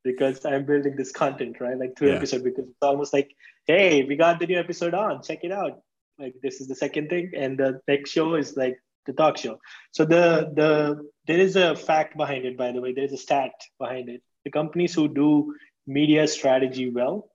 because 0.04 0.46
I'm 0.46 0.66
building 0.66 0.96
this 0.96 1.12
content, 1.12 1.58
right? 1.60 1.78
Like 1.78 1.98
through 1.98 2.10
yeah. 2.10 2.16
episode, 2.16 2.44
because 2.44 2.66
it's 2.66 2.82
almost 2.82 3.14
like, 3.14 3.36
hey, 3.66 4.04
we 4.04 4.16
got 4.16 4.40
the 4.40 4.48
new 4.48 4.60
episode 4.60 4.94
on, 4.94 5.24
check 5.24 5.40
it 5.44 5.52
out. 5.52 5.82
Like 6.20 6.36
this 6.44 6.62
is 6.62 6.68
the 6.68 6.76
second 6.76 7.10
thing, 7.10 7.32
and 7.36 7.58
the 7.58 7.82
next 7.88 8.12
show 8.12 8.36
is 8.36 8.56
like 8.56 8.78
the 9.06 9.14
talk 9.14 9.38
show. 9.38 9.60
So 9.92 10.06
the 10.06 10.52
the 10.54 11.10
there 11.26 11.40
is 11.40 11.56
a 11.56 11.76
fact 11.76 12.16
behind 12.16 12.46
it, 12.46 12.58
by 12.58 12.72
the 12.72 12.82
way. 12.82 12.94
There 12.94 13.04
is 13.04 13.14
a 13.14 13.18
stat 13.18 13.52
behind 13.80 14.10
it. 14.10 14.22
The 14.46 14.52
companies 14.52 14.94
who 14.94 15.08
do 15.08 15.56
media 15.88 16.28
strategy 16.28 16.92
well, 16.92 17.30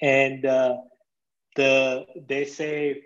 and 0.00 0.44
uh, 0.44 0.78
the 1.54 2.06
they 2.28 2.46
say 2.46 3.02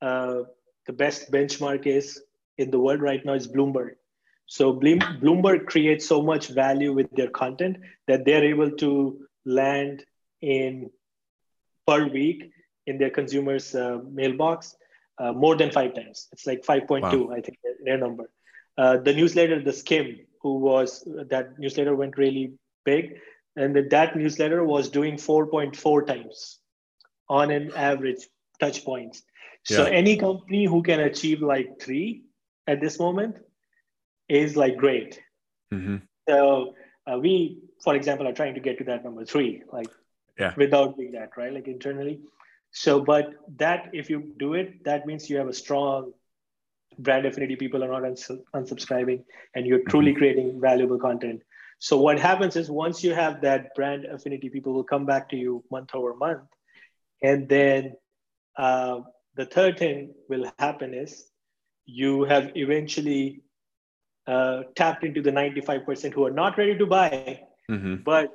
uh, 0.00 0.42
the 0.90 0.96
best 0.96 1.30
benchmark 1.30 1.86
is 1.86 2.20
in 2.58 2.68
the 2.72 2.80
world 2.84 3.00
right 3.00 3.24
now 3.24 3.34
is 3.34 3.46
Bloomberg. 3.46 3.92
So 4.46 4.72
Bloomberg 4.74 5.66
creates 5.66 6.04
so 6.04 6.20
much 6.20 6.48
value 6.48 6.92
with 6.92 7.08
their 7.12 7.30
content 7.30 7.76
that 8.08 8.24
they're 8.24 8.44
able 8.44 8.72
to 8.82 9.20
land 9.44 10.04
in 10.42 10.90
per 11.86 12.08
week 12.08 12.50
in 12.88 12.98
their 12.98 13.10
consumers' 13.10 13.72
uh, 13.72 13.98
mailbox 14.10 14.74
uh, 15.18 15.32
more 15.32 15.54
than 15.54 15.70
five 15.70 15.94
times. 15.94 16.26
It's 16.32 16.44
like 16.44 16.64
5.2, 16.64 17.02
wow. 17.02 17.36
I 17.36 17.40
think, 17.40 17.58
their 17.84 17.98
number. 17.98 18.28
Uh, 18.76 18.96
the 18.96 19.14
newsletter, 19.14 19.62
The 19.62 19.70
Skimm, 19.70 20.26
who 20.42 20.56
was 20.58 21.06
that 21.28 21.56
newsletter 21.56 21.94
went 21.94 22.18
really 22.18 22.54
big, 22.84 23.20
and 23.54 23.76
that 23.76 24.16
newsletter 24.16 24.64
was 24.64 24.88
doing 24.88 25.14
4.4 25.14 26.06
times 26.06 26.58
on 27.28 27.52
an 27.52 27.70
average 27.76 28.26
touch 28.58 28.84
points. 28.84 29.22
So 29.64 29.86
yeah. 29.86 29.92
any 29.92 30.16
company 30.16 30.64
who 30.64 30.82
can 30.82 31.00
achieve 31.00 31.42
like 31.42 31.80
three 31.80 32.24
at 32.66 32.80
this 32.80 32.98
moment 32.98 33.36
is 34.28 34.56
like 34.56 34.76
great. 34.76 35.20
Mm-hmm. 35.72 35.96
So 36.28 36.74
uh, 37.06 37.18
we, 37.18 37.58
for 37.82 37.94
example, 37.94 38.26
are 38.26 38.32
trying 38.32 38.54
to 38.54 38.60
get 38.60 38.78
to 38.78 38.84
that 38.84 39.04
number 39.04 39.24
three, 39.24 39.62
like 39.72 39.88
yeah. 40.38 40.54
without 40.56 40.96
doing 40.96 41.12
that, 41.12 41.36
right? 41.36 41.52
Like 41.52 41.68
internally. 41.68 42.20
So, 42.72 43.00
but 43.00 43.32
that 43.56 43.90
if 43.92 44.08
you 44.08 44.32
do 44.38 44.54
it, 44.54 44.84
that 44.84 45.06
means 45.06 45.28
you 45.28 45.36
have 45.38 45.48
a 45.48 45.52
strong 45.52 46.12
brand 46.98 47.26
affinity. 47.26 47.56
People 47.56 47.82
are 47.82 47.88
not 47.88 48.04
uns- 48.04 48.30
unsubscribing, 48.54 49.24
and 49.54 49.66
you're 49.66 49.82
truly 49.88 50.12
mm-hmm. 50.12 50.18
creating 50.18 50.60
valuable 50.60 50.98
content. 50.98 51.42
So 51.78 51.98
what 51.98 52.20
happens 52.20 52.56
is 52.56 52.70
once 52.70 53.02
you 53.02 53.14
have 53.14 53.40
that 53.40 53.74
brand 53.74 54.04
affinity, 54.04 54.50
people 54.50 54.72
will 54.72 54.84
come 54.84 55.06
back 55.06 55.30
to 55.30 55.36
you 55.36 55.64
month 55.70 55.94
over 55.94 56.14
month, 56.14 56.48
and 57.22 57.48
then 57.48 57.94
uh, 58.56 59.00
the 59.36 59.46
third 59.46 59.78
thing 59.78 60.14
will 60.28 60.50
happen 60.58 60.94
is 60.94 61.26
you 61.86 62.24
have 62.24 62.52
eventually 62.54 63.42
uh, 64.26 64.62
tapped 64.76 65.04
into 65.04 65.22
the 65.22 65.30
95% 65.32 66.12
who 66.12 66.26
are 66.26 66.30
not 66.30 66.58
ready 66.58 66.76
to 66.76 66.86
buy, 66.86 67.40
mm-hmm. 67.70 67.96
but 68.04 68.32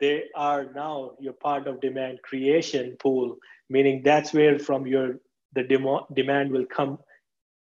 they 0.00 0.24
are 0.34 0.66
now 0.74 1.12
you're 1.20 1.32
part 1.32 1.66
of 1.66 1.80
demand 1.80 2.20
creation 2.22 2.96
pool, 2.98 3.36
meaning 3.68 4.02
that's 4.04 4.32
where 4.32 4.58
from 4.58 4.86
your 4.86 5.16
the 5.54 5.62
demo, 5.62 6.06
demand 6.12 6.50
will 6.50 6.66
come 6.66 6.98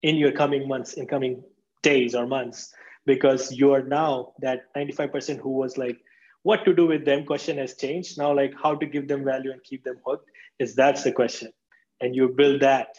in 0.01 0.15
your 0.15 0.31
coming 0.31 0.67
months, 0.67 0.93
in 0.93 1.07
coming 1.07 1.43
days 1.83 2.15
or 2.15 2.25
months, 2.25 2.73
because 3.05 3.51
you 3.51 3.71
are 3.73 3.83
now 3.83 4.33
that 4.39 4.73
95% 4.75 5.39
who 5.39 5.51
was 5.51 5.77
like, 5.77 5.99
what 6.41 6.65
to 6.65 6.73
do 6.73 6.87
with 6.87 7.05
them 7.05 7.25
question 7.25 7.57
has 7.57 7.75
changed. 7.75 8.17
Now, 8.17 8.35
like 8.35 8.53
how 8.61 8.75
to 8.75 8.85
give 8.85 9.07
them 9.07 9.23
value 9.23 9.51
and 9.51 9.63
keep 9.63 9.83
them 9.83 9.97
hooked 10.05 10.29
is 10.59 10.75
that's 10.75 11.03
the 11.03 11.11
question. 11.11 11.53
And 12.03 12.15
you 12.15 12.27
build 12.27 12.61
that. 12.61 12.97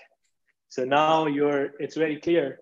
So 0.69 0.85
now 0.85 1.27
you're 1.27 1.73
it's 1.79 1.95
very 1.95 2.19
clear 2.21 2.59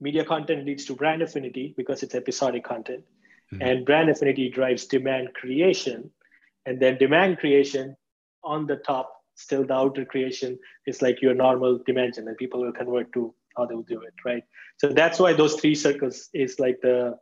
media 0.00 0.24
content 0.24 0.66
leads 0.66 0.84
to 0.86 0.94
brand 0.94 1.22
affinity 1.22 1.74
because 1.76 2.02
it's 2.02 2.14
episodic 2.14 2.64
content 2.64 3.04
mm-hmm. 3.52 3.62
and 3.62 3.86
brand 3.86 4.10
affinity 4.10 4.48
drives 4.48 4.86
demand 4.86 5.34
creation 5.34 6.10
and 6.66 6.80
then 6.80 6.96
demand 6.98 7.38
creation 7.38 7.96
on 8.42 8.66
the 8.66 8.76
top 8.76 9.12
still 9.34 9.64
the 9.64 9.74
outer 9.74 10.04
creation 10.04 10.58
is 10.86 11.02
like 11.02 11.22
your 11.22 11.34
normal 11.34 11.78
dimension 11.86 12.28
and 12.28 12.36
people 12.36 12.60
will 12.60 12.72
convert 12.72 13.12
to 13.12 13.34
how 13.56 13.66
they 13.66 13.74
will 13.74 13.90
do 13.94 14.00
it 14.00 14.14
right 14.24 14.44
so 14.78 14.88
that's 14.88 15.18
why 15.18 15.32
those 15.32 15.54
three 15.60 15.74
circles 15.74 16.28
is 16.32 16.58
like 16.58 16.80
the 16.82 17.16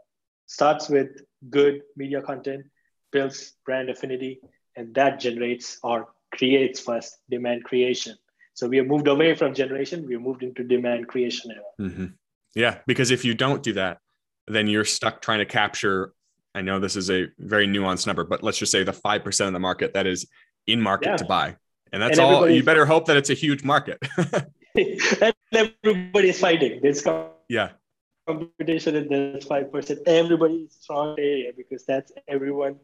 starts 0.46 0.88
with 0.88 1.08
good 1.50 1.82
media 1.96 2.22
content 2.22 2.64
builds 3.12 3.54
brand 3.64 3.90
affinity 3.90 4.40
and 4.76 4.94
that 4.94 5.18
generates 5.20 5.78
or 5.82 6.08
creates 6.32 6.80
first 6.80 7.18
demand 7.30 7.64
creation 7.64 8.16
so 8.58 8.66
we 8.72 8.76
have 8.80 8.88
moved 8.94 9.08
away 9.14 9.34
from 9.40 9.54
generation 9.62 10.06
we 10.06 10.14
have 10.14 10.22
moved 10.28 10.42
into 10.42 10.62
demand 10.74 11.08
creation 11.12 11.50
era 11.56 11.88
mm-hmm. 11.88 12.06
Yeah, 12.54 12.78
because 12.86 13.10
if 13.10 13.24
you 13.24 13.34
don't 13.34 13.62
do 13.62 13.74
that, 13.74 13.98
then 14.46 14.66
you're 14.66 14.84
stuck 14.84 15.22
trying 15.22 15.38
to 15.38 15.46
capture. 15.46 16.12
I 16.54 16.60
know 16.60 16.80
this 16.80 16.96
is 16.96 17.10
a 17.10 17.26
very 17.38 17.68
nuanced 17.68 18.06
number, 18.06 18.24
but 18.24 18.42
let's 18.42 18.58
just 18.58 18.72
say 18.72 18.82
the 18.82 18.92
5% 18.92 19.46
of 19.46 19.52
the 19.52 19.60
market 19.60 19.94
that 19.94 20.06
is 20.06 20.26
in 20.66 20.80
market 20.80 21.08
yeah. 21.08 21.16
to 21.18 21.24
buy. 21.24 21.56
And 21.92 22.02
that's 22.02 22.18
and 22.18 22.26
all 22.26 22.50
you 22.50 22.62
better 22.62 22.84
hope 22.84 23.06
that 23.06 23.16
it's 23.16 23.30
a 23.30 23.34
huge 23.34 23.62
market. 23.62 23.98
and 24.74 25.34
everybody's 25.52 26.40
fighting. 26.40 26.80
There's 26.82 27.04
yeah. 27.48 27.70
competition 28.26 28.96
and 28.96 29.08
there's 29.08 29.46
5%. 29.46 29.98
Everybody's 30.06 30.76
strong 30.80 31.14
area 31.18 31.52
because 31.56 31.84
that's 31.86 32.12
everyone 32.26 32.76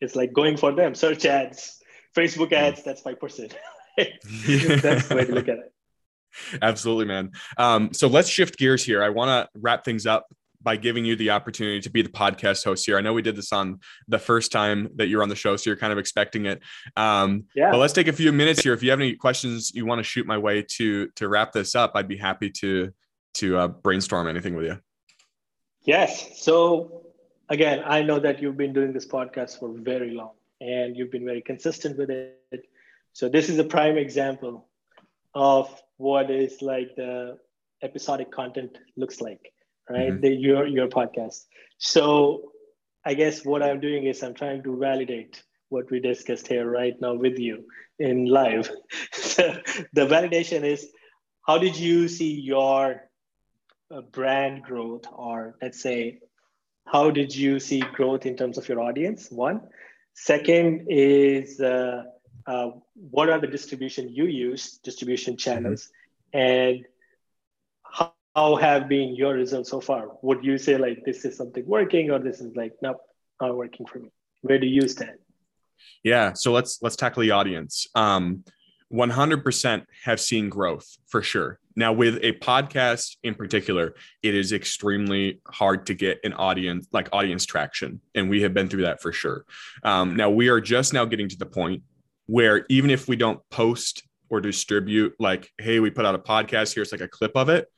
It's 0.00 0.14
like 0.14 0.32
going 0.32 0.56
for 0.56 0.72
them. 0.72 0.94
Search 0.94 1.24
ads, 1.24 1.80
Facebook 2.14 2.50
mm. 2.50 2.58
ads, 2.58 2.82
that's 2.82 3.02
5%. 3.02 3.54
that's 3.96 5.08
the 5.08 5.14
way 5.16 5.24
to 5.24 5.32
look 5.32 5.48
at 5.48 5.58
it. 5.58 5.72
Absolutely, 6.62 7.04
man. 7.04 7.30
Um, 7.58 7.92
so 7.92 8.08
let's 8.08 8.28
shift 8.28 8.58
gears 8.58 8.84
here. 8.84 9.02
I 9.02 9.10
want 9.10 9.28
to 9.28 9.60
wrap 9.60 9.84
things 9.84 10.06
up 10.06 10.26
by 10.62 10.76
giving 10.76 11.04
you 11.04 11.16
the 11.16 11.30
opportunity 11.30 11.80
to 11.80 11.90
be 11.90 12.02
the 12.02 12.08
podcast 12.08 12.64
host 12.64 12.86
here. 12.86 12.96
I 12.96 13.00
know 13.00 13.12
we 13.12 13.22
did 13.22 13.36
this 13.36 13.52
on 13.52 13.80
the 14.08 14.18
first 14.18 14.52
time 14.52 14.88
that 14.96 15.08
you're 15.08 15.22
on 15.22 15.28
the 15.28 15.36
show, 15.36 15.56
so 15.56 15.68
you're 15.68 15.76
kind 15.76 15.92
of 15.92 15.98
expecting 15.98 16.46
it. 16.46 16.62
Um, 16.96 17.44
yeah. 17.54 17.70
But 17.70 17.78
let's 17.78 17.92
take 17.92 18.08
a 18.08 18.12
few 18.12 18.32
minutes 18.32 18.62
here. 18.62 18.72
If 18.72 18.82
you 18.82 18.90
have 18.90 19.00
any 19.00 19.14
questions 19.14 19.72
you 19.74 19.86
want 19.86 19.98
to 19.98 20.04
shoot 20.04 20.26
my 20.26 20.38
way 20.38 20.64
to 20.76 21.08
to 21.16 21.28
wrap 21.28 21.52
this 21.52 21.74
up, 21.74 21.92
I'd 21.94 22.08
be 22.08 22.16
happy 22.16 22.50
to 22.50 22.92
to 23.34 23.58
uh, 23.58 23.68
brainstorm 23.68 24.28
anything 24.28 24.54
with 24.54 24.66
you. 24.66 24.78
Yes. 25.84 26.40
So 26.42 27.06
again, 27.48 27.82
I 27.84 28.02
know 28.02 28.20
that 28.20 28.40
you've 28.40 28.56
been 28.56 28.72
doing 28.72 28.92
this 28.92 29.06
podcast 29.06 29.58
for 29.58 29.70
very 29.72 30.12
long, 30.12 30.32
and 30.60 30.96
you've 30.96 31.10
been 31.10 31.24
very 31.24 31.42
consistent 31.42 31.98
with 31.98 32.10
it. 32.10 32.68
So 33.12 33.28
this 33.28 33.48
is 33.48 33.58
a 33.58 33.64
prime 33.64 33.98
example 33.98 34.68
of 35.34 35.68
what 35.96 36.30
is 36.30 36.62
like 36.62 36.94
the 36.96 37.38
episodic 37.82 38.30
content 38.30 38.78
looks 38.96 39.20
like, 39.20 39.52
right? 39.88 40.12
Mm-hmm. 40.12 40.20
The, 40.20 40.30
your 40.30 40.66
your 40.66 40.88
podcast. 40.88 41.44
So 41.78 42.52
I 43.04 43.14
guess 43.14 43.44
what 43.44 43.62
I'm 43.62 43.80
doing 43.80 44.04
is 44.04 44.22
I'm 44.22 44.34
trying 44.34 44.62
to 44.64 44.78
validate 44.78 45.42
what 45.68 45.90
we 45.90 46.00
discussed 46.00 46.48
here 46.48 46.68
right 46.68 46.94
now 47.00 47.14
with 47.14 47.38
you 47.38 47.64
in 47.98 48.26
live. 48.26 48.70
the 49.92 50.06
validation 50.06 50.64
is 50.64 50.88
how 51.46 51.58
did 51.58 51.76
you 51.76 52.08
see 52.08 52.32
your 52.40 53.02
uh, 53.90 54.00
brand 54.12 54.62
growth 54.62 55.04
or 55.12 55.56
let's 55.60 55.82
say 55.82 56.18
how 56.86 57.10
did 57.10 57.34
you 57.34 57.58
see 57.58 57.80
growth 57.80 58.26
in 58.26 58.36
terms 58.36 58.58
of 58.58 58.68
your 58.68 58.80
audience? 58.80 59.30
One. 59.30 59.62
Second 60.14 60.86
is 60.90 61.58
uh, 61.60 62.02
uh, 62.46 62.70
what 62.94 63.28
are 63.28 63.40
the 63.40 63.46
distribution 63.46 64.08
you 64.08 64.26
use, 64.26 64.78
distribution 64.78 65.36
channels, 65.36 65.90
mm-hmm. 66.34 66.38
and 66.38 66.86
how, 67.84 68.12
how 68.34 68.56
have 68.56 68.88
been 68.88 69.14
your 69.14 69.34
results 69.34 69.70
so 69.70 69.80
far? 69.80 70.08
Would 70.22 70.44
you 70.44 70.58
say 70.58 70.76
like 70.76 71.04
this 71.04 71.24
is 71.24 71.36
something 71.36 71.66
working, 71.66 72.10
or 72.10 72.18
this 72.18 72.40
is 72.40 72.54
like 72.56 72.74
nope, 72.82 73.00
not 73.40 73.56
working 73.56 73.86
for 73.86 73.98
me? 73.98 74.10
Where 74.42 74.58
do 74.58 74.66
you 74.66 74.88
stand? 74.88 75.18
Yeah, 76.02 76.32
so 76.32 76.52
let's 76.52 76.80
let's 76.82 76.96
tackle 76.96 77.22
the 77.22 77.30
audience. 77.32 77.86
Um, 77.94 78.44
100% 78.92 79.86
have 80.04 80.20
seen 80.20 80.48
growth 80.48 80.98
for 81.06 81.22
sure. 81.22 81.58
Now, 81.74 81.92
with 81.94 82.18
a 82.22 82.32
podcast 82.32 83.16
in 83.22 83.34
particular, 83.34 83.94
it 84.22 84.34
is 84.34 84.52
extremely 84.52 85.40
hard 85.46 85.86
to 85.86 85.94
get 85.94 86.20
an 86.24 86.34
audience, 86.34 86.86
like 86.92 87.08
audience 87.12 87.46
traction. 87.46 88.00
And 88.14 88.28
we 88.28 88.42
have 88.42 88.52
been 88.52 88.68
through 88.68 88.82
that 88.82 89.00
for 89.00 89.10
sure. 89.10 89.46
Um, 89.82 90.14
now, 90.14 90.28
we 90.28 90.48
are 90.48 90.60
just 90.60 90.92
now 90.92 91.06
getting 91.06 91.28
to 91.30 91.38
the 91.38 91.46
point 91.46 91.82
where 92.26 92.64
even 92.68 92.90
if 92.90 93.08
we 93.08 93.16
don't 93.16 93.40
post 93.50 94.02
or 94.28 94.40
distribute, 94.40 95.14
like, 95.18 95.50
hey, 95.58 95.80
we 95.80 95.90
put 95.90 96.06
out 96.06 96.14
a 96.14 96.18
podcast, 96.18 96.74
here's 96.74 96.92
like 96.92 97.00
a 97.00 97.08
clip 97.08 97.32
of 97.36 97.48
it, 97.48 97.68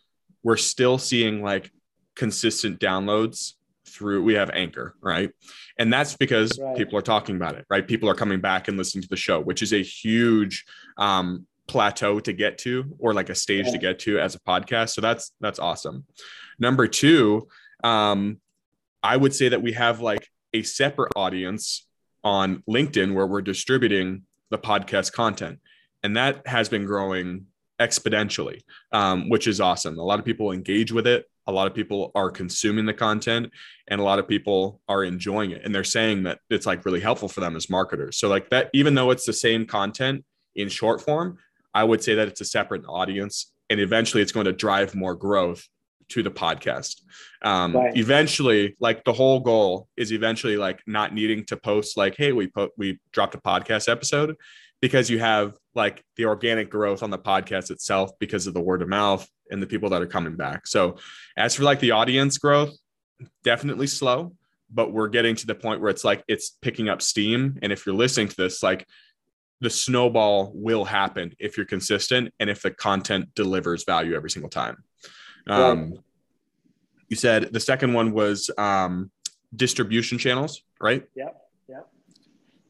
we're 0.42 0.56
still 0.56 0.98
seeing 0.98 1.42
like 1.42 1.70
consistent 2.14 2.78
downloads 2.78 3.54
through 3.86 4.22
we 4.22 4.34
have 4.34 4.50
anchor 4.50 4.94
right 5.00 5.30
and 5.78 5.92
that's 5.92 6.16
because 6.16 6.58
right. 6.58 6.76
people 6.76 6.98
are 6.98 7.02
talking 7.02 7.36
about 7.36 7.54
it 7.54 7.64
right 7.68 7.86
people 7.86 8.08
are 8.08 8.14
coming 8.14 8.40
back 8.40 8.68
and 8.68 8.76
listening 8.76 9.02
to 9.02 9.08
the 9.08 9.16
show 9.16 9.40
which 9.40 9.62
is 9.62 9.72
a 9.72 9.82
huge 9.82 10.64
um, 10.96 11.46
plateau 11.66 12.18
to 12.20 12.32
get 12.32 12.58
to 12.58 12.84
or 12.98 13.14
like 13.14 13.30
a 13.30 13.34
stage 13.34 13.66
yeah. 13.66 13.72
to 13.72 13.78
get 13.78 13.98
to 13.98 14.18
as 14.18 14.34
a 14.34 14.40
podcast 14.40 14.90
so 14.90 15.00
that's 15.00 15.32
that's 15.40 15.58
awesome 15.58 16.04
number 16.58 16.86
two 16.86 17.46
um, 17.82 18.38
i 19.02 19.16
would 19.16 19.34
say 19.34 19.48
that 19.48 19.62
we 19.62 19.72
have 19.72 20.00
like 20.00 20.28
a 20.52 20.62
separate 20.62 21.12
audience 21.14 21.86
on 22.22 22.62
linkedin 22.68 23.12
where 23.12 23.26
we're 23.26 23.42
distributing 23.42 24.22
the 24.54 24.58
podcast 24.58 25.12
content. 25.12 25.58
And 26.02 26.16
that 26.16 26.46
has 26.46 26.68
been 26.68 26.84
growing 26.84 27.46
exponentially 27.80 28.60
um, 28.92 29.28
which 29.28 29.48
is 29.48 29.60
awesome. 29.60 29.98
A 29.98 30.02
lot 30.02 30.20
of 30.20 30.24
people 30.24 30.52
engage 30.52 30.92
with 30.92 31.08
it. 31.08 31.26
A 31.48 31.52
lot 31.52 31.66
of 31.66 31.74
people 31.74 32.12
are 32.14 32.30
consuming 32.30 32.86
the 32.86 32.94
content 32.94 33.50
and 33.88 34.00
a 34.00 34.04
lot 34.04 34.20
of 34.20 34.28
people 34.28 34.80
are 34.88 35.02
enjoying 35.02 35.50
it. 35.50 35.62
And 35.64 35.74
they're 35.74 35.82
saying 35.82 36.22
that 36.22 36.38
it's 36.48 36.66
like 36.66 36.84
really 36.84 37.00
helpful 37.00 37.28
for 37.28 37.40
them 37.40 37.56
as 37.56 37.68
marketers. 37.68 38.16
So 38.16 38.28
like 38.28 38.48
that 38.50 38.70
even 38.72 38.94
though 38.94 39.10
it's 39.10 39.26
the 39.26 39.32
same 39.32 39.66
content 39.66 40.24
in 40.54 40.68
short 40.68 41.00
form 41.00 41.38
i 41.74 41.82
would 41.82 42.02
say 42.02 42.14
that 42.14 42.28
it's 42.28 42.40
a 42.40 42.44
separate 42.44 42.84
audience 42.88 43.52
and 43.70 43.80
eventually 43.80 44.22
it's 44.22 44.32
going 44.32 44.46
to 44.46 44.52
drive 44.52 44.94
more 44.94 45.14
growth 45.14 45.68
to 46.08 46.22
the 46.22 46.30
podcast 46.30 47.02
um 47.42 47.74
right. 47.74 47.96
eventually 47.96 48.76
like 48.80 49.04
the 49.04 49.12
whole 49.12 49.40
goal 49.40 49.88
is 49.96 50.12
eventually 50.12 50.56
like 50.56 50.80
not 50.86 51.14
needing 51.14 51.44
to 51.44 51.56
post 51.56 51.96
like 51.96 52.14
hey 52.16 52.32
we 52.32 52.46
put 52.46 52.70
we 52.76 52.98
dropped 53.12 53.34
a 53.34 53.38
podcast 53.38 53.88
episode 53.88 54.36
because 54.84 55.08
you 55.08 55.18
have 55.18 55.56
like 55.74 56.04
the 56.16 56.26
organic 56.26 56.68
growth 56.68 57.02
on 57.02 57.08
the 57.08 57.18
podcast 57.18 57.70
itself 57.70 58.10
because 58.18 58.46
of 58.46 58.52
the 58.52 58.60
word 58.60 58.82
of 58.82 58.88
mouth 58.88 59.26
and 59.50 59.62
the 59.62 59.66
people 59.66 59.88
that 59.88 60.02
are 60.02 60.06
coming 60.06 60.36
back. 60.36 60.66
So 60.66 60.96
as 61.38 61.54
for 61.54 61.62
like 61.62 61.80
the 61.80 61.92
audience 61.92 62.36
growth, 62.36 62.76
definitely 63.42 63.86
slow, 63.86 64.34
but 64.70 64.92
we're 64.92 65.08
getting 65.08 65.36
to 65.36 65.46
the 65.46 65.54
point 65.54 65.80
where 65.80 65.88
it's 65.88 66.04
like 66.04 66.22
it's 66.28 66.50
picking 66.60 66.90
up 66.90 67.00
steam. 67.00 67.58
And 67.62 67.72
if 67.72 67.86
you're 67.86 67.94
listening 67.94 68.28
to 68.28 68.36
this, 68.36 68.62
like 68.62 68.86
the 69.62 69.70
snowball 69.70 70.52
will 70.54 70.84
happen 70.84 71.32
if 71.38 71.56
you're 71.56 71.64
consistent 71.64 72.34
and 72.38 72.50
if 72.50 72.60
the 72.60 72.70
content 72.70 73.34
delivers 73.34 73.84
value 73.84 74.14
every 74.14 74.30
single 74.30 74.50
time. 74.50 74.84
Um, 75.48 75.98
You 77.08 77.16
said 77.16 77.52
the 77.52 77.60
second 77.60 77.92
one 77.92 78.12
was 78.12 78.50
um, 78.58 79.10
distribution 79.54 80.18
channels, 80.18 80.62
right? 80.80 81.04
Yeah. 81.14 81.30
Yeah. 81.68 81.80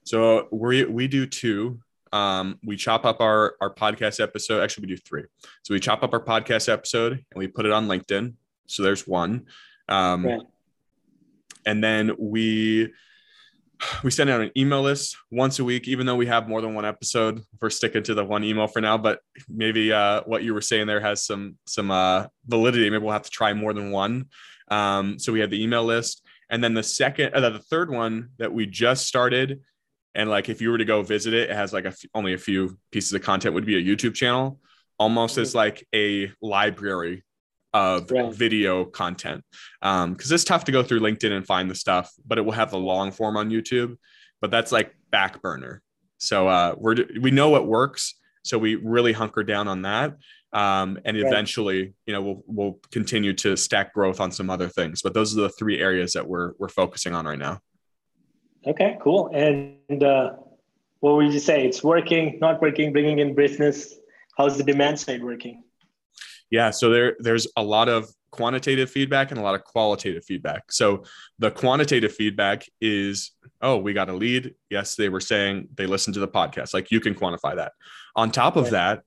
So 0.04 0.48
we 0.50 0.84
we 0.84 1.08
do 1.08 1.26
two 1.26 1.80
um, 2.14 2.60
we 2.64 2.76
chop 2.76 3.04
up 3.04 3.20
our 3.20 3.56
our 3.60 3.74
podcast 3.74 4.20
episode. 4.20 4.62
Actually, 4.62 4.82
we 4.86 4.94
do 4.94 4.96
three. 4.96 5.24
So 5.62 5.74
we 5.74 5.80
chop 5.80 6.04
up 6.04 6.12
our 6.12 6.22
podcast 6.22 6.72
episode 6.72 7.12
and 7.12 7.36
we 7.36 7.48
put 7.48 7.66
it 7.66 7.72
on 7.72 7.88
LinkedIn. 7.88 8.34
So 8.66 8.84
there's 8.84 9.06
one, 9.06 9.46
um, 9.88 10.24
right. 10.24 10.40
and 11.66 11.82
then 11.82 12.12
we 12.18 12.92
we 14.02 14.10
send 14.10 14.30
out 14.30 14.40
an 14.40 14.50
email 14.56 14.82
list 14.82 15.16
once 15.30 15.58
a 15.58 15.64
week. 15.64 15.88
Even 15.88 16.06
though 16.06 16.16
we 16.16 16.26
have 16.26 16.48
more 16.48 16.60
than 16.60 16.74
one 16.74 16.84
episode, 16.84 17.42
we're 17.60 17.70
sticking 17.70 18.02
to 18.04 18.14
the 18.14 18.24
one 18.24 18.44
email 18.44 18.66
for 18.66 18.80
now. 18.80 18.98
But 18.98 19.20
maybe 19.48 19.92
uh, 19.92 20.22
what 20.26 20.42
you 20.42 20.54
were 20.54 20.60
saying 20.60 20.86
there 20.86 21.00
has 21.00 21.24
some 21.24 21.56
some 21.66 21.90
uh, 21.90 22.26
validity. 22.46 22.88
Maybe 22.90 23.02
we'll 23.02 23.12
have 23.12 23.22
to 23.22 23.30
try 23.30 23.52
more 23.52 23.72
than 23.72 23.90
one. 23.90 24.26
Um, 24.68 25.18
so 25.18 25.32
we 25.32 25.40
have 25.40 25.50
the 25.50 25.62
email 25.62 25.84
list, 25.84 26.22
and 26.50 26.62
then 26.62 26.74
the 26.74 26.82
second, 26.82 27.34
uh, 27.34 27.50
the 27.50 27.58
third 27.58 27.90
one 27.90 28.30
that 28.38 28.52
we 28.52 28.66
just 28.66 29.06
started 29.06 29.60
and 30.14 30.30
like 30.30 30.48
if 30.48 30.60
you 30.60 30.70
were 30.70 30.78
to 30.78 30.84
go 30.84 31.02
visit 31.02 31.34
it, 31.34 31.50
it 31.50 31.56
has 31.56 31.72
like 31.72 31.84
a 31.84 31.88
f- 31.88 32.04
only 32.14 32.34
a 32.34 32.38
few 32.38 32.78
pieces 32.92 33.12
of 33.12 33.22
content 33.22 33.54
would 33.54 33.66
be 33.66 33.76
a 33.76 33.82
YouTube 33.82 34.14
channel, 34.14 34.60
almost 34.98 35.38
as 35.38 35.54
like 35.54 35.86
a 35.94 36.30
library 36.40 37.24
of 37.74 38.10
right. 38.10 38.32
video 38.32 38.84
content. 38.84 39.44
Um, 39.82 40.14
because 40.14 40.32
it's 40.32 40.44
tough 40.44 40.64
to 40.64 40.72
go 40.72 40.82
through 40.82 41.00
LinkedIn 41.00 41.32
and 41.32 41.44
find 41.44 41.70
the 41.70 41.74
stuff, 41.74 42.10
but 42.24 42.38
it 42.38 42.42
will 42.42 42.52
have 42.52 42.70
the 42.70 42.78
long 42.78 43.10
form 43.10 43.36
on 43.36 43.50
YouTube. 43.50 43.98
But 44.40 44.50
that's 44.50 44.72
like 44.72 44.94
back 45.10 45.42
burner. 45.42 45.82
So 46.18 46.48
uh, 46.48 46.74
we're 46.78 46.96
we 47.20 47.30
know 47.30 47.50
what 47.50 47.66
works, 47.66 48.14
so 48.42 48.56
we 48.56 48.76
really 48.76 49.12
hunker 49.12 49.42
down 49.42 49.68
on 49.68 49.82
that. 49.82 50.16
Um, 50.52 50.98
and 51.04 51.16
right. 51.16 51.26
eventually, 51.26 51.94
you 52.06 52.14
know, 52.14 52.22
we'll 52.22 52.42
we'll 52.46 52.78
continue 52.92 53.32
to 53.34 53.56
stack 53.56 53.92
growth 53.92 54.20
on 54.20 54.30
some 54.30 54.48
other 54.48 54.68
things. 54.68 55.02
But 55.02 55.12
those 55.12 55.36
are 55.36 55.40
the 55.40 55.50
three 55.50 55.80
areas 55.80 56.12
that 56.12 56.26
we're 56.26 56.52
we're 56.58 56.68
focusing 56.68 57.14
on 57.14 57.26
right 57.26 57.38
now. 57.38 57.58
Okay, 58.66 58.96
cool. 59.02 59.30
And 59.34 60.02
uh, 60.02 60.34
what 61.00 61.16
would 61.16 61.32
you 61.32 61.40
say? 61.40 61.66
It's 61.66 61.82
working, 61.82 62.38
not 62.40 62.62
working, 62.62 62.92
bringing 62.92 63.18
in 63.18 63.34
business. 63.34 63.94
How's 64.38 64.56
the 64.56 64.64
demand 64.64 64.98
side 64.98 65.22
working? 65.22 65.64
Yeah, 66.54 66.70
so 66.70 66.88
there 66.88 67.16
there's 67.18 67.48
a 67.56 67.64
lot 67.64 67.88
of 67.88 68.08
quantitative 68.30 68.88
feedback 68.88 69.32
and 69.32 69.40
a 69.40 69.42
lot 69.42 69.56
of 69.56 69.64
qualitative 69.64 70.24
feedback. 70.24 70.70
So 70.70 71.02
the 71.40 71.50
quantitative 71.50 72.14
feedback 72.14 72.64
is, 72.80 73.32
oh, 73.60 73.78
we 73.78 73.92
got 73.92 74.08
a 74.08 74.12
lead. 74.12 74.54
Yes, 74.70 74.94
they 74.94 75.08
were 75.08 75.20
saying 75.20 75.66
they 75.74 75.86
listened 75.86 76.14
to 76.14 76.20
the 76.20 76.28
podcast. 76.28 76.72
Like 76.72 76.92
you 76.92 77.00
can 77.00 77.16
quantify 77.16 77.56
that. 77.56 77.72
On 78.14 78.30
top 78.30 78.54
of 78.54 78.70
that, 78.70 79.02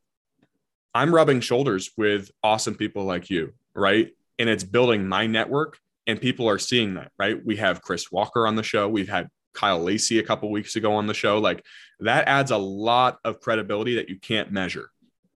I'm 0.94 1.16
rubbing 1.16 1.40
shoulders 1.40 1.92
with 1.96 2.32
awesome 2.44 2.76
people 2.76 3.06
like 3.06 3.30
you, 3.30 3.54
right? 3.74 4.10
And 4.38 4.50
it's 4.50 4.66
building 4.66 5.08
my 5.08 5.26
network 5.26 5.80
and 6.06 6.20
people 6.20 6.50
are 6.50 6.60
seeing 6.60 6.96
that, 6.96 7.14
right? 7.18 7.40
We 7.46 7.56
have 7.56 7.82
Chris 7.82 8.12
Walker 8.12 8.46
on 8.46 8.58
the 8.58 8.64
show. 8.64 8.90
We've 8.90 9.08
had 9.08 9.30
Kyle 9.54 9.82
Lacy 9.82 10.20
a 10.20 10.24
couple 10.24 10.52
weeks 10.52 10.76
ago 10.76 10.96
on 10.96 11.08
the 11.08 11.14
show. 11.14 11.38
Like 11.38 11.64
that 12.02 12.28
adds 12.28 12.52
a 12.52 12.58
lot 12.58 13.20
of 13.24 13.40
credibility 13.40 13.96
that 13.96 14.10
you 14.10 14.20
can't 14.20 14.52
measure, 14.52 14.90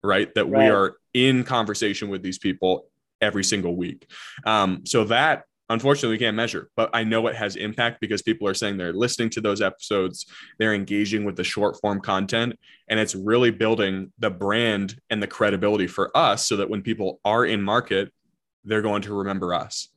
right? 0.03 0.33
That 0.33 0.45
right. 0.45 0.63
we 0.63 0.69
are 0.69 0.95
in 1.13 1.43
conversation 1.43 2.09
with 2.09 2.23
these 2.23 2.37
people 2.37 2.87
every 3.21 3.43
single 3.43 3.75
week. 3.75 4.09
Um, 4.45 4.85
so 4.85 5.03
that 5.05 5.43
unfortunately 5.69 6.15
we 6.15 6.19
can't 6.19 6.35
measure, 6.35 6.69
but 6.75 6.89
I 6.93 7.03
know 7.03 7.27
it 7.27 7.35
has 7.35 7.55
impact 7.55 8.01
because 8.01 8.21
people 8.21 8.47
are 8.47 8.53
saying 8.53 8.77
they're 8.77 8.93
listening 8.93 9.29
to 9.31 9.41
those 9.41 9.61
episodes, 9.61 10.25
they're 10.57 10.73
engaging 10.73 11.25
with 11.25 11.35
the 11.35 11.43
short 11.43 11.79
form 11.79 12.01
content, 12.01 12.57
and 12.89 12.99
it's 12.99 13.15
really 13.15 13.51
building 13.51 14.11
the 14.17 14.31
brand 14.31 14.99
and 15.09 15.21
the 15.21 15.27
credibility 15.27 15.87
for 15.87 16.15
us 16.17 16.47
so 16.47 16.57
that 16.57 16.69
when 16.69 16.81
people 16.81 17.19
are 17.23 17.45
in 17.45 17.61
market, 17.61 18.11
they're 18.65 18.81
going 18.81 19.03
to 19.03 19.13
remember 19.13 19.53
us. 19.53 19.89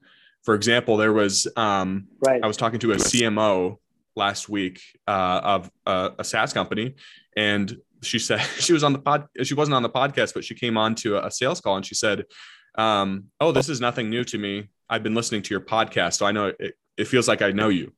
For 0.42 0.54
example, 0.54 0.96
there 0.96 1.12
was 1.12 1.46
um, 1.56 2.08
right. 2.26 2.42
I 2.42 2.46
was 2.46 2.56
talking 2.56 2.80
to 2.80 2.92
a 2.92 2.96
CMO 2.96 3.78
last 4.16 4.48
week 4.48 4.80
uh, 5.06 5.40
of 5.42 5.70
a, 5.86 6.10
a 6.18 6.24
SaaS 6.24 6.52
company, 6.52 6.94
and 7.36 7.76
she 8.02 8.18
said 8.18 8.40
she 8.58 8.72
was 8.72 8.84
on 8.84 8.92
the 8.92 8.98
pod. 8.98 9.26
She 9.42 9.54
wasn't 9.54 9.74
on 9.74 9.82
the 9.82 9.90
podcast, 9.90 10.34
but 10.34 10.44
she 10.44 10.54
came 10.54 10.76
on 10.76 10.94
to 10.96 11.16
a, 11.16 11.26
a 11.26 11.30
sales 11.30 11.60
call 11.60 11.76
and 11.76 11.86
she 11.86 11.94
said, 11.94 12.24
um, 12.76 13.26
"Oh, 13.40 13.52
this 13.52 13.68
is 13.68 13.80
nothing 13.80 14.10
new 14.10 14.24
to 14.24 14.38
me. 14.38 14.68
I've 14.88 15.02
been 15.02 15.14
listening 15.14 15.42
to 15.42 15.54
your 15.54 15.60
podcast, 15.60 16.14
so 16.14 16.26
I 16.26 16.32
know 16.32 16.52
it, 16.58 16.74
it 16.96 17.06
feels 17.06 17.28
like 17.28 17.42
I 17.42 17.52
know 17.52 17.68
you." 17.68 17.92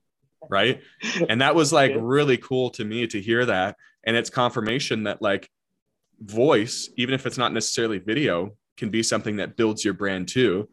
Right. 0.50 0.82
And 1.28 1.40
that 1.40 1.54
was 1.54 1.72
like 1.72 1.92
really 1.96 2.36
cool 2.36 2.70
to 2.70 2.84
me 2.84 3.06
to 3.06 3.20
hear 3.20 3.46
that. 3.46 3.76
And 4.04 4.14
it's 4.14 4.28
confirmation 4.28 5.04
that 5.04 5.22
like 5.22 5.48
voice, 6.20 6.90
even 6.96 7.14
if 7.14 7.24
it's 7.24 7.38
not 7.38 7.52
necessarily 7.52 7.98
video, 7.98 8.56
can 8.76 8.90
be 8.90 9.02
something 9.02 9.36
that 9.36 9.56
builds 9.56 9.84
your 9.84 9.94
brand 9.94 10.28
too 10.28 10.68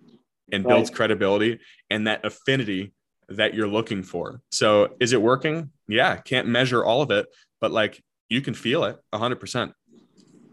and 0.52 0.64
builds 0.64 0.90
right. 0.90 0.96
credibility 0.96 1.60
and 1.90 2.08
that 2.08 2.26
affinity 2.26 2.94
that 3.38 3.54
you're 3.54 3.68
looking 3.68 4.04
for. 4.04 4.42
So 4.52 4.96
is 5.00 5.14
it 5.14 5.22
working? 5.22 5.72
Yeah, 5.88 6.18
can't 6.18 6.48
measure 6.48 6.84
all 6.84 7.02
of 7.02 7.12
it, 7.12 7.28
but 7.60 7.72
like 7.72 8.04
you 8.30 8.42
can 8.42 8.54
feel 8.54 8.84
it 8.86 9.00
100%. 9.14 9.74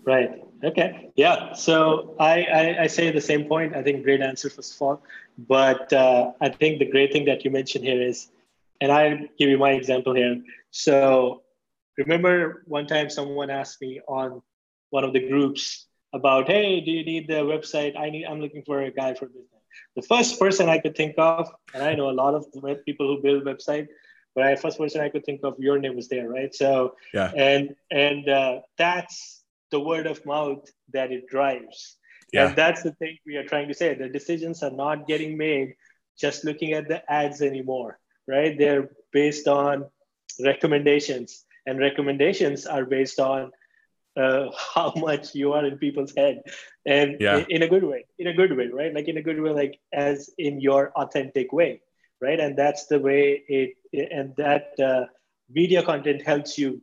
Right. 0.05 0.43
Okay. 0.64 1.11
Yeah. 1.16 1.53
So 1.53 2.16
I, 2.18 2.43
I, 2.43 2.83
I 2.83 2.87
say 2.87 3.11
the 3.11 3.20
same 3.20 3.45
point. 3.45 3.76
I 3.76 3.83
think 3.83 4.03
great 4.03 4.20
answer 4.20 4.51
first 4.51 4.74
of 4.74 4.83
all, 4.83 5.03
but 5.37 5.93
uh, 5.93 6.33
I 6.41 6.49
think 6.49 6.79
the 6.79 6.91
great 6.91 7.12
thing 7.12 7.24
that 7.26 7.45
you 7.45 7.51
mentioned 7.51 7.85
here 7.85 8.01
is, 8.01 8.29
and 8.81 8.91
I'll 8.91 9.18
give 9.39 9.49
you 9.49 9.59
my 9.59 9.72
example 9.72 10.14
here. 10.14 10.43
So 10.70 11.43
remember 11.97 12.62
one 12.66 12.87
time 12.87 13.11
someone 13.11 13.51
asked 13.51 13.81
me 13.81 14.01
on 14.09 14.43
one 14.91 15.05
of 15.05 15.12
the 15.12 15.29
groups 15.29 15.87
about, 16.12 16.49
hey, 16.49 16.81
do 16.81 16.91
you 16.91 17.05
need 17.05 17.29
the 17.29 17.43
website? 17.43 17.97
I 17.99 18.11
need. 18.11 18.24
I'm 18.24 18.41
looking 18.41 18.62
for 18.64 18.83
a 18.83 18.91
guy 18.91 19.14
for 19.14 19.26
business 19.26 19.58
The 19.97 20.03
first 20.03 20.39
person 20.39 20.68
I 20.68 20.79
could 20.79 20.97
think 20.97 21.14
of, 21.18 21.51
and 21.74 21.83
I 21.83 21.95
know 21.95 22.11
a 22.11 22.12
lot 22.12 22.35
of 22.35 22.47
people 22.85 23.07
who 23.09 23.22
build 23.22 23.45
website, 23.45 23.89
but 24.35 24.45
I 24.45 24.57
first 24.57 24.79
person 24.79 25.01
I 25.01 25.09
could 25.09 25.24
think 25.24 25.41
of, 25.43 25.55
your 25.59 25.79
name 25.79 25.97
was 25.97 26.09
there, 26.09 26.29
right? 26.29 26.55
So 26.55 26.95
yeah, 27.12 27.33
and 27.37 27.74
and 27.91 28.29
uh, 28.29 28.61
that's 28.76 29.43
the 29.70 29.81
word 29.81 30.07
of 30.07 30.24
mouth 30.24 30.64
that 30.93 31.12
it 31.12 31.26
drives. 31.29 31.97
Yeah. 32.33 32.49
And 32.49 32.57
that's 32.57 32.83
the 32.83 32.93
thing 32.93 33.18
we 33.26 33.37
are 33.37 33.45
trying 33.45 33.68
to 33.68 33.74
say. 33.74 33.95
The 33.95 34.09
decisions 34.09 34.62
are 34.62 34.70
not 34.70 35.07
getting 35.07 35.37
made 35.37 35.74
just 36.18 36.45
looking 36.45 36.72
at 36.72 36.89
the 36.89 37.01
ads 37.11 37.43
anymore, 37.43 37.99
right? 38.26 38.57
They're 38.59 38.91
based 39.12 39.49
on 39.49 39.87
recommendations, 40.45 41.45
and 41.66 41.79
recommendations 41.79 42.66
are 42.66 42.85
based 42.85 43.18
on 43.18 43.51
uh, 44.19 44.51
how 44.75 44.93
much 44.97 45.35
you 45.35 45.53
are 45.53 45.64
in 45.64 45.79
people's 45.79 46.14
head, 46.16 46.43
and 46.87 47.16
yeah. 47.21 47.45
in, 47.49 47.62
a 47.62 47.69
good 47.69 47.85
way, 47.85 48.07
in 48.19 48.27
a 48.27 48.35
good 48.35 48.57
way, 48.57 48.69
right? 48.69 48.95
Like 48.95 49.09
in 49.09 49.16
a 49.16 49.23
good 49.23 49.41
way, 49.41 49.51
like 49.51 49.79
as 49.93 50.31
in 50.39 50.61
your 50.61 50.93
authentic 50.97 51.53
way, 51.53 51.81
right? 52.21 52.41
And 52.41 52.57
that's 52.57 52.87
the 52.87 52.99
way 52.99 53.43
it, 53.49 53.75
and 53.93 54.35
that 54.37 54.79
uh, 54.81 55.07
media 55.49 55.83
content 55.83 56.23
helps 56.23 56.59
you 56.59 56.83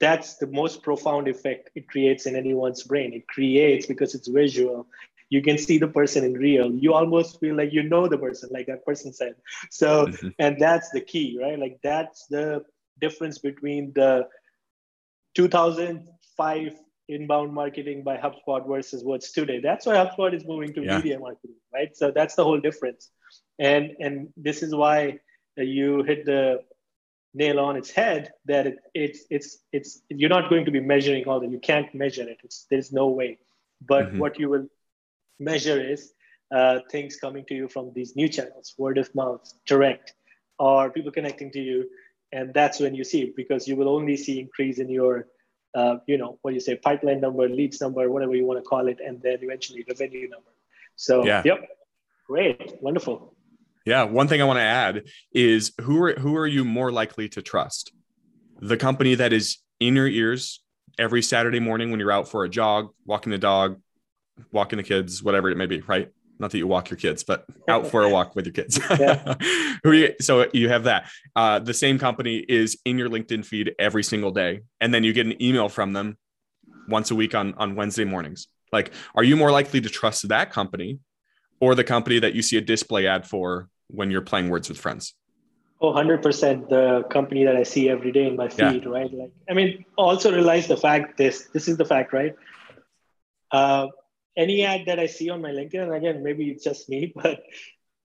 that's 0.00 0.34
the 0.36 0.46
most 0.46 0.82
profound 0.82 1.28
effect 1.28 1.70
it 1.74 1.88
creates 1.88 2.26
in 2.26 2.36
anyone's 2.36 2.82
brain. 2.82 3.12
It 3.14 3.26
creates 3.28 3.86
because 3.86 4.14
it's 4.14 4.28
visual. 4.28 4.86
You 5.30 5.42
can 5.42 5.56
see 5.56 5.78
the 5.78 5.88
person 5.88 6.24
in 6.24 6.34
real. 6.34 6.70
You 6.72 6.92
almost 6.94 7.40
feel 7.40 7.56
like 7.56 7.72
you 7.72 7.82
know 7.82 8.08
the 8.08 8.18
person, 8.18 8.50
like 8.52 8.66
that 8.66 8.84
person 8.84 9.12
said. 9.12 9.36
So, 9.70 10.06
mm-hmm. 10.06 10.28
and 10.38 10.60
that's 10.60 10.90
the 10.90 11.00
key, 11.00 11.38
right? 11.40 11.58
Like 11.58 11.78
that's 11.82 12.26
the 12.26 12.64
difference 13.00 13.38
between 13.38 13.92
the 13.94 14.28
2005 16.36 16.80
inbound 17.08 17.52
marketing 17.52 18.02
by 18.02 18.16
HubSpot 18.16 18.66
versus 18.66 19.04
what's 19.04 19.32
today. 19.32 19.60
That's 19.60 19.86
why 19.86 19.94
HubSpot 19.94 20.34
is 20.34 20.44
moving 20.46 20.72
to 20.74 20.82
yeah. 20.82 20.96
media 20.96 21.18
marketing, 21.18 21.56
right? 21.72 21.94
So 21.96 22.10
that's 22.10 22.34
the 22.34 22.44
whole 22.44 22.60
difference. 22.60 23.10
And 23.58 23.92
and 24.00 24.28
this 24.36 24.62
is 24.62 24.74
why 24.74 25.18
you 25.56 26.02
hit 26.02 26.24
the 26.24 26.62
nail 27.34 27.58
on 27.58 27.76
its 27.76 27.90
head 27.90 28.32
that 28.46 28.66
it, 28.66 28.78
it's 28.94 29.24
it's 29.28 29.58
it's 29.72 30.02
you're 30.08 30.30
not 30.30 30.48
going 30.48 30.64
to 30.64 30.70
be 30.70 30.80
measuring 30.80 31.24
all 31.26 31.40
that 31.40 31.50
you 31.50 31.58
can't 31.58 31.92
measure 31.94 32.22
it 32.22 32.38
it's, 32.44 32.66
there's 32.70 32.92
no 32.92 33.08
way 33.08 33.38
but 33.86 34.06
mm-hmm. 34.06 34.18
what 34.18 34.38
you 34.38 34.48
will 34.48 34.66
measure 35.40 35.80
is 35.80 36.12
uh, 36.54 36.78
things 36.92 37.16
coming 37.16 37.44
to 37.46 37.54
you 37.54 37.66
from 37.66 37.92
these 37.92 38.14
new 38.14 38.28
channels 38.28 38.74
word 38.78 38.98
of 38.98 39.12
mouth 39.16 39.52
direct 39.66 40.14
or 40.60 40.90
people 40.90 41.10
connecting 41.10 41.50
to 41.50 41.58
you 41.58 41.88
and 42.32 42.54
that's 42.54 42.78
when 42.78 42.94
you 42.94 43.02
see 43.02 43.22
it 43.22 43.34
because 43.34 43.66
you 43.66 43.74
will 43.74 43.88
only 43.88 44.16
see 44.16 44.38
increase 44.38 44.78
in 44.78 44.88
your 44.88 45.26
uh, 45.74 45.96
you 46.06 46.16
know 46.16 46.38
what 46.42 46.54
you 46.54 46.60
say 46.60 46.76
pipeline 46.76 47.20
number 47.20 47.48
leads 47.48 47.80
number 47.80 48.08
whatever 48.10 48.34
you 48.34 48.44
want 48.44 48.58
to 48.62 48.68
call 48.68 48.86
it 48.88 48.98
and 49.04 49.20
then 49.22 49.38
eventually 49.42 49.84
revenue 49.88 50.28
number 50.28 50.52
so 50.96 51.24
yeah. 51.24 51.42
yep 51.44 51.68
great 52.26 52.76
wonderful 52.80 53.34
yeah, 53.84 54.04
one 54.04 54.28
thing 54.28 54.40
I 54.40 54.44
want 54.44 54.58
to 54.58 54.62
add 54.62 55.04
is 55.32 55.72
who 55.82 56.02
are 56.02 56.14
who 56.14 56.36
are 56.36 56.46
you 56.46 56.64
more 56.64 56.90
likely 56.90 57.28
to 57.30 57.42
trust? 57.42 57.92
The 58.60 58.76
company 58.76 59.14
that 59.16 59.32
is 59.32 59.58
in 59.78 59.94
your 59.94 60.08
ears 60.08 60.60
every 60.98 61.20
Saturday 61.22 61.60
morning 61.60 61.90
when 61.90 62.00
you're 62.00 62.12
out 62.12 62.28
for 62.28 62.44
a 62.44 62.48
jog, 62.48 62.90
walking 63.04 63.30
the 63.30 63.38
dog, 63.38 63.80
walking 64.52 64.78
the 64.78 64.82
kids, 64.82 65.22
whatever 65.22 65.50
it 65.50 65.56
may 65.56 65.66
be, 65.66 65.80
right? 65.82 66.10
Not 66.38 66.50
that 66.50 66.58
you 66.58 66.66
walk 66.66 66.90
your 66.90 66.96
kids, 66.96 67.22
but 67.22 67.44
out 67.68 67.86
for 67.86 68.02
a 68.02 68.08
walk 68.08 68.34
with 68.34 68.46
your 68.46 68.52
kids. 68.52 68.78
you, 69.84 70.14
so 70.20 70.46
you 70.52 70.68
have 70.68 70.84
that. 70.84 71.08
Uh, 71.36 71.58
the 71.58 71.74
same 71.74 71.98
company 71.98 72.44
is 72.48 72.78
in 72.84 72.98
your 72.98 73.08
LinkedIn 73.08 73.44
feed 73.44 73.74
every 73.78 74.02
single 74.02 74.30
day, 74.30 74.60
and 74.80 74.92
then 74.92 75.04
you 75.04 75.12
get 75.12 75.26
an 75.26 75.40
email 75.42 75.68
from 75.68 75.92
them 75.92 76.18
once 76.88 77.10
a 77.10 77.14
week 77.14 77.34
on 77.34 77.54
on 77.54 77.76
Wednesday 77.76 78.04
mornings. 78.04 78.48
Like, 78.72 78.92
are 79.14 79.22
you 79.22 79.36
more 79.36 79.52
likely 79.52 79.80
to 79.80 79.88
trust 79.88 80.28
that 80.28 80.50
company 80.50 80.98
or 81.60 81.74
the 81.74 81.84
company 81.84 82.18
that 82.18 82.34
you 82.34 82.42
see 82.42 82.56
a 82.56 82.60
display 82.60 83.06
ad 83.06 83.26
for 83.26 83.68
when 83.88 84.10
you're 84.10 84.20
playing 84.20 84.50
Words 84.50 84.68
with 84.68 84.78
Friends? 84.78 85.14
Oh, 85.80 85.92
100% 85.92 86.68
the 86.68 87.02
company 87.10 87.44
that 87.44 87.56
I 87.56 87.62
see 87.62 87.88
every 87.88 88.10
day 88.10 88.26
in 88.26 88.36
my 88.36 88.48
feed, 88.48 88.84
yeah. 88.84 88.88
right? 88.88 89.12
Like, 89.12 89.32
I 89.50 89.54
mean, 89.54 89.84
also 89.96 90.32
realize 90.32 90.66
the 90.66 90.76
fact 90.76 91.18
this, 91.18 91.48
this 91.52 91.68
is 91.68 91.76
the 91.76 91.84
fact, 91.84 92.12
right? 92.12 92.34
Uh, 93.50 93.88
any 94.36 94.64
ad 94.64 94.86
that 94.86 94.98
I 94.98 95.06
see 95.06 95.30
on 95.30 95.40
my 95.42 95.50
LinkedIn, 95.50 95.82
and 95.82 95.94
again, 95.94 96.22
maybe 96.22 96.50
it's 96.50 96.64
just 96.64 96.88
me, 96.88 97.12
but 97.22 97.42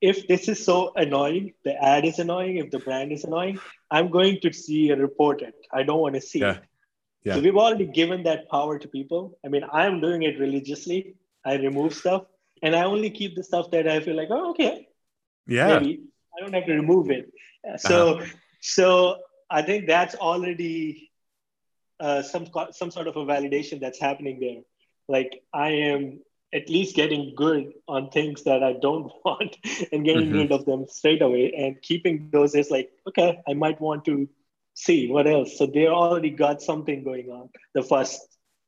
if 0.02 0.28
this 0.28 0.50
is 0.50 0.64
so 0.64 0.92
annoying, 0.96 1.54
the 1.64 1.74
ad 1.82 2.06
is 2.06 2.20
annoying, 2.20 2.58
if 2.58 2.70
the 2.70 2.80
brand 2.80 3.12
is 3.12 3.24
annoying, 3.24 3.60
I'm 3.90 4.10
going 4.12 4.40
to 4.42 4.54
see 4.54 4.92
and 4.92 5.02
report 5.02 5.42
it. 5.42 5.56
I 5.72 5.84
don't 5.84 6.00
want 6.00 6.16
to 6.16 6.22
see 6.22 6.40
yeah. 6.40 6.56
it. 6.56 6.64
Yeah. 7.24 7.36
So 7.36 7.42
we've 7.42 7.56
already 7.56 7.88
given 7.88 8.24
that 8.24 8.50
power 8.50 8.78
to 8.78 8.88
people. 8.88 9.40
I 9.44 9.48
mean, 9.48 9.64
I'm 9.72 10.00
doing 10.00 10.24
it 10.24 10.38
religiously. 10.40 11.16
I 11.44 11.56
remove 11.56 11.96
stuff 11.96 12.26
and 12.62 12.76
I 12.76 12.84
only 12.84 13.10
keep 13.10 13.36
the 13.36 13.44
stuff 13.44 13.72
that 13.72 13.88
I 13.88 14.00
feel 14.00 14.16
like, 14.16 14.28
oh, 14.30 14.52
okay, 14.52 14.88
yeah 15.48 15.80
maybe 15.80 16.02
i 16.36 16.42
don't 16.42 16.54
have 16.54 16.66
to 16.66 16.74
remove 16.74 17.10
it 17.10 17.32
so 17.78 18.18
uh-huh. 18.18 18.26
so 18.62 19.18
i 19.50 19.62
think 19.62 19.88
that's 19.88 20.16
already 20.16 21.12
uh, 22.00 22.22
some 22.22 22.46
some 22.72 22.92
sort 22.92 23.08
of 23.08 23.16
a 23.16 23.26
validation 23.26 23.80
that's 23.80 24.00
happening 24.00 24.38
there 24.40 24.62
like 25.08 25.44
i 25.54 25.70
am 25.70 26.20
at 26.54 26.70
least 26.70 26.96
getting 26.96 27.34
good 27.36 27.74
on 27.88 28.10
things 28.10 28.44
that 28.44 28.64
i 28.64 28.74
don't 28.74 29.12
want 29.26 29.58
and 29.92 30.06
getting 30.06 30.28
mm-hmm. 30.28 30.38
rid 30.40 30.52
of 30.52 30.66
them 30.66 30.86
straight 30.88 31.22
away 31.22 31.54
and 31.58 31.82
keeping 31.82 32.30
those 32.32 32.56
is 32.56 32.72
like 32.72 32.92
okay 33.08 33.40
i 33.48 33.54
might 33.54 33.80
want 33.82 34.06
to 34.06 34.28
see 34.74 35.10
what 35.10 35.28
else 35.28 35.58
so 35.58 35.66
they 35.66 35.88
already 35.88 36.30
got 36.30 36.62
something 36.62 37.04
going 37.04 37.30
on 37.30 37.50
the 37.74 37.84
first 37.84 38.20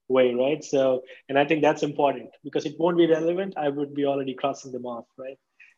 way 0.08 0.34
right 0.34 0.64
so 0.64 1.02
and 1.28 1.38
i 1.38 1.44
think 1.44 1.62
that's 1.62 1.84
important 1.84 2.30
because 2.44 2.66
it 2.66 2.76
won't 2.80 2.98
be 2.98 3.08
relevant 3.08 3.54
i 3.58 3.68
would 3.68 3.94
be 3.94 4.06
already 4.06 4.34
crossing 4.34 4.72
them 4.72 4.86
off 4.86 5.06
right 5.18 5.38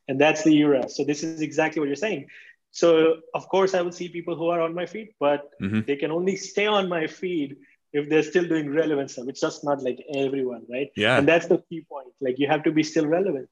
and 0.10 0.20
that's 0.20 0.44
the 0.44 0.58
era. 0.58 0.90
So 0.90 1.06
this 1.06 1.24
is 1.24 1.40
exactly 1.40 1.80
what 1.80 1.88
you're 1.88 1.96
saying. 1.96 2.28
So 2.72 3.18
of 3.34 3.48
course 3.48 3.74
I 3.74 3.82
will 3.82 3.92
see 3.92 4.10
people 4.10 4.36
who 4.36 4.50
are 4.50 4.60
on 4.60 4.74
my 4.74 4.88
feed, 4.88 5.10
but 5.20 5.52
mm-hmm. 5.62 5.82
they 5.86 5.96
can 5.96 6.12
only 6.12 6.36
stay 6.36 6.66
on 6.66 6.90
my 6.90 7.08
feed 7.08 7.58
if 7.94 8.10
they're 8.10 8.24
still 8.24 8.48
doing 8.48 8.72
relevant 8.74 9.12
stuff. 9.12 9.26
It's 9.28 9.42
just 9.42 9.64
not 9.64 9.82
like 9.82 10.00
everyone, 10.16 10.66
right? 10.70 10.90
Yeah. 10.96 11.18
And 11.18 11.28
that's 11.28 11.48
the 11.48 11.64
key 11.70 11.86
point. 11.90 12.08
Like 12.22 12.38
you 12.38 12.48
have 12.48 12.64
to 12.64 12.72
be 12.72 12.84
still 12.84 13.08
relevant 13.08 13.50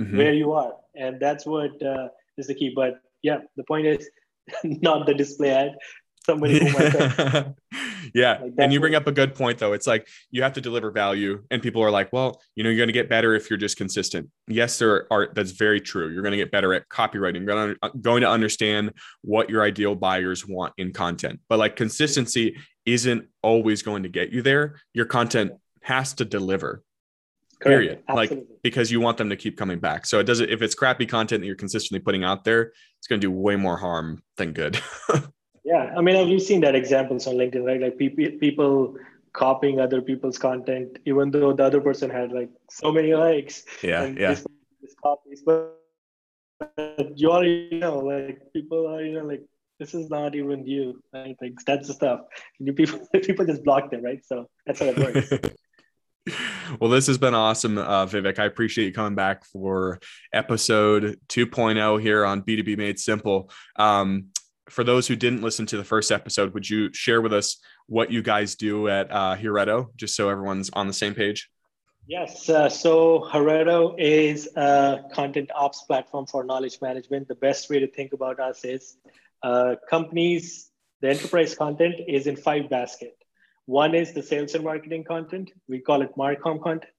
mm-hmm. 0.00 0.16
where 0.16 0.32
you 0.32 0.52
are, 0.52 0.74
and 0.94 1.20
that's 1.20 1.44
what 1.46 1.82
uh, 1.82 2.08
is 2.38 2.46
the 2.46 2.54
key. 2.54 2.72
But 2.74 3.00
yeah, 3.22 3.38
the 3.56 3.64
point 3.64 3.86
is 3.86 4.08
not 4.64 5.06
the 5.06 5.14
display 5.14 5.50
ad 5.50 5.76
somebody 6.24 6.58
who 6.58 6.72
might 6.72 7.54
yeah 8.14 8.38
like 8.40 8.52
and 8.58 8.72
you 8.72 8.80
bring 8.80 8.94
up 8.94 9.06
a 9.06 9.12
good 9.12 9.34
point 9.34 9.58
though 9.58 9.72
it's 9.72 9.86
like 9.86 10.08
you 10.30 10.42
have 10.42 10.52
to 10.52 10.60
deliver 10.60 10.90
value 10.90 11.42
and 11.50 11.62
people 11.62 11.82
are 11.82 11.90
like 11.90 12.12
well 12.12 12.40
you 12.54 12.64
know 12.64 12.70
you're 12.70 12.78
going 12.78 12.88
to 12.88 12.94
get 12.94 13.08
better 13.08 13.34
if 13.34 13.50
you're 13.50 13.58
just 13.58 13.76
consistent 13.76 14.28
yes 14.48 14.78
there 14.78 15.06
are 15.12 15.30
that's 15.34 15.50
very 15.50 15.80
true 15.80 16.08
you're 16.08 16.22
going 16.22 16.32
to 16.32 16.38
get 16.38 16.50
better 16.50 16.72
at 16.72 16.88
copywriting 16.88 17.44
you're 17.46 17.54
going 17.54 17.76
to, 17.82 17.98
going 18.00 18.22
to 18.22 18.28
understand 18.28 18.92
what 19.22 19.50
your 19.50 19.62
ideal 19.62 19.94
buyers 19.94 20.46
want 20.46 20.72
in 20.78 20.92
content 20.92 21.40
but 21.48 21.58
like 21.58 21.76
consistency 21.76 22.56
isn't 22.86 23.26
always 23.42 23.82
going 23.82 24.02
to 24.02 24.08
get 24.08 24.30
you 24.30 24.42
there 24.42 24.76
your 24.92 25.06
content 25.06 25.52
has 25.82 26.12
to 26.14 26.24
deliver 26.24 26.82
period 27.60 28.02
like 28.12 28.30
because 28.62 28.90
you 28.90 29.00
want 29.00 29.16
them 29.16 29.30
to 29.30 29.36
keep 29.36 29.56
coming 29.56 29.78
back 29.78 30.04
so 30.04 30.18
it 30.18 30.24
doesn't 30.24 30.50
if 30.50 30.60
it's 30.60 30.74
crappy 30.74 31.06
content 31.06 31.40
that 31.40 31.46
you're 31.46 31.56
consistently 31.56 31.98
putting 31.98 32.22
out 32.22 32.44
there 32.44 32.72
it's 32.98 33.06
going 33.06 33.20
to 33.20 33.26
do 33.26 33.30
way 33.30 33.56
more 33.56 33.76
harm 33.76 34.22
than 34.36 34.52
good 34.52 34.78
Yeah, 35.64 35.94
I 35.96 36.02
mean, 36.02 36.14
have 36.16 36.28
you 36.28 36.38
seen 36.38 36.60
that 36.60 36.74
examples 36.74 37.26
on 37.26 37.36
LinkedIn, 37.36 37.64
right? 37.64 37.80
Like 37.80 37.96
people 37.96 38.24
people 38.38 38.96
copying 39.32 39.80
other 39.80 40.02
people's 40.02 40.36
content, 40.36 40.98
even 41.06 41.30
though 41.30 41.54
the 41.54 41.64
other 41.64 41.80
person 41.80 42.10
had 42.10 42.32
like 42.32 42.50
so 42.70 42.92
many 42.92 43.14
likes. 43.14 43.64
Yeah, 43.82 44.04
yeah. 44.06 44.36
Copies, 45.02 45.42
but 45.44 45.80
you 47.16 47.32
already 47.32 47.70
know, 47.72 47.98
like 47.98 48.52
people 48.52 48.86
are, 48.86 49.02
you 49.02 49.14
know, 49.14 49.24
like 49.24 49.42
this 49.84 49.94
is 49.94 50.08
not 50.08 50.34
even 50.34 50.66
you. 50.66 51.02
Right? 51.12 51.36
Like 51.40 51.54
that's 51.66 51.88
the 51.88 51.94
stuff. 51.94 52.20
You 52.58 52.72
people 52.72 53.00
people 53.22 53.44
just 53.44 53.64
block 53.64 53.90
them, 53.90 54.02
right? 54.02 54.24
So 54.24 54.48
that's 54.66 54.80
how 54.80 54.86
it 54.86 54.98
works. 54.98 55.32
well, 56.80 56.90
this 56.90 57.06
has 57.06 57.18
been 57.18 57.34
awesome, 57.34 57.76
uh, 57.76 58.06
Vivek. 58.06 58.38
I 58.38 58.46
appreciate 58.46 58.86
you 58.86 58.92
coming 58.92 59.14
back 59.14 59.44
for 59.44 60.00
episode 60.32 61.18
2.0 61.28 62.00
here 62.00 62.24
on 62.24 62.42
B2B 62.42 62.78
Made 62.78 62.98
Simple. 62.98 63.50
Um, 63.76 64.28
for 64.70 64.82
those 64.82 65.06
who 65.06 65.16
didn't 65.16 65.42
listen 65.42 65.66
to 65.66 65.76
the 65.76 65.84
first 65.84 66.10
episode, 66.10 66.54
would 66.54 66.68
you 66.68 66.92
share 66.94 67.20
with 67.20 67.34
us 67.34 67.58
what 67.86 68.10
you 68.10 68.22
guys 68.22 68.54
do 68.54 68.88
at 68.88 69.10
uh, 69.12 69.36
just 69.96 70.16
so 70.16 70.30
everyone's 70.30 70.70
on 70.72 70.86
the 70.86 70.94
same 70.94 71.14
page? 71.14 71.50
Yes. 72.06 72.48
Uh, 72.48 72.68
so 72.68 73.28
Heretto 73.32 73.94
is 73.98 74.48
a 74.56 75.04
content 75.12 75.50
ops 75.54 75.82
platform 75.82 76.26
for 76.26 76.44
knowledge 76.44 76.78
management. 76.82 77.28
The 77.28 77.34
best 77.34 77.70
way 77.70 77.78
to 77.78 77.86
think 77.86 78.12
about 78.12 78.40
us 78.40 78.64
is 78.64 78.96
uh, 79.44 79.76
companies, 79.90 80.70
the 81.02 81.10
enterprise 81.10 81.54
content 81.54 81.96
is 82.08 82.26
in 82.26 82.36
five 82.36 82.70
basket. 82.70 83.16
One 83.66 83.94
is 83.94 84.12
the 84.12 84.22
sales 84.22 84.54
and 84.54 84.64
marketing 84.64 85.04
content. 85.04 85.52
We 85.68 85.80
call 85.80 86.00
it 86.02 86.16
Marcom 86.16 86.62
content. 86.62 86.98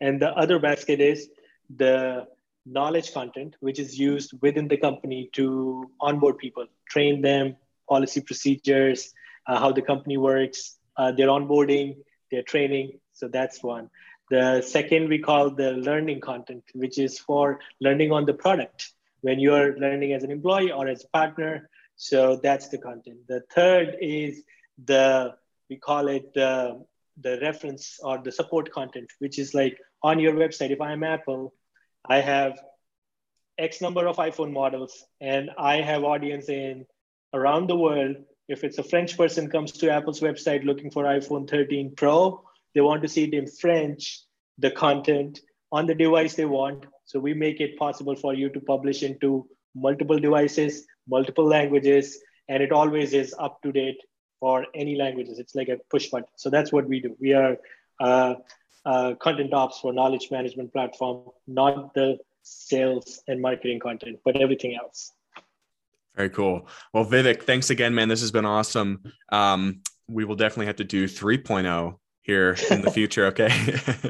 And 0.00 0.20
the 0.20 0.30
other 0.42 0.58
basket 0.58 1.00
is 1.00 1.28
the 1.74 2.26
knowledge 2.66 3.12
content, 3.14 3.56
which 3.60 3.78
is 3.78 3.98
used 3.98 4.34
within 4.42 4.68
the 4.68 4.76
company 4.76 5.30
to 5.32 5.90
onboard 6.00 6.36
people, 6.38 6.66
train 6.88 7.22
them, 7.22 7.56
policy 7.88 8.20
procedures, 8.20 9.14
uh, 9.46 9.58
how 9.58 9.72
the 9.72 9.82
company 9.82 10.16
works, 10.16 10.76
uh, 10.96 11.12
their 11.12 11.28
onboarding, 11.28 11.96
their 12.30 12.42
training. 12.42 12.98
So 13.12 13.28
that's 13.28 13.62
one. 13.62 13.88
The 14.30 14.60
second 14.60 15.08
we 15.08 15.18
call 15.18 15.50
the 15.50 15.72
learning 15.72 16.20
content, 16.20 16.64
which 16.74 16.98
is 16.98 17.18
for 17.18 17.60
learning 17.80 18.12
on 18.12 18.26
the 18.26 18.34
product 18.34 18.92
when 19.22 19.38
you're 19.38 19.78
learning 19.78 20.12
as 20.12 20.24
an 20.24 20.30
employee 20.30 20.72
or 20.72 20.88
as 20.88 21.04
a 21.04 21.08
partner. 21.08 21.70
So 21.96 22.36
that's 22.42 22.68
the 22.68 22.78
content. 22.78 23.26
The 23.26 23.42
third 23.54 23.96
is 24.00 24.42
the 24.84 25.34
we 25.68 25.76
call 25.76 26.08
it 26.08 26.32
the 26.34 26.84
the 27.20 27.38
reference 27.40 27.98
or 28.02 28.18
the 28.18 28.30
support 28.30 28.70
content, 28.70 29.10
which 29.18 29.38
is 29.38 29.54
like 29.54 29.78
on 30.02 30.18
your 30.20 30.34
website. 30.34 30.70
If 30.70 30.80
I'm 30.80 31.02
Apple, 31.02 31.54
I 32.04 32.20
have 32.20 32.60
X 33.58 33.80
number 33.80 34.06
of 34.06 34.16
iPhone 34.16 34.52
models, 34.52 35.04
and 35.20 35.50
I 35.58 35.80
have 35.80 36.04
audience 36.04 36.48
in 36.50 36.86
around 37.32 37.68
the 37.68 37.76
world. 37.76 38.16
If 38.48 38.62
it's 38.62 38.78
a 38.78 38.82
French 38.82 39.16
person 39.16 39.50
comes 39.50 39.72
to 39.72 39.90
Apple's 39.90 40.20
website 40.20 40.64
looking 40.64 40.90
for 40.90 41.04
iPhone 41.04 41.48
13 41.48 41.94
Pro, 41.96 42.44
they 42.74 42.82
want 42.82 43.02
to 43.02 43.08
see 43.08 43.24
it 43.24 43.34
in 43.34 43.46
French, 43.46 44.20
the 44.58 44.70
content 44.70 45.40
on 45.72 45.86
the 45.86 45.94
device 45.94 46.34
they 46.34 46.44
want. 46.44 46.84
So 47.06 47.18
we 47.18 47.32
make 47.34 47.60
it 47.60 47.78
possible 47.78 48.14
for 48.14 48.34
you 48.34 48.50
to 48.50 48.60
publish 48.60 49.02
into 49.02 49.48
multiple 49.76 50.18
devices, 50.18 50.86
multiple 51.06 51.46
languages, 51.46 52.18
and 52.48 52.62
it 52.62 52.72
always 52.72 53.12
is 53.12 53.34
up 53.38 53.60
to 53.62 53.72
date 53.72 53.98
for 54.40 54.66
any 54.74 54.96
languages. 54.96 55.38
It's 55.38 55.54
like 55.54 55.68
a 55.68 55.78
push 55.90 56.08
button. 56.08 56.28
So 56.36 56.50
that's 56.50 56.72
what 56.72 56.88
we 56.88 57.00
do. 57.00 57.16
We 57.20 57.32
are 57.34 57.56
uh, 58.00 58.34
uh, 58.84 59.14
content 59.14 59.52
ops 59.52 59.80
for 59.80 59.92
knowledge 59.92 60.28
management 60.30 60.72
platform, 60.72 61.28
not 61.46 61.94
the 61.94 62.18
sales 62.42 63.22
and 63.28 63.40
marketing 63.40 63.80
content, 63.80 64.18
but 64.24 64.36
everything 64.36 64.76
else. 64.76 65.12
Very 66.14 66.30
cool. 66.30 66.68
Well, 66.94 67.04
Vivek, 67.04 67.42
thanks 67.42 67.70
again, 67.70 67.94
man. 67.94 68.08
This 68.08 68.20
has 68.20 68.30
been 68.30 68.46
awesome. 68.46 69.02
Um, 69.30 69.82
we 70.08 70.24
will 70.24 70.36
definitely 70.36 70.66
have 70.66 70.76
to 70.76 70.84
do 70.84 71.06
3.0 71.06 71.98
here 72.22 72.56
in 72.70 72.80
the 72.80 72.90
future. 72.98 73.26
Okay. 73.26 73.50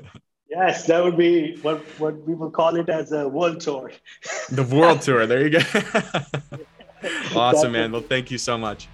yes, 0.56 0.86
that 0.86 1.04
would 1.04 1.16
be 1.16 1.56
what 1.62 1.78
what 2.00 2.14
we 2.26 2.34
will 2.34 2.50
call 2.50 2.76
it 2.76 2.88
as 2.88 3.12
a 3.12 3.28
world 3.28 3.60
tour. 3.60 3.92
the 4.50 4.64
world 4.64 5.02
tour. 5.02 5.26
There 5.26 5.46
you 5.46 5.50
go. 5.58 5.64
awesome, 7.36 7.72
man. 7.72 7.92
Well, 7.92 8.02
thank 8.02 8.30
you 8.30 8.38
so 8.38 8.56
much. 8.56 8.88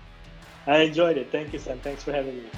I 0.67 0.79
enjoyed 0.79 1.17
it. 1.17 1.31
Thank 1.31 1.53
you, 1.53 1.59
Sam. 1.59 1.79
Thanks 1.81 2.03
for 2.03 2.13
having 2.13 2.37
me. 2.37 2.49